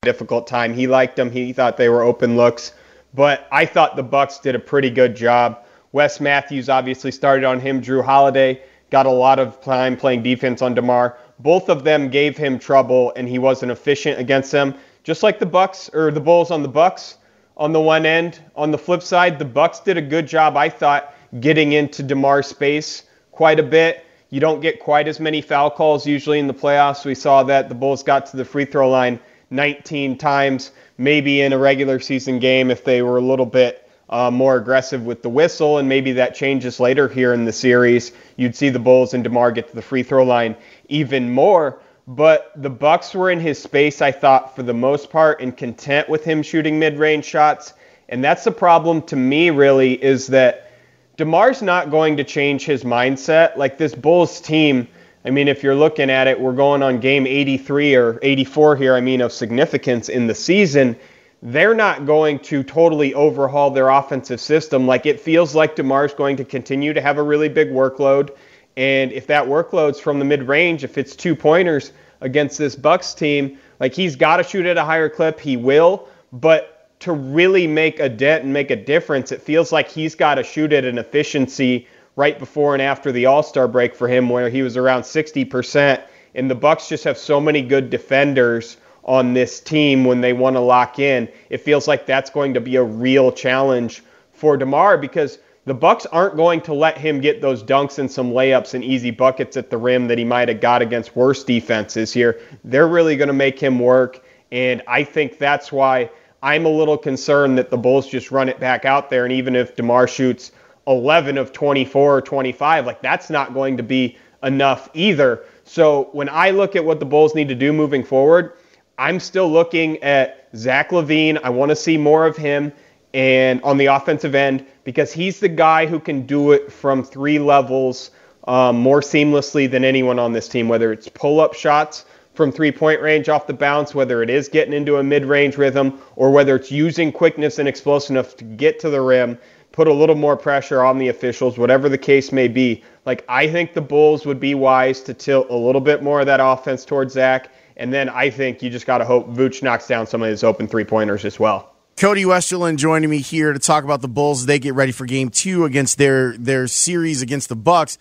difficult 0.01 0.47
time. 0.47 0.73
He 0.73 0.87
liked 0.87 1.15
them. 1.17 1.29
He 1.29 1.51
thought 1.51 1.77
they 1.77 1.89
were 1.89 2.03
open 2.03 2.37
looks, 2.37 2.73
but 3.13 3.47
I 3.51 3.65
thought 3.65 3.95
the 3.95 4.03
Bucks 4.03 4.39
did 4.39 4.55
a 4.55 4.59
pretty 4.59 4.89
good 4.89 5.15
job. 5.15 5.65
Wes 5.91 6.21
Matthews 6.21 6.69
obviously 6.69 7.11
started 7.11 7.43
on 7.43 7.59
him. 7.59 7.81
Jrue 7.81 8.03
Holiday 8.03 8.61
got 8.91 9.05
a 9.05 9.11
lot 9.11 9.39
of 9.39 9.61
time 9.61 9.97
playing 9.97 10.23
defense 10.23 10.61
on 10.61 10.73
DeMar. 10.73 11.17
Both 11.39 11.69
of 11.69 11.83
them 11.83 12.09
gave 12.09 12.37
him 12.37 12.59
trouble, 12.59 13.13
and 13.15 13.27
he 13.27 13.39
wasn't 13.39 13.71
efficient 13.71 14.19
against 14.19 14.51
them. 14.51 14.75
Just 15.03 15.23
like 15.23 15.39
the 15.39 15.45
Bucks 15.45 15.89
or 15.93 16.11
the 16.11 16.19
Bulls 16.19 16.51
on 16.51 16.61
the 16.61 16.69
Bucks 16.69 17.17
on 17.55 17.73
the 17.73 17.79
one 17.79 18.05
end. 18.05 18.39
On 18.55 18.71
the 18.71 18.77
flip 18.77 19.03
side, 19.03 19.37
the 19.37 19.45
Bucks 19.45 19.79
did 19.79 19.97
a 19.97 20.01
good 20.01 20.27
job, 20.27 20.57
I 20.57 20.69
thought, 20.69 21.13
getting 21.39 21.73
into 21.73 22.03
DeMar's 22.03 22.47
space 22.47 23.03
quite 23.31 23.59
a 23.59 23.63
bit. 23.63 24.05
You 24.29 24.39
don't 24.39 24.61
get 24.61 24.79
quite 24.79 25.07
as 25.07 25.19
many 25.19 25.41
foul 25.41 25.71
calls 25.71 26.05
usually 26.05 26.39
in 26.39 26.47
the 26.47 26.53
playoffs. 26.53 27.05
We 27.05 27.15
saw 27.15 27.43
that 27.43 27.69
the 27.69 27.75
Bulls 27.75 28.03
got 28.03 28.25
to 28.27 28.37
the 28.37 28.45
free 28.45 28.65
throw 28.65 28.89
line 28.89 29.19
19 29.49 30.17
times, 30.17 30.71
maybe 30.97 31.41
in 31.41 31.53
a 31.53 31.57
regular 31.57 31.99
season 31.99 32.39
game 32.39 32.69
if 32.69 32.83
they 32.83 33.01
were 33.01 33.17
a 33.17 33.21
little 33.21 33.45
bit 33.45 33.89
uh, 34.09 34.31
more 34.31 34.57
aggressive 34.57 35.05
with 35.05 35.21
the 35.21 35.29
whistle, 35.29 35.77
and 35.77 35.87
maybe 35.87 36.13
that 36.13 36.35
changes 36.35 36.79
later 36.79 37.07
here 37.07 37.33
in 37.33 37.45
the 37.45 37.51
series. 37.51 38.11
You'd 38.37 38.55
see 38.55 38.69
the 38.69 38.79
Bulls 38.79 39.13
and 39.13 39.23
DeMar 39.23 39.51
get 39.51 39.69
to 39.69 39.75
the 39.75 39.81
free 39.81 40.03
throw 40.03 40.23
line 40.23 40.55
even 40.89 41.31
more. 41.31 41.79
But 42.07 42.51
the 42.55 42.69
Bucks 42.69 43.13
were 43.13 43.29
in 43.29 43.39
his 43.39 43.61
space, 43.61 44.01
I 44.01 44.11
thought, 44.11 44.55
for 44.55 44.63
the 44.63 44.73
most 44.73 45.11
part, 45.11 45.41
and 45.41 45.55
content 45.55 46.09
with 46.09 46.23
him 46.23 46.41
shooting 46.41 46.79
mid-range 46.79 47.23
shots. 47.23 47.73
And 48.09 48.23
that's 48.23 48.43
the 48.43 48.51
problem 48.51 49.03
to 49.03 49.15
me, 49.15 49.51
really, 49.51 50.03
is 50.03 50.27
that 50.27 50.71
DeMar's 51.17 51.61
not 51.61 51.91
going 51.91 52.17
to 52.17 52.23
change 52.23 52.65
his 52.65 52.83
mindset. 52.83 53.57
Like 53.57 53.77
this 53.77 53.93
Bulls 53.93 54.41
team, 54.41 54.87
I 55.23 55.29
mean, 55.29 55.47
if 55.47 55.61
you're 55.61 55.75
looking 55.75 56.09
at 56.09 56.27
it, 56.27 56.39
we're 56.39 56.53
going 56.53 56.81
on 56.81 56.99
game 56.99 57.27
83 57.27 57.95
or 57.95 58.19
84 58.21 58.75
here, 58.77 58.95
I 58.95 59.01
mean, 59.01 59.21
of 59.21 59.31
significance 59.31 60.09
in 60.09 60.27
the 60.27 60.33
season. 60.33 60.95
They're 61.43 61.75
not 61.75 62.05
going 62.05 62.39
to 62.39 62.63
totally 62.63 63.13
overhaul 63.13 63.69
their 63.69 63.89
offensive 63.89 64.41
system. 64.41 64.87
Like 64.87 65.05
it 65.05 65.19
feels 65.19 65.53
like 65.53 65.75
DeMar's 65.75 66.13
going 66.13 66.37
to 66.37 66.45
continue 66.45 66.93
to 66.93 67.01
have 67.01 67.17
a 67.17 67.23
really 67.23 67.49
big 67.49 67.69
workload. 67.69 68.31
And 68.77 69.11
if 69.11 69.27
that 69.27 69.45
workload's 69.45 69.99
from 69.99 70.19
the 70.19 70.25
mid 70.25 70.43
range, 70.43 70.83
if 70.83 70.97
it's 70.97 71.15
two 71.15 71.35
pointers 71.35 71.91
against 72.21 72.57
this 72.57 72.75
Bucks 72.75 73.13
team, 73.13 73.57
like 73.79 73.93
he's 73.93 74.15
got 74.15 74.37
to 74.37 74.43
shoot 74.43 74.65
at 74.65 74.77
a 74.77 74.83
higher 74.83 75.09
clip. 75.09 75.39
He 75.39 75.57
will. 75.57 76.07
But 76.31 76.89
to 77.01 77.13
really 77.13 77.65
make 77.65 77.99
a 77.99 78.09
dent 78.09 78.43
and 78.43 78.53
make 78.53 78.71
a 78.71 78.75
difference, 78.75 79.31
it 79.31 79.41
feels 79.41 79.71
like 79.71 79.89
he's 79.89 80.15
got 80.15 80.35
to 80.35 80.43
shoot 80.43 80.73
at 80.73 80.85
an 80.85 80.97
efficiency 80.97 81.87
right 82.15 82.37
before 82.37 82.73
and 82.73 82.81
after 82.81 83.11
the 83.11 83.25
All 83.25 83.43
Star 83.43 83.67
break 83.67 83.95
for 83.95 84.07
him, 84.07 84.29
where 84.29 84.49
he 84.49 84.61
was 84.61 84.75
around 84.75 85.03
60%. 85.03 86.03
And 86.35 86.49
the 86.49 86.55
Bucks 86.55 86.89
just 86.89 87.03
have 87.05 87.17
so 87.17 87.39
many 87.39 87.61
good 87.61 87.89
defenders 87.89 88.77
on 89.03 89.33
this 89.33 89.59
team 89.59 90.05
when 90.05 90.21
they 90.21 90.33
want 90.33 90.55
to 90.55 90.59
lock 90.59 90.99
in. 90.99 91.27
It 91.49 91.59
feels 91.59 91.87
like 91.87 92.05
that's 92.05 92.29
going 92.29 92.53
to 92.53 92.61
be 92.61 92.75
a 92.75 92.83
real 92.83 93.31
challenge 93.31 94.03
for 94.33 94.55
DeMar 94.57 94.97
because 94.97 95.39
the 95.69 95.75
Bucks 95.75 96.07
aren't 96.07 96.35
going 96.35 96.61
to 96.61 96.73
let 96.73 96.97
him 96.97 97.21
get 97.21 97.41
those 97.41 97.61
dunks 97.61 97.99
and 97.99 98.11
some 98.11 98.31
layups 98.31 98.73
and 98.73 98.83
easy 98.83 99.11
buckets 99.11 99.55
at 99.55 99.69
the 99.69 99.77
rim 99.77 100.07
that 100.07 100.17
he 100.17 100.23
might 100.23 100.49
have 100.49 100.61
got 100.61 100.81
against 100.81 101.15
worse 101.15 101.43
defenses 101.43 102.11
here. 102.11 102.41
They're 102.63 102.87
really 102.87 103.15
going 103.15 103.27
to 103.27 103.33
make 103.33 103.59
him 103.59 103.77
work, 103.77 104.25
and 104.51 104.81
I 104.87 105.03
think 105.03 105.37
that's 105.37 105.71
why 105.71 106.09
I'm 106.41 106.65
a 106.65 106.69
little 106.69 106.97
concerned 106.97 107.59
that 107.59 107.69
the 107.69 107.77
Bulls 107.77 108.07
just 108.07 108.31
run 108.31 108.49
it 108.49 108.59
back 108.59 108.83
out 108.83 109.11
there 109.11 109.25
and 109.25 109.31
even 109.31 109.55
if 109.55 109.75
DeMar 109.75 110.07
shoots 110.07 110.53
11 110.87 111.37
of 111.37 111.53
24 111.53 112.17
or 112.17 112.21
25, 112.21 112.87
like 112.87 113.03
that's 113.03 113.29
not 113.29 113.53
going 113.53 113.77
to 113.77 113.83
be 113.83 114.17
enough 114.41 114.89
either. 114.95 115.43
So 115.65 116.09
when 116.13 116.29
I 116.29 116.49
look 116.49 116.75
at 116.75 116.83
what 116.83 116.99
the 116.99 117.05
Bulls 117.05 117.35
need 117.35 117.47
to 117.49 117.55
do 117.55 117.71
moving 117.71 118.03
forward, 118.03 118.53
I'm 118.97 119.19
still 119.19 119.51
looking 119.51 120.01
at 120.01 120.47
Zach 120.55 120.89
LaVine. 120.89 121.39
I 121.43 121.51
want 121.51 121.69
to 121.69 121.75
see 121.75 121.95
more 121.95 122.25
of 122.25 122.35
him 122.35 122.73
and 123.13 123.61
on 123.63 123.77
the 123.77 123.87
offensive 123.87 124.35
end 124.35 124.65
because 124.83 125.11
he's 125.11 125.39
the 125.39 125.49
guy 125.49 125.85
who 125.85 125.99
can 125.99 126.25
do 126.25 126.51
it 126.51 126.71
from 126.71 127.03
three 127.03 127.39
levels 127.39 128.11
um, 128.47 128.77
more 128.77 129.01
seamlessly 129.01 129.69
than 129.69 129.83
anyone 129.83 130.19
on 130.19 130.33
this 130.33 130.47
team, 130.47 130.67
whether 130.67 130.91
it's 130.91 131.09
pull 131.09 131.39
up 131.39 131.53
shots 131.53 132.05
from 132.33 132.51
three 132.51 132.71
point 132.71 133.01
range 133.01 133.29
off 133.29 133.47
the 133.47 133.53
bounce, 133.53 133.93
whether 133.93 134.23
it 134.23 134.29
is 134.29 134.47
getting 134.47 134.73
into 134.73 134.97
a 134.97 135.03
mid 135.03 135.25
range 135.25 135.57
rhythm, 135.57 135.99
or 136.15 136.31
whether 136.31 136.55
it's 136.55 136.71
using 136.71 137.11
quickness 137.11 137.59
and 137.59 137.67
explosiveness 137.67 138.33
to 138.33 138.43
get 138.43 138.79
to 138.79 138.89
the 138.89 139.01
rim 139.01 139.37
put 139.71 139.87
a 139.87 139.93
little 139.93 140.15
more 140.15 140.35
pressure 140.35 140.83
on 140.83 140.97
the 140.97 141.07
officials, 141.07 141.57
whatever 141.57 141.89
the 141.89 141.97
case 141.97 142.31
may 142.31 142.47
be. 142.47 142.83
Like, 143.05 143.23
I 143.29 143.47
think 143.47 143.73
the 143.73 143.81
Bulls 143.81 144.25
would 144.25 144.39
be 144.39 144.55
wise 144.55 145.01
to 145.03 145.13
tilt 145.13 145.49
a 145.49 145.55
little 145.55 145.81
bit 145.81 146.03
more 146.03 146.19
of 146.19 146.25
that 146.25 146.39
offense 146.41 146.85
towards 146.85 147.13
Zach. 147.13 147.49
And 147.77 147.93
then 147.93 148.09
I 148.09 148.29
think 148.29 148.61
you 148.61 148.69
just 148.69 148.85
got 148.85 148.97
to 148.97 149.05
hope 149.05 149.29
Vooch 149.29 149.63
knocks 149.63 149.87
down 149.87 150.05
some 150.05 150.21
of 150.21 150.29
his 150.29 150.43
open 150.43 150.67
three 150.67 150.83
pointers 150.83 151.23
as 151.23 151.39
well. 151.39 151.75
Cody 151.99 152.23
Westerlund 152.23 152.77
joining 152.77 153.09
me 153.09 153.17
here 153.17 153.51
to 153.51 153.59
talk 153.59 153.83
about 153.83 153.99
the 153.99 154.07
Bulls. 154.07 154.45
They 154.45 154.57
get 154.57 154.73
ready 154.73 154.93
for 154.93 155.05
game 155.05 155.27
two 155.27 155.65
against 155.65 155.97
their, 155.97 156.37
their 156.37 156.65
series 156.65 157.21
against 157.21 157.49
the 157.49 157.57
Bucks. 157.57 157.97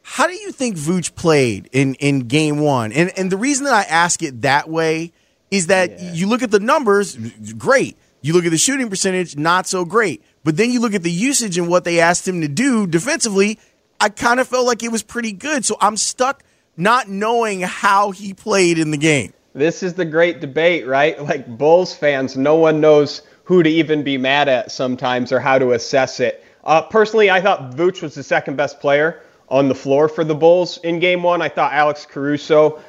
How 0.00 0.26
do 0.26 0.32
you 0.32 0.50
think 0.50 0.76
Vooch 0.76 1.14
played 1.14 1.68
in, 1.70 1.94
in 1.96 2.20
game 2.20 2.60
one? 2.60 2.90
And, 2.90 3.12
and 3.18 3.30
the 3.30 3.36
reason 3.36 3.66
that 3.66 3.74
I 3.74 3.82
ask 3.82 4.22
it 4.22 4.40
that 4.40 4.70
way 4.70 5.12
is 5.50 5.66
that 5.66 5.90
yeah. 5.90 6.12
you 6.14 6.26
look 6.26 6.42
at 6.42 6.52
the 6.52 6.58
numbers, 6.58 7.18
great. 7.58 7.98
You 8.22 8.32
look 8.32 8.46
at 8.46 8.50
the 8.50 8.56
shooting 8.56 8.88
percentage, 8.88 9.36
not 9.36 9.66
so 9.66 9.84
great. 9.84 10.24
But 10.42 10.56
then 10.56 10.70
you 10.70 10.80
look 10.80 10.94
at 10.94 11.02
the 11.02 11.12
usage 11.12 11.58
and 11.58 11.68
what 11.68 11.84
they 11.84 12.00
asked 12.00 12.26
him 12.26 12.40
to 12.40 12.48
do 12.48 12.86
defensively, 12.86 13.58
I 14.00 14.08
kind 14.08 14.40
of 14.40 14.48
felt 14.48 14.66
like 14.66 14.82
it 14.82 14.90
was 14.90 15.02
pretty 15.02 15.32
good. 15.32 15.66
So 15.66 15.76
I'm 15.82 15.98
stuck 15.98 16.42
not 16.78 17.10
knowing 17.10 17.60
how 17.60 18.10
he 18.10 18.32
played 18.32 18.78
in 18.78 18.90
the 18.90 18.96
game. 18.96 19.34
This 19.52 19.82
is 19.82 19.92
the 19.92 20.06
great 20.06 20.40
debate, 20.40 20.86
right? 20.86 21.22
Like 21.22 21.46
Bulls 21.46 21.94
fans, 21.94 22.38
no 22.38 22.56
one 22.56 22.80
knows 22.80 23.20
who 23.44 23.62
to 23.62 23.70
even 23.70 24.02
be 24.02 24.18
mad 24.18 24.48
at 24.48 24.72
sometimes 24.72 25.32
or 25.32 25.40
how 25.40 25.58
to 25.58 25.72
assess 25.72 26.20
it. 26.20 26.44
Uh, 26.64 26.82
personally, 26.82 27.30
I 27.30 27.40
thought 27.40 27.76
Vooch 27.76 28.02
was 28.02 28.14
the 28.14 28.22
second 28.22 28.56
best 28.56 28.80
player 28.80 29.22
on 29.48 29.68
the 29.68 29.74
floor 29.74 30.08
for 30.08 30.24
the 30.24 30.34
Bulls 30.34 30.78
in 30.78 30.98
game 30.98 31.22
one. 31.22 31.42
I 31.42 31.48
thought 31.48 31.72
Alex 31.72 32.06
Caruso, 32.06 32.80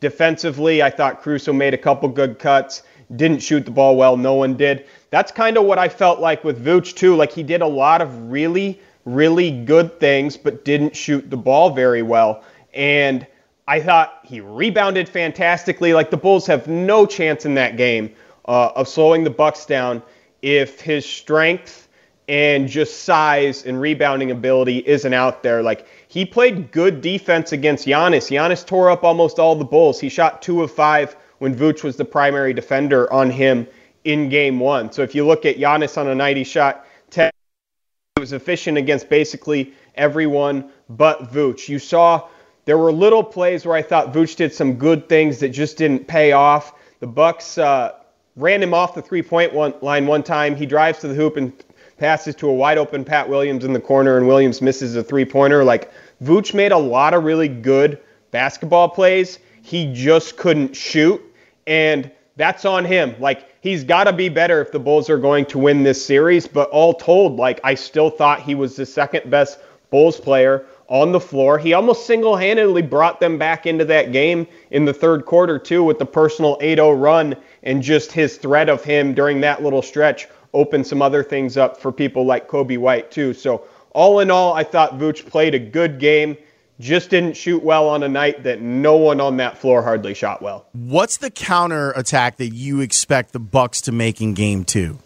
defensively, 0.00 0.82
I 0.82 0.90
thought 0.90 1.22
Caruso 1.22 1.52
made 1.52 1.74
a 1.74 1.78
couple 1.78 2.08
good 2.08 2.38
cuts, 2.38 2.82
didn't 3.14 3.40
shoot 3.40 3.64
the 3.64 3.70
ball 3.70 3.96
well. 3.96 4.16
No 4.16 4.34
one 4.34 4.56
did 4.56 4.86
that's 5.12 5.30
kind 5.30 5.58
of 5.58 5.64
what 5.64 5.78
I 5.78 5.90
felt 5.90 6.20
like 6.20 6.42
with 6.42 6.64
Vooch 6.64 6.94
too. 6.94 7.14
Like 7.14 7.30
he 7.30 7.42
did 7.42 7.60
a 7.60 7.66
lot 7.66 8.00
of 8.00 8.32
really, 8.32 8.80
really 9.04 9.50
good 9.50 10.00
things, 10.00 10.38
but 10.38 10.64
didn't 10.64 10.96
shoot 10.96 11.28
the 11.28 11.36
ball 11.36 11.70
very 11.70 12.02
well. 12.02 12.42
And 12.72 13.26
I 13.68 13.78
thought 13.80 14.20
he 14.24 14.40
rebounded 14.40 15.10
fantastically. 15.10 15.92
Like 15.92 16.10
the 16.10 16.16
Bulls 16.16 16.46
have 16.46 16.66
no 16.66 17.04
chance 17.04 17.44
in 17.44 17.54
that 17.54 17.76
game 17.76 18.10
uh, 18.46 18.70
of 18.74 18.88
slowing 18.88 19.24
the 19.24 19.30
Bucks 19.30 19.66
down 19.66 20.02
if 20.40 20.80
his 20.80 21.06
strength 21.06 21.88
and 22.28 22.68
just 22.68 23.02
size 23.02 23.64
and 23.64 23.80
rebounding 23.80 24.30
ability 24.30 24.78
isn't 24.86 25.12
out 25.12 25.42
there. 25.42 25.62
Like 25.62 25.86
he 26.08 26.24
played 26.24 26.70
good 26.72 27.00
defense 27.00 27.52
against 27.52 27.86
Giannis. 27.86 28.30
Giannis 28.30 28.64
tore 28.64 28.90
up 28.90 29.04
almost 29.04 29.38
all 29.38 29.56
the 29.56 29.64
Bulls. 29.64 30.00
He 30.00 30.08
shot 30.08 30.42
two 30.42 30.62
of 30.62 30.70
five 30.70 31.16
when 31.38 31.54
Vooch 31.54 31.82
was 31.82 31.96
the 31.96 32.04
primary 32.04 32.52
defender 32.52 33.12
on 33.12 33.30
him 33.30 33.66
in 34.04 34.28
game 34.28 34.60
one. 34.60 34.92
So 34.92 35.02
if 35.02 35.14
you 35.14 35.26
look 35.26 35.44
at 35.44 35.56
Giannis 35.56 35.98
on 35.98 36.08
a 36.08 36.14
night 36.14 36.36
he 36.36 36.44
shot 36.44 36.86
10, 37.10 37.30
he 38.16 38.20
was 38.20 38.32
efficient 38.32 38.78
against 38.78 39.08
basically 39.08 39.72
everyone 39.94 40.70
but 40.88 41.32
Vooch. 41.32 41.68
You 41.68 41.78
saw 41.78 42.28
there 42.64 42.78
were 42.78 42.92
little 42.92 43.24
plays 43.24 43.66
where 43.66 43.76
I 43.76 43.82
thought 43.82 44.12
Vooch 44.12 44.36
did 44.36 44.54
some 44.54 44.74
good 44.74 45.08
things 45.08 45.40
that 45.40 45.48
just 45.48 45.76
didn't 45.76 46.06
pay 46.06 46.32
off. 46.32 46.74
The 47.00 47.08
Bucks 47.08 47.58
uh, 47.58 47.92
ran 48.36 48.62
him 48.62 48.74
off 48.74 48.94
the 48.94 49.02
three-point 49.02 49.54
line 49.82 50.06
one 50.06 50.22
time. 50.22 50.56
He 50.56 50.66
drives 50.66 50.98
to 51.00 51.08
the 51.08 51.14
hoop 51.14 51.36
and 51.36 51.52
passes 51.98 52.34
to 52.36 52.48
a 52.48 52.52
wide 52.52 52.78
open 52.78 53.04
Pat 53.04 53.28
Williams 53.28 53.64
in 53.64 53.72
the 53.72 53.80
corner, 53.80 54.16
and 54.16 54.26
Williams 54.26 54.62
misses 54.62 54.96
a 54.96 55.02
three-pointer. 55.02 55.64
Like 55.64 55.92
Vooch 56.22 56.54
made 56.54 56.72
a 56.72 56.78
lot 56.78 57.14
of 57.14 57.24
really 57.24 57.48
good 57.48 57.98
basketball 58.30 58.88
plays. 58.88 59.38
He 59.62 59.92
just 59.92 60.36
couldn't 60.36 60.74
shoot, 60.74 61.22
and 61.66 62.10
that's 62.36 62.64
on 62.64 62.84
him. 62.84 63.14
Like 63.20 63.54
he's 63.60 63.84
got 63.84 64.04
to 64.04 64.12
be 64.12 64.28
better 64.28 64.60
if 64.60 64.72
the 64.72 64.80
Bulls 64.80 65.10
are 65.10 65.18
going 65.18 65.46
to 65.46 65.58
win 65.58 65.82
this 65.82 66.04
series. 66.04 66.46
But 66.48 66.70
all 66.70 66.94
told, 66.94 67.36
like 67.36 67.60
I 67.62 67.74
still 67.74 68.10
thought 68.10 68.40
he 68.40 68.54
was 68.54 68.76
the 68.76 68.86
second 68.86 69.30
best 69.30 69.58
Bulls 69.90 70.18
player 70.18 70.64
on 70.88 71.12
the 71.12 71.20
floor. 71.20 71.58
He 71.58 71.72
almost 71.72 72.06
single-handedly 72.06 72.82
brought 72.82 73.20
them 73.20 73.38
back 73.38 73.66
into 73.66 73.84
that 73.86 74.12
game 74.12 74.46
in 74.70 74.84
the 74.84 74.92
third 74.92 75.24
quarter 75.24 75.58
too 75.58 75.84
with 75.84 75.98
the 75.98 76.06
personal 76.06 76.58
8-0 76.58 77.00
run 77.00 77.36
and 77.62 77.82
just 77.82 78.12
his 78.12 78.36
threat 78.36 78.68
of 78.68 78.84
him 78.84 79.14
during 79.14 79.40
that 79.40 79.62
little 79.62 79.82
stretch 79.82 80.28
opened 80.54 80.86
some 80.86 81.00
other 81.00 81.22
things 81.22 81.56
up 81.56 81.80
for 81.80 81.92
people 81.92 82.26
like 82.26 82.48
Coby 82.48 82.78
White 82.78 83.10
too. 83.10 83.34
So 83.34 83.64
all 83.90 84.20
in 84.20 84.30
all, 84.30 84.54
I 84.54 84.64
thought 84.64 84.98
Vooch 84.98 85.26
played 85.26 85.54
a 85.54 85.58
good 85.58 85.98
game 85.98 86.36
just 86.82 87.10
didn't 87.10 87.36
shoot 87.36 87.62
well 87.62 87.88
on 87.88 88.02
a 88.02 88.08
night 88.08 88.42
that 88.42 88.60
no 88.60 88.96
one 88.96 89.20
on 89.20 89.36
that 89.36 89.56
floor 89.56 89.82
hardly 89.82 90.14
shot 90.14 90.42
well. 90.42 90.66
What's 90.72 91.18
the 91.18 91.30
counter 91.30 91.92
attack 91.92 92.38
that 92.38 92.48
you 92.48 92.80
expect 92.80 93.32
the 93.32 93.38
Bucks 93.38 93.82
to 93.82 93.92
make 93.92 94.20
in 94.20 94.34
game 94.34 94.64
2? 94.64 94.98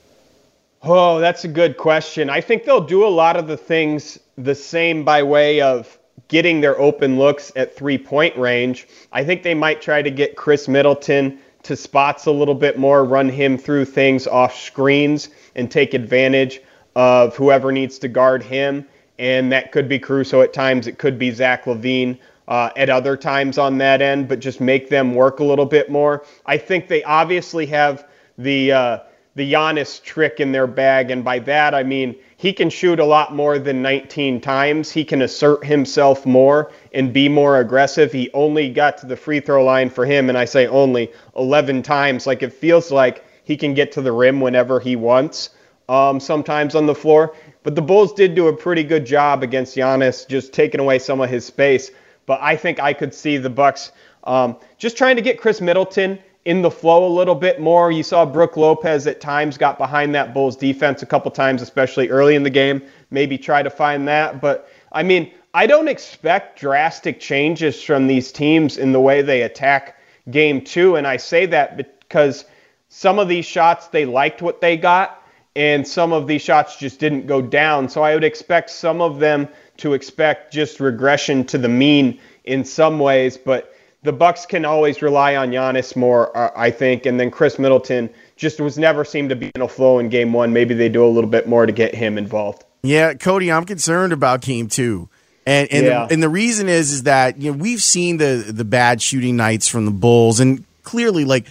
Oh, 0.83 1.21
that's 1.21 1.45
a 1.45 1.49
good 1.49 1.77
question. 1.77 2.31
I 2.31 2.41
think 2.41 2.65
they'll 2.65 2.81
do 2.81 3.05
a 3.05 3.09
lot 3.09 3.37
of 3.37 3.47
the 3.47 3.57
things 3.57 4.19
the 4.37 4.55
same 4.55 5.05
by 5.05 5.23
way 5.23 5.61
of 5.61 5.99
getting 6.29 6.61
their 6.61 6.79
open 6.81 7.19
looks 7.19 7.53
at 7.57 7.77
three-point 7.77 8.37
range. 8.37 8.89
I 9.13 9.25
think 9.25 9.43
they 9.43 9.55
might 9.55 9.83
try 9.83 10.01
to 10.03 10.11
get 10.11 10.37
Khris 10.37 10.69
Middleton 10.69 11.39
to 11.67 11.77
spots 11.77 12.27
a 12.27 12.33
little 12.33 12.55
bit 12.55 12.79
more, 12.79 13.05
run 13.05 13.29
him 13.29 13.59
through 13.59 13.85
things 13.85 14.27
off 14.27 14.57
screens 14.57 15.29
and 15.55 15.71
take 15.71 15.95
advantage 15.95 16.61
of 16.95 17.37
whoever 17.37 17.71
needs 17.71 17.99
to 18.01 18.09
guard 18.09 18.43
him 18.43 18.87
and 19.19 19.51
that 19.53 19.73
could 19.73 19.89
be 19.89 19.99
Caruso 19.99 20.43
at 20.43 20.53
times. 20.53 20.87
It 20.87 20.99
could 20.99 21.19
be 21.19 21.31
Zach 21.31 21.65
LaVine. 21.65 22.19
uh, 22.49 22.71
at 22.77 22.89
other 22.89 23.17
times 23.17 23.59
on 23.59 23.79
that 23.79 24.01
end, 24.01 24.29
but 24.29 24.39
just 24.39 24.61
make 24.61 24.89
them 24.89 25.15
work 25.15 25.41
a 25.41 25.45
little 25.45 25.67
bit 25.67 25.91
more. 25.91 26.25
I 26.47 26.59
think 26.59 26.89
they 26.89 27.03
obviously 27.03 27.67
have 27.67 28.07
the 28.39 28.73
uh, 28.73 28.99
the 29.37 29.53
Giannis 29.53 30.03
trick 30.03 30.41
in 30.41 30.51
their 30.51 30.67
bag. 30.67 31.11
And 31.11 31.23
by 31.23 31.39
that, 31.41 31.75
I 31.75 31.85
mean 31.85 32.17
he 32.39 32.53
can 32.53 32.69
shoot 32.69 32.99
a 32.99 33.05
lot 33.05 33.35
more 33.35 33.59
than 33.59 33.83
19 33.83 34.41
times. 34.41 34.91
He 34.91 35.05
can 35.05 35.23
assert 35.23 35.65
himself 35.65 36.27
more 36.27 36.73
and 36.93 37.13
be 37.13 37.29
more 37.29 37.61
aggressive. 37.61 38.11
He 38.11 38.31
only 38.33 38.71
got 38.71 38.99
to 38.99 39.07
the 39.07 39.17
free 39.17 39.41
throw 39.41 39.63
line 39.63 39.91
for 39.91 40.05
him, 40.05 40.29
and 40.29 40.37
I 40.37 40.47
say 40.47 40.67
only 40.67 41.13
11 41.37 41.83
times. 41.83 42.27
Like 42.27 42.43
it 42.43 42.53
feels 42.53 42.91
like 42.91 43.25
he 43.45 43.57
can 43.57 43.75
get 43.75 43.93
to 43.93 44.03
the 44.03 44.13
rim 44.13 44.41
whenever 44.41 44.81
he 44.81 44.97
wants, 44.97 45.51
um, 45.89 46.19
sometimes 46.19 46.75
on 46.75 46.87
the 46.87 46.95
floor. 46.95 47.35
But 47.63 47.75
the 47.75 47.83
Bulls 47.83 48.15
did 48.15 48.35
do 48.35 48.49
a 48.49 48.57
pretty 48.57 48.85
good 48.85 49.05
job 49.05 49.43
against 49.43 49.77
Giannis, 49.77 50.27
just 50.27 50.53
taking 50.53 50.81
away 50.81 50.99
some 50.99 51.21
of 51.21 51.29
his 51.29 51.45
space. 51.45 51.91
But 52.25 52.41
I 52.43 52.57
think 52.57 52.81
I 52.81 52.93
could 52.93 53.15
see 53.15 53.37
the 53.37 53.51
Bucks 53.51 53.93
um, 54.25 54.57
just 54.79 54.97
trying 54.97 55.17
to 55.17 55.23
get 55.23 55.39
Khris 55.41 55.61
Middleton 55.61 56.19
in 56.47 56.63
the 56.63 56.71
flow 56.71 57.05
a 57.05 57.13
little 57.13 57.35
bit 57.35 57.61
more. 57.61 57.91
You 57.91 58.05
saw 58.05 58.25
Brook 58.25 58.57
Lopez 58.57 59.09
at 59.09 59.21
times 59.21 59.59
got 59.59 59.79
behind 59.79 60.15
that 60.15 60.33
Bulls 60.33 60.57
defense 60.57 61.03
a 61.03 61.07
couple 61.07 61.29
times, 61.33 61.61
especially 61.61 62.09
early 62.09 62.37
in 62.37 62.45
the 62.45 62.51
game. 62.51 62.83
Maybe 63.11 63.37
try 63.37 63.65
to 63.65 63.69
find 63.69 64.07
that. 64.07 64.41
But 64.41 64.71
I 64.93 65.03
mean, 65.03 65.33
I 65.53 65.67
don't 65.67 65.89
expect 65.89 66.61
drastic 66.61 67.19
changes 67.19 67.83
from 67.83 68.07
these 68.07 68.31
teams 68.31 68.79
in 68.79 68.93
the 68.93 69.01
way 69.01 69.23
they 69.23 69.43
attack 69.43 69.99
game 70.31 70.63
two. 70.63 70.95
And 70.95 71.05
I 71.05 71.17
say 71.17 71.47
that 71.47 71.77
because 71.77 72.45
some 72.91 73.19
of 73.19 73.27
these 73.27 73.45
shots, 73.45 73.89
they 73.89 74.05
liked 74.05 74.41
what 74.41 74.61
they 74.61 74.77
got, 74.77 75.21
and 75.57 75.87
some 75.87 76.13
of 76.13 76.29
these 76.29 76.43
shots 76.43 76.77
just 76.77 77.01
didn't 77.01 77.27
go 77.27 77.43
down. 77.43 77.89
So 77.89 78.05
I 78.05 78.15
would 78.15 78.23
expect 78.23 78.71
some 78.71 79.01
of 79.01 79.19
them 79.19 79.49
to 79.79 79.95
expect 79.95 80.53
just 80.53 80.79
regression 80.79 81.45
to 81.47 81.59
the 81.59 81.69
mean 81.69 82.21
in 82.45 82.65
some 82.65 83.01
ways. 83.01 83.37
But 83.37 83.75
the 84.07 84.13
Bucks 84.13 84.47
can 84.47 84.65
always 84.65 85.03
rely 85.03 85.35
on 85.35 85.51
Giannis 85.51 85.97
more, 85.97 86.35
uh, 86.37 86.53
I 86.57 86.71
think, 86.71 87.07
and 87.07 87.19
then 87.19 87.29
Khris 87.29 87.59
Middleton 87.59 88.09
just 88.37 88.61
was 88.61 88.79
never 88.79 89.05
seemed 89.05 89.31
to 89.31 89.37
be 89.37 89.51
in 89.55 89.61
a 89.61 89.69
flow 89.69 89.99
in 89.99 90.09
game 90.09 90.33
one. 90.33 90.53
Maybe 90.53 90.75
they 90.75 90.89
do 90.89 91.05
a 91.05 91.09
little 91.09 91.29
bit 91.29 91.49
more 91.49 91.67
to 91.67 91.73
get 91.73 91.93
him 91.93 92.17
involved. 92.17 92.65
Yeah, 92.83 93.15
Cody, 93.15 93.51
I'm 93.51 93.65
concerned 93.65 94.13
about 94.13 94.43
game 94.43 94.69
two. 94.69 95.09
And 95.45 95.71
and, 95.73 95.87
yeah. 95.87 96.07
the, 96.07 96.15
and 96.15 96.23
the 96.23 96.29
reason 96.29 96.69
is 96.69 96.93
is 96.93 97.03
that 97.03 97.41
you 97.41 97.51
know 97.51 97.59
we've 97.59 97.83
seen 97.83 98.19
the 98.19 98.45
the 98.49 98.65
bad 98.65 99.03
shooting 99.03 99.37
nights 99.37 99.67
from 99.67 99.85
the 99.85 99.91
Bulls, 99.91 100.39
and 100.39 100.65
clearly 100.85 101.25
like 101.25 101.47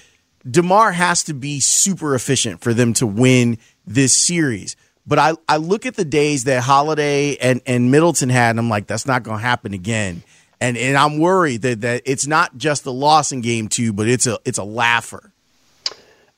DeMar 0.49 0.93
has 0.93 1.24
to 1.26 1.34
be 1.34 1.60
super 1.60 2.16
efficient 2.16 2.62
for 2.62 2.74
them 2.74 2.93
to 2.93 3.06
win 3.06 3.58
this 3.86 4.14
series. 4.14 4.78
But 5.06 5.20
I, 5.20 5.34
I 5.47 5.58
look 5.58 5.86
at 5.86 5.95
the 5.95 6.06
days 6.06 6.45
that 6.45 6.64
Holiday 6.64 7.36
and, 7.36 7.62
and 7.68 7.91
Middleton 7.91 8.30
had, 8.30 8.51
and 8.51 8.60
I'm 8.60 8.70
like, 8.70 8.88
that's 8.88 9.06
not 9.06 9.22
going 9.22 9.38
to 9.38 9.43
happen 9.43 9.74
again 9.76 10.24
and 10.62 10.78
and 10.78 10.97
I'm 10.97 11.20
worried 11.20 11.62
that 11.64 11.82
that 11.82 12.01
it's 12.06 12.28
not 12.28 12.58
just 12.58 12.86
a 12.86 12.91
loss 12.91 13.32
in 13.32 13.41
game 13.41 13.68
two, 13.68 13.93
but 13.93 14.08
it's 14.08 14.28
a 14.28 14.39
it's 14.45 14.58
a 14.58 14.64
laugher. 14.64 15.32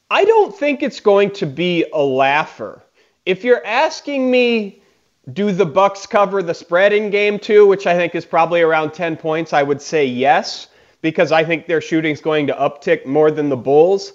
I 0.09 0.23
don't 0.23 0.55
think 0.55 0.83
it's 0.83 0.99
going 0.99 1.31
to 1.31 1.45
be 1.45 1.85
a 1.93 2.01
laugher. 2.01 2.81
If 3.25 3.43
you're 3.43 3.65
asking 3.65 4.31
me, 4.31 4.81
do 5.33 5.51
the 5.51 5.65
Bucks 5.65 6.05
cover 6.05 6.41
the 6.41 6.53
spread 6.53 6.93
in 6.93 7.09
game 7.09 7.39
two, 7.39 7.67
which 7.67 7.85
I 7.85 7.95
think 7.95 8.15
is 8.15 8.25
probably 8.25 8.61
around 8.61 8.93
10 8.93 9.17
points, 9.17 9.51
I 9.51 9.63
would 9.63 9.81
say 9.81 10.05
yes, 10.05 10.67
because 11.01 11.33
I 11.33 11.43
think 11.43 11.67
their 11.67 11.81
shooting's 11.81 12.21
going 12.21 12.47
to 12.47 12.53
uptick 12.53 13.05
more 13.05 13.31
than 13.31 13.49
the 13.49 13.57
Bulls. 13.57 14.13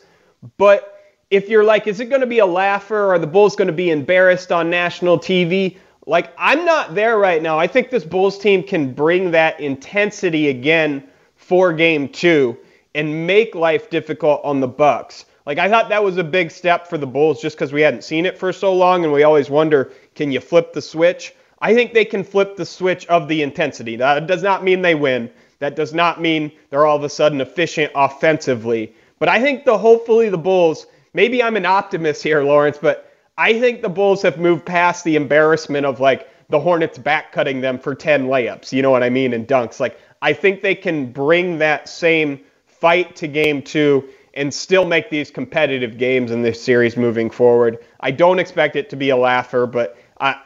But 0.57 0.98
if 1.30 1.50
you're 1.50 1.64
like, 1.64 1.86
is 1.86 2.00
it 2.00 2.07
going 2.07 2.22
to 2.22 2.26
be 2.26 2.38
a 2.38 2.46
laugher? 2.46 3.12
Are 3.12 3.18
the 3.18 3.26
Bulls 3.26 3.55
going 3.55 3.66
to 3.66 3.72
be 3.74 3.90
embarrassed 3.90 4.50
on 4.50 4.70
national 4.70 5.18
TV? 5.18 5.76
Like 6.07 6.32
I'm 6.36 6.64
not 6.64 6.94
there 6.94 7.18
right 7.18 7.40
now. 7.40 7.59
I 7.59 7.66
think 7.66 7.90
this 7.90 8.05
Bulls 8.05 8.38
team 8.38 8.62
can 8.62 8.92
bring 8.92 9.30
that 9.30 9.61
intensity 9.61 10.48
again 10.48 11.05
for 11.36 11.72
game 11.72 12.09
2 12.09 12.57
and 12.94 13.26
make 13.26 13.55
life 13.55 13.88
difficult 13.88 14.40
on 14.44 14.61
the 14.61 14.68
Bucks. 14.68 15.26
Like 15.46 15.59
I 15.59 15.68
thought 15.68 15.88
that 15.90 16.03
was 16.03 16.16
a 16.18 16.24
big 16.24 16.50
step 16.50 16.88
for 16.88 16.98
the 16.98 17.07
Bulls 17.07 17.40
just 17.40 17.57
cuz 17.57 17.72
we 17.72 17.82
hadn't 17.82 18.05
seen 18.05 18.26
it 18.26 18.36
for 18.36 18.53
so 18.53 18.72
long 18.72 19.05
and 19.05 19.12
we 19.12 19.22
always 19.22 19.48
wonder 19.48 19.92
can 20.14 20.32
you 20.32 20.40
flip 20.40 20.72
the 20.72 20.82
switch? 20.82 21.34
I 21.61 21.74
think 21.74 21.94
they 21.94 22.05
can 22.05 22.24
flip 22.24 22.57
the 22.57 22.66
switch 22.66 23.07
of 23.07 23.28
the 23.28 23.42
intensity. 23.42 23.94
That 23.94 24.26
does 24.26 24.42
not 24.42 24.64
mean 24.64 24.82
they 24.82 24.96
win. 24.96 25.30
That 25.61 25.76
does 25.76 25.94
not 25.94 26.20
mean 26.20 26.50
they're 26.70 26.86
all 26.86 26.96
of 26.96 27.05
a 27.05 27.09
sudden 27.09 27.40
efficient 27.40 27.92
offensively. 27.94 28.92
But 29.20 29.28
I 29.28 29.40
think 29.40 29.64
the 29.64 29.78
hopefully 29.78 30.28
the 30.28 30.38
Bulls, 30.38 30.88
maybe 31.14 31.40
I'm 31.40 31.57
an 31.57 31.66
optimist 31.66 32.24
here, 32.24 32.42
Lawrence, 32.42 32.78
but 32.82 33.11
I 33.39 33.59
think 33.59 33.83
the 33.83 33.89
Bulls 33.89 34.22
have 34.22 34.39
moved 34.39 34.66
past 34.66 35.05
the 35.05 35.16
embarrassment 35.16 35.87
of 35.87 36.01
like 36.01 36.28
the 36.49 36.61
Hornets 36.61 36.99
back 36.99 37.33
cutting 37.33 37.61
them 37.61 37.78
for 37.78 37.95
10 37.95 38.26
layups, 38.26 38.72
you 38.72 38.83
know 38.83 38.91
what 38.91 39.03
I 39.03 39.11
mean, 39.11 39.33
and 39.33 39.49
dunks. 39.49 39.80
Like, 39.80 39.99
I 40.20 40.33
think 40.33 40.61
they 40.61 40.74
can 40.74 41.11
bring 41.11 41.59
that 41.59 41.89
same 41.89 42.41
fight 42.66 43.16
to 43.16 43.26
game 43.26 43.62
two 43.62 44.09
and 44.35 44.53
still 44.53 44.85
make 44.85 45.11
these 45.11 45.30
competitive 45.30 45.99
games 45.99 46.30
in 46.30 46.43
this 46.43 46.62
series 46.62 46.97
moving 46.97 47.30
forward. 47.30 47.78
I 48.01 48.11
don't 48.11 48.39
expect 48.39 48.76
it 48.76 48.91
to 48.91 48.97
be 48.97 49.11
a 49.11 49.16
laugher, 49.16 49.66
but 49.66 49.97
I, 50.20 50.37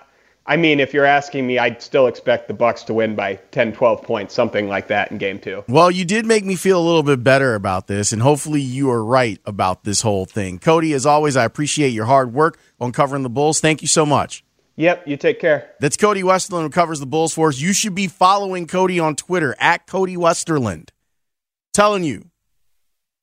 I 0.49 0.57
mean, 0.57 0.79
if 0.79 0.95
you're 0.95 1.05
asking 1.05 1.47
me, 1.47 1.59
I'd 1.59 1.83
still 1.83 2.07
expect 2.07 2.47
the 2.47 2.55
Bucks 2.55 2.85
to 2.85 2.95
win 2.95 3.17
by 3.17 3.35
10, 3.51 3.73
12 3.73 4.03
points, 4.03 4.33
something 4.33 4.69
like 4.69 4.89
that 4.89 5.11
in 5.11 5.19
game 5.19 5.41
two. 5.41 5.65
Well, 5.69 5.91
you 5.91 6.05
did 6.05 6.25
make 6.25 6.45
me 6.45 6.55
feel 6.55 6.81
a 6.81 6.87
little 6.87 7.03
bit 7.03 7.25
better 7.25 7.57
about 7.57 7.89
this, 7.89 8.13
and 8.13 8.23
hopefully 8.23 8.61
you 8.61 8.89
are 8.91 9.05
right 9.05 9.41
about 9.45 9.83
this 9.83 10.03
whole 10.03 10.25
thing. 10.25 10.61
Cody, 10.61 10.93
as 10.93 11.05
always, 11.05 11.37
I 11.37 11.45
appreciate 11.45 11.91
your 11.91 12.05
hard 12.05 12.33
work 12.33 12.59
on 12.81 12.93
covering 12.93 13.25
the 13.25 13.29
Bulls. 13.29 13.59
Thank 13.59 13.83
you 13.83 13.89
so 13.89 14.07
much. 14.07 14.45
Yep, 14.77 15.09
you 15.09 15.17
take 15.17 15.41
care. 15.41 15.73
That's 15.81 15.97
Cody 15.97 16.23
Westerlund 16.23 16.63
who 16.63 16.71
covers 16.71 17.01
the 17.01 17.07
Bulls 17.07 17.35
for 17.35 17.49
us. 17.49 17.59
You 17.59 17.73
should 17.73 17.95
be 17.95 18.07
following 18.07 18.67
Cody 18.67 19.01
on 19.01 19.17
Twitter 19.17 19.57
at 19.59 19.87
Cody 19.87 20.17
Westerlund. 20.17 20.91
Telling 21.73 22.05
you, 22.05 22.31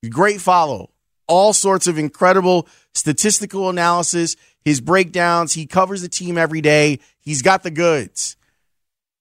great 0.10 0.42
follow. 0.42 0.90
All 1.28 1.54
sorts 1.54 1.88
of 1.88 1.98
incredible 1.98 2.68
statistical 2.94 3.70
analysis 3.70 4.36
his 4.64 4.82
breakdowns. 4.82 5.54
He 5.54 5.66
covers 5.66 6.02
the 6.02 6.10
team 6.10 6.38
every 6.38 6.62
day. 6.62 7.00
He's 7.20 7.42
got 7.42 7.64
the 7.64 7.72
goods. 7.72 8.36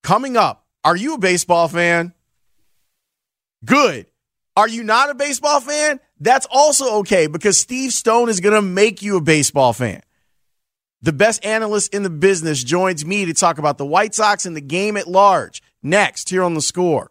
Coming 0.03 0.37
up, 0.37 0.67
are 0.85 0.97
you 0.97 1.15
a 1.15 1.19
baseball 1.19 1.69
fan? 1.69 2.13
Good. 3.65 4.07
Are 4.57 4.69
you 4.69 4.83
not 4.85 5.11
a 5.11 5.15
baseball 5.15 5.61
fan? 5.61 6.01
That's 6.21 6.47
also 6.51 6.99
okay 7.01 7.27
because 7.27 7.59
Steve 7.59 7.93
Stone 7.93 8.29
is 8.29 8.41
going 8.41 8.55
to 8.55 8.63
make 8.63 9.03
you 9.03 9.17
a 9.17 9.21
baseball 9.21 9.73
fan. 9.73 10.03
The 11.01 11.13
best 11.13 11.45
analyst 11.45 11.95
in 11.95 12.03
the 12.03 12.11
business 12.11 12.63
joins 12.63 13.05
me 13.05 13.25
to 13.25 13.35
talk 13.35 13.59
about 13.59 13.79
the 13.79 13.87
White 13.87 14.15
Sox 14.15 14.47
and 14.47 14.57
the 14.57 14.61
game 14.61 14.97
at 14.97 15.09
large. 15.09 15.63
Next, 15.83 16.29
here 16.29 16.45
on 16.45 16.55
the 16.55 16.61
score. 16.61 17.11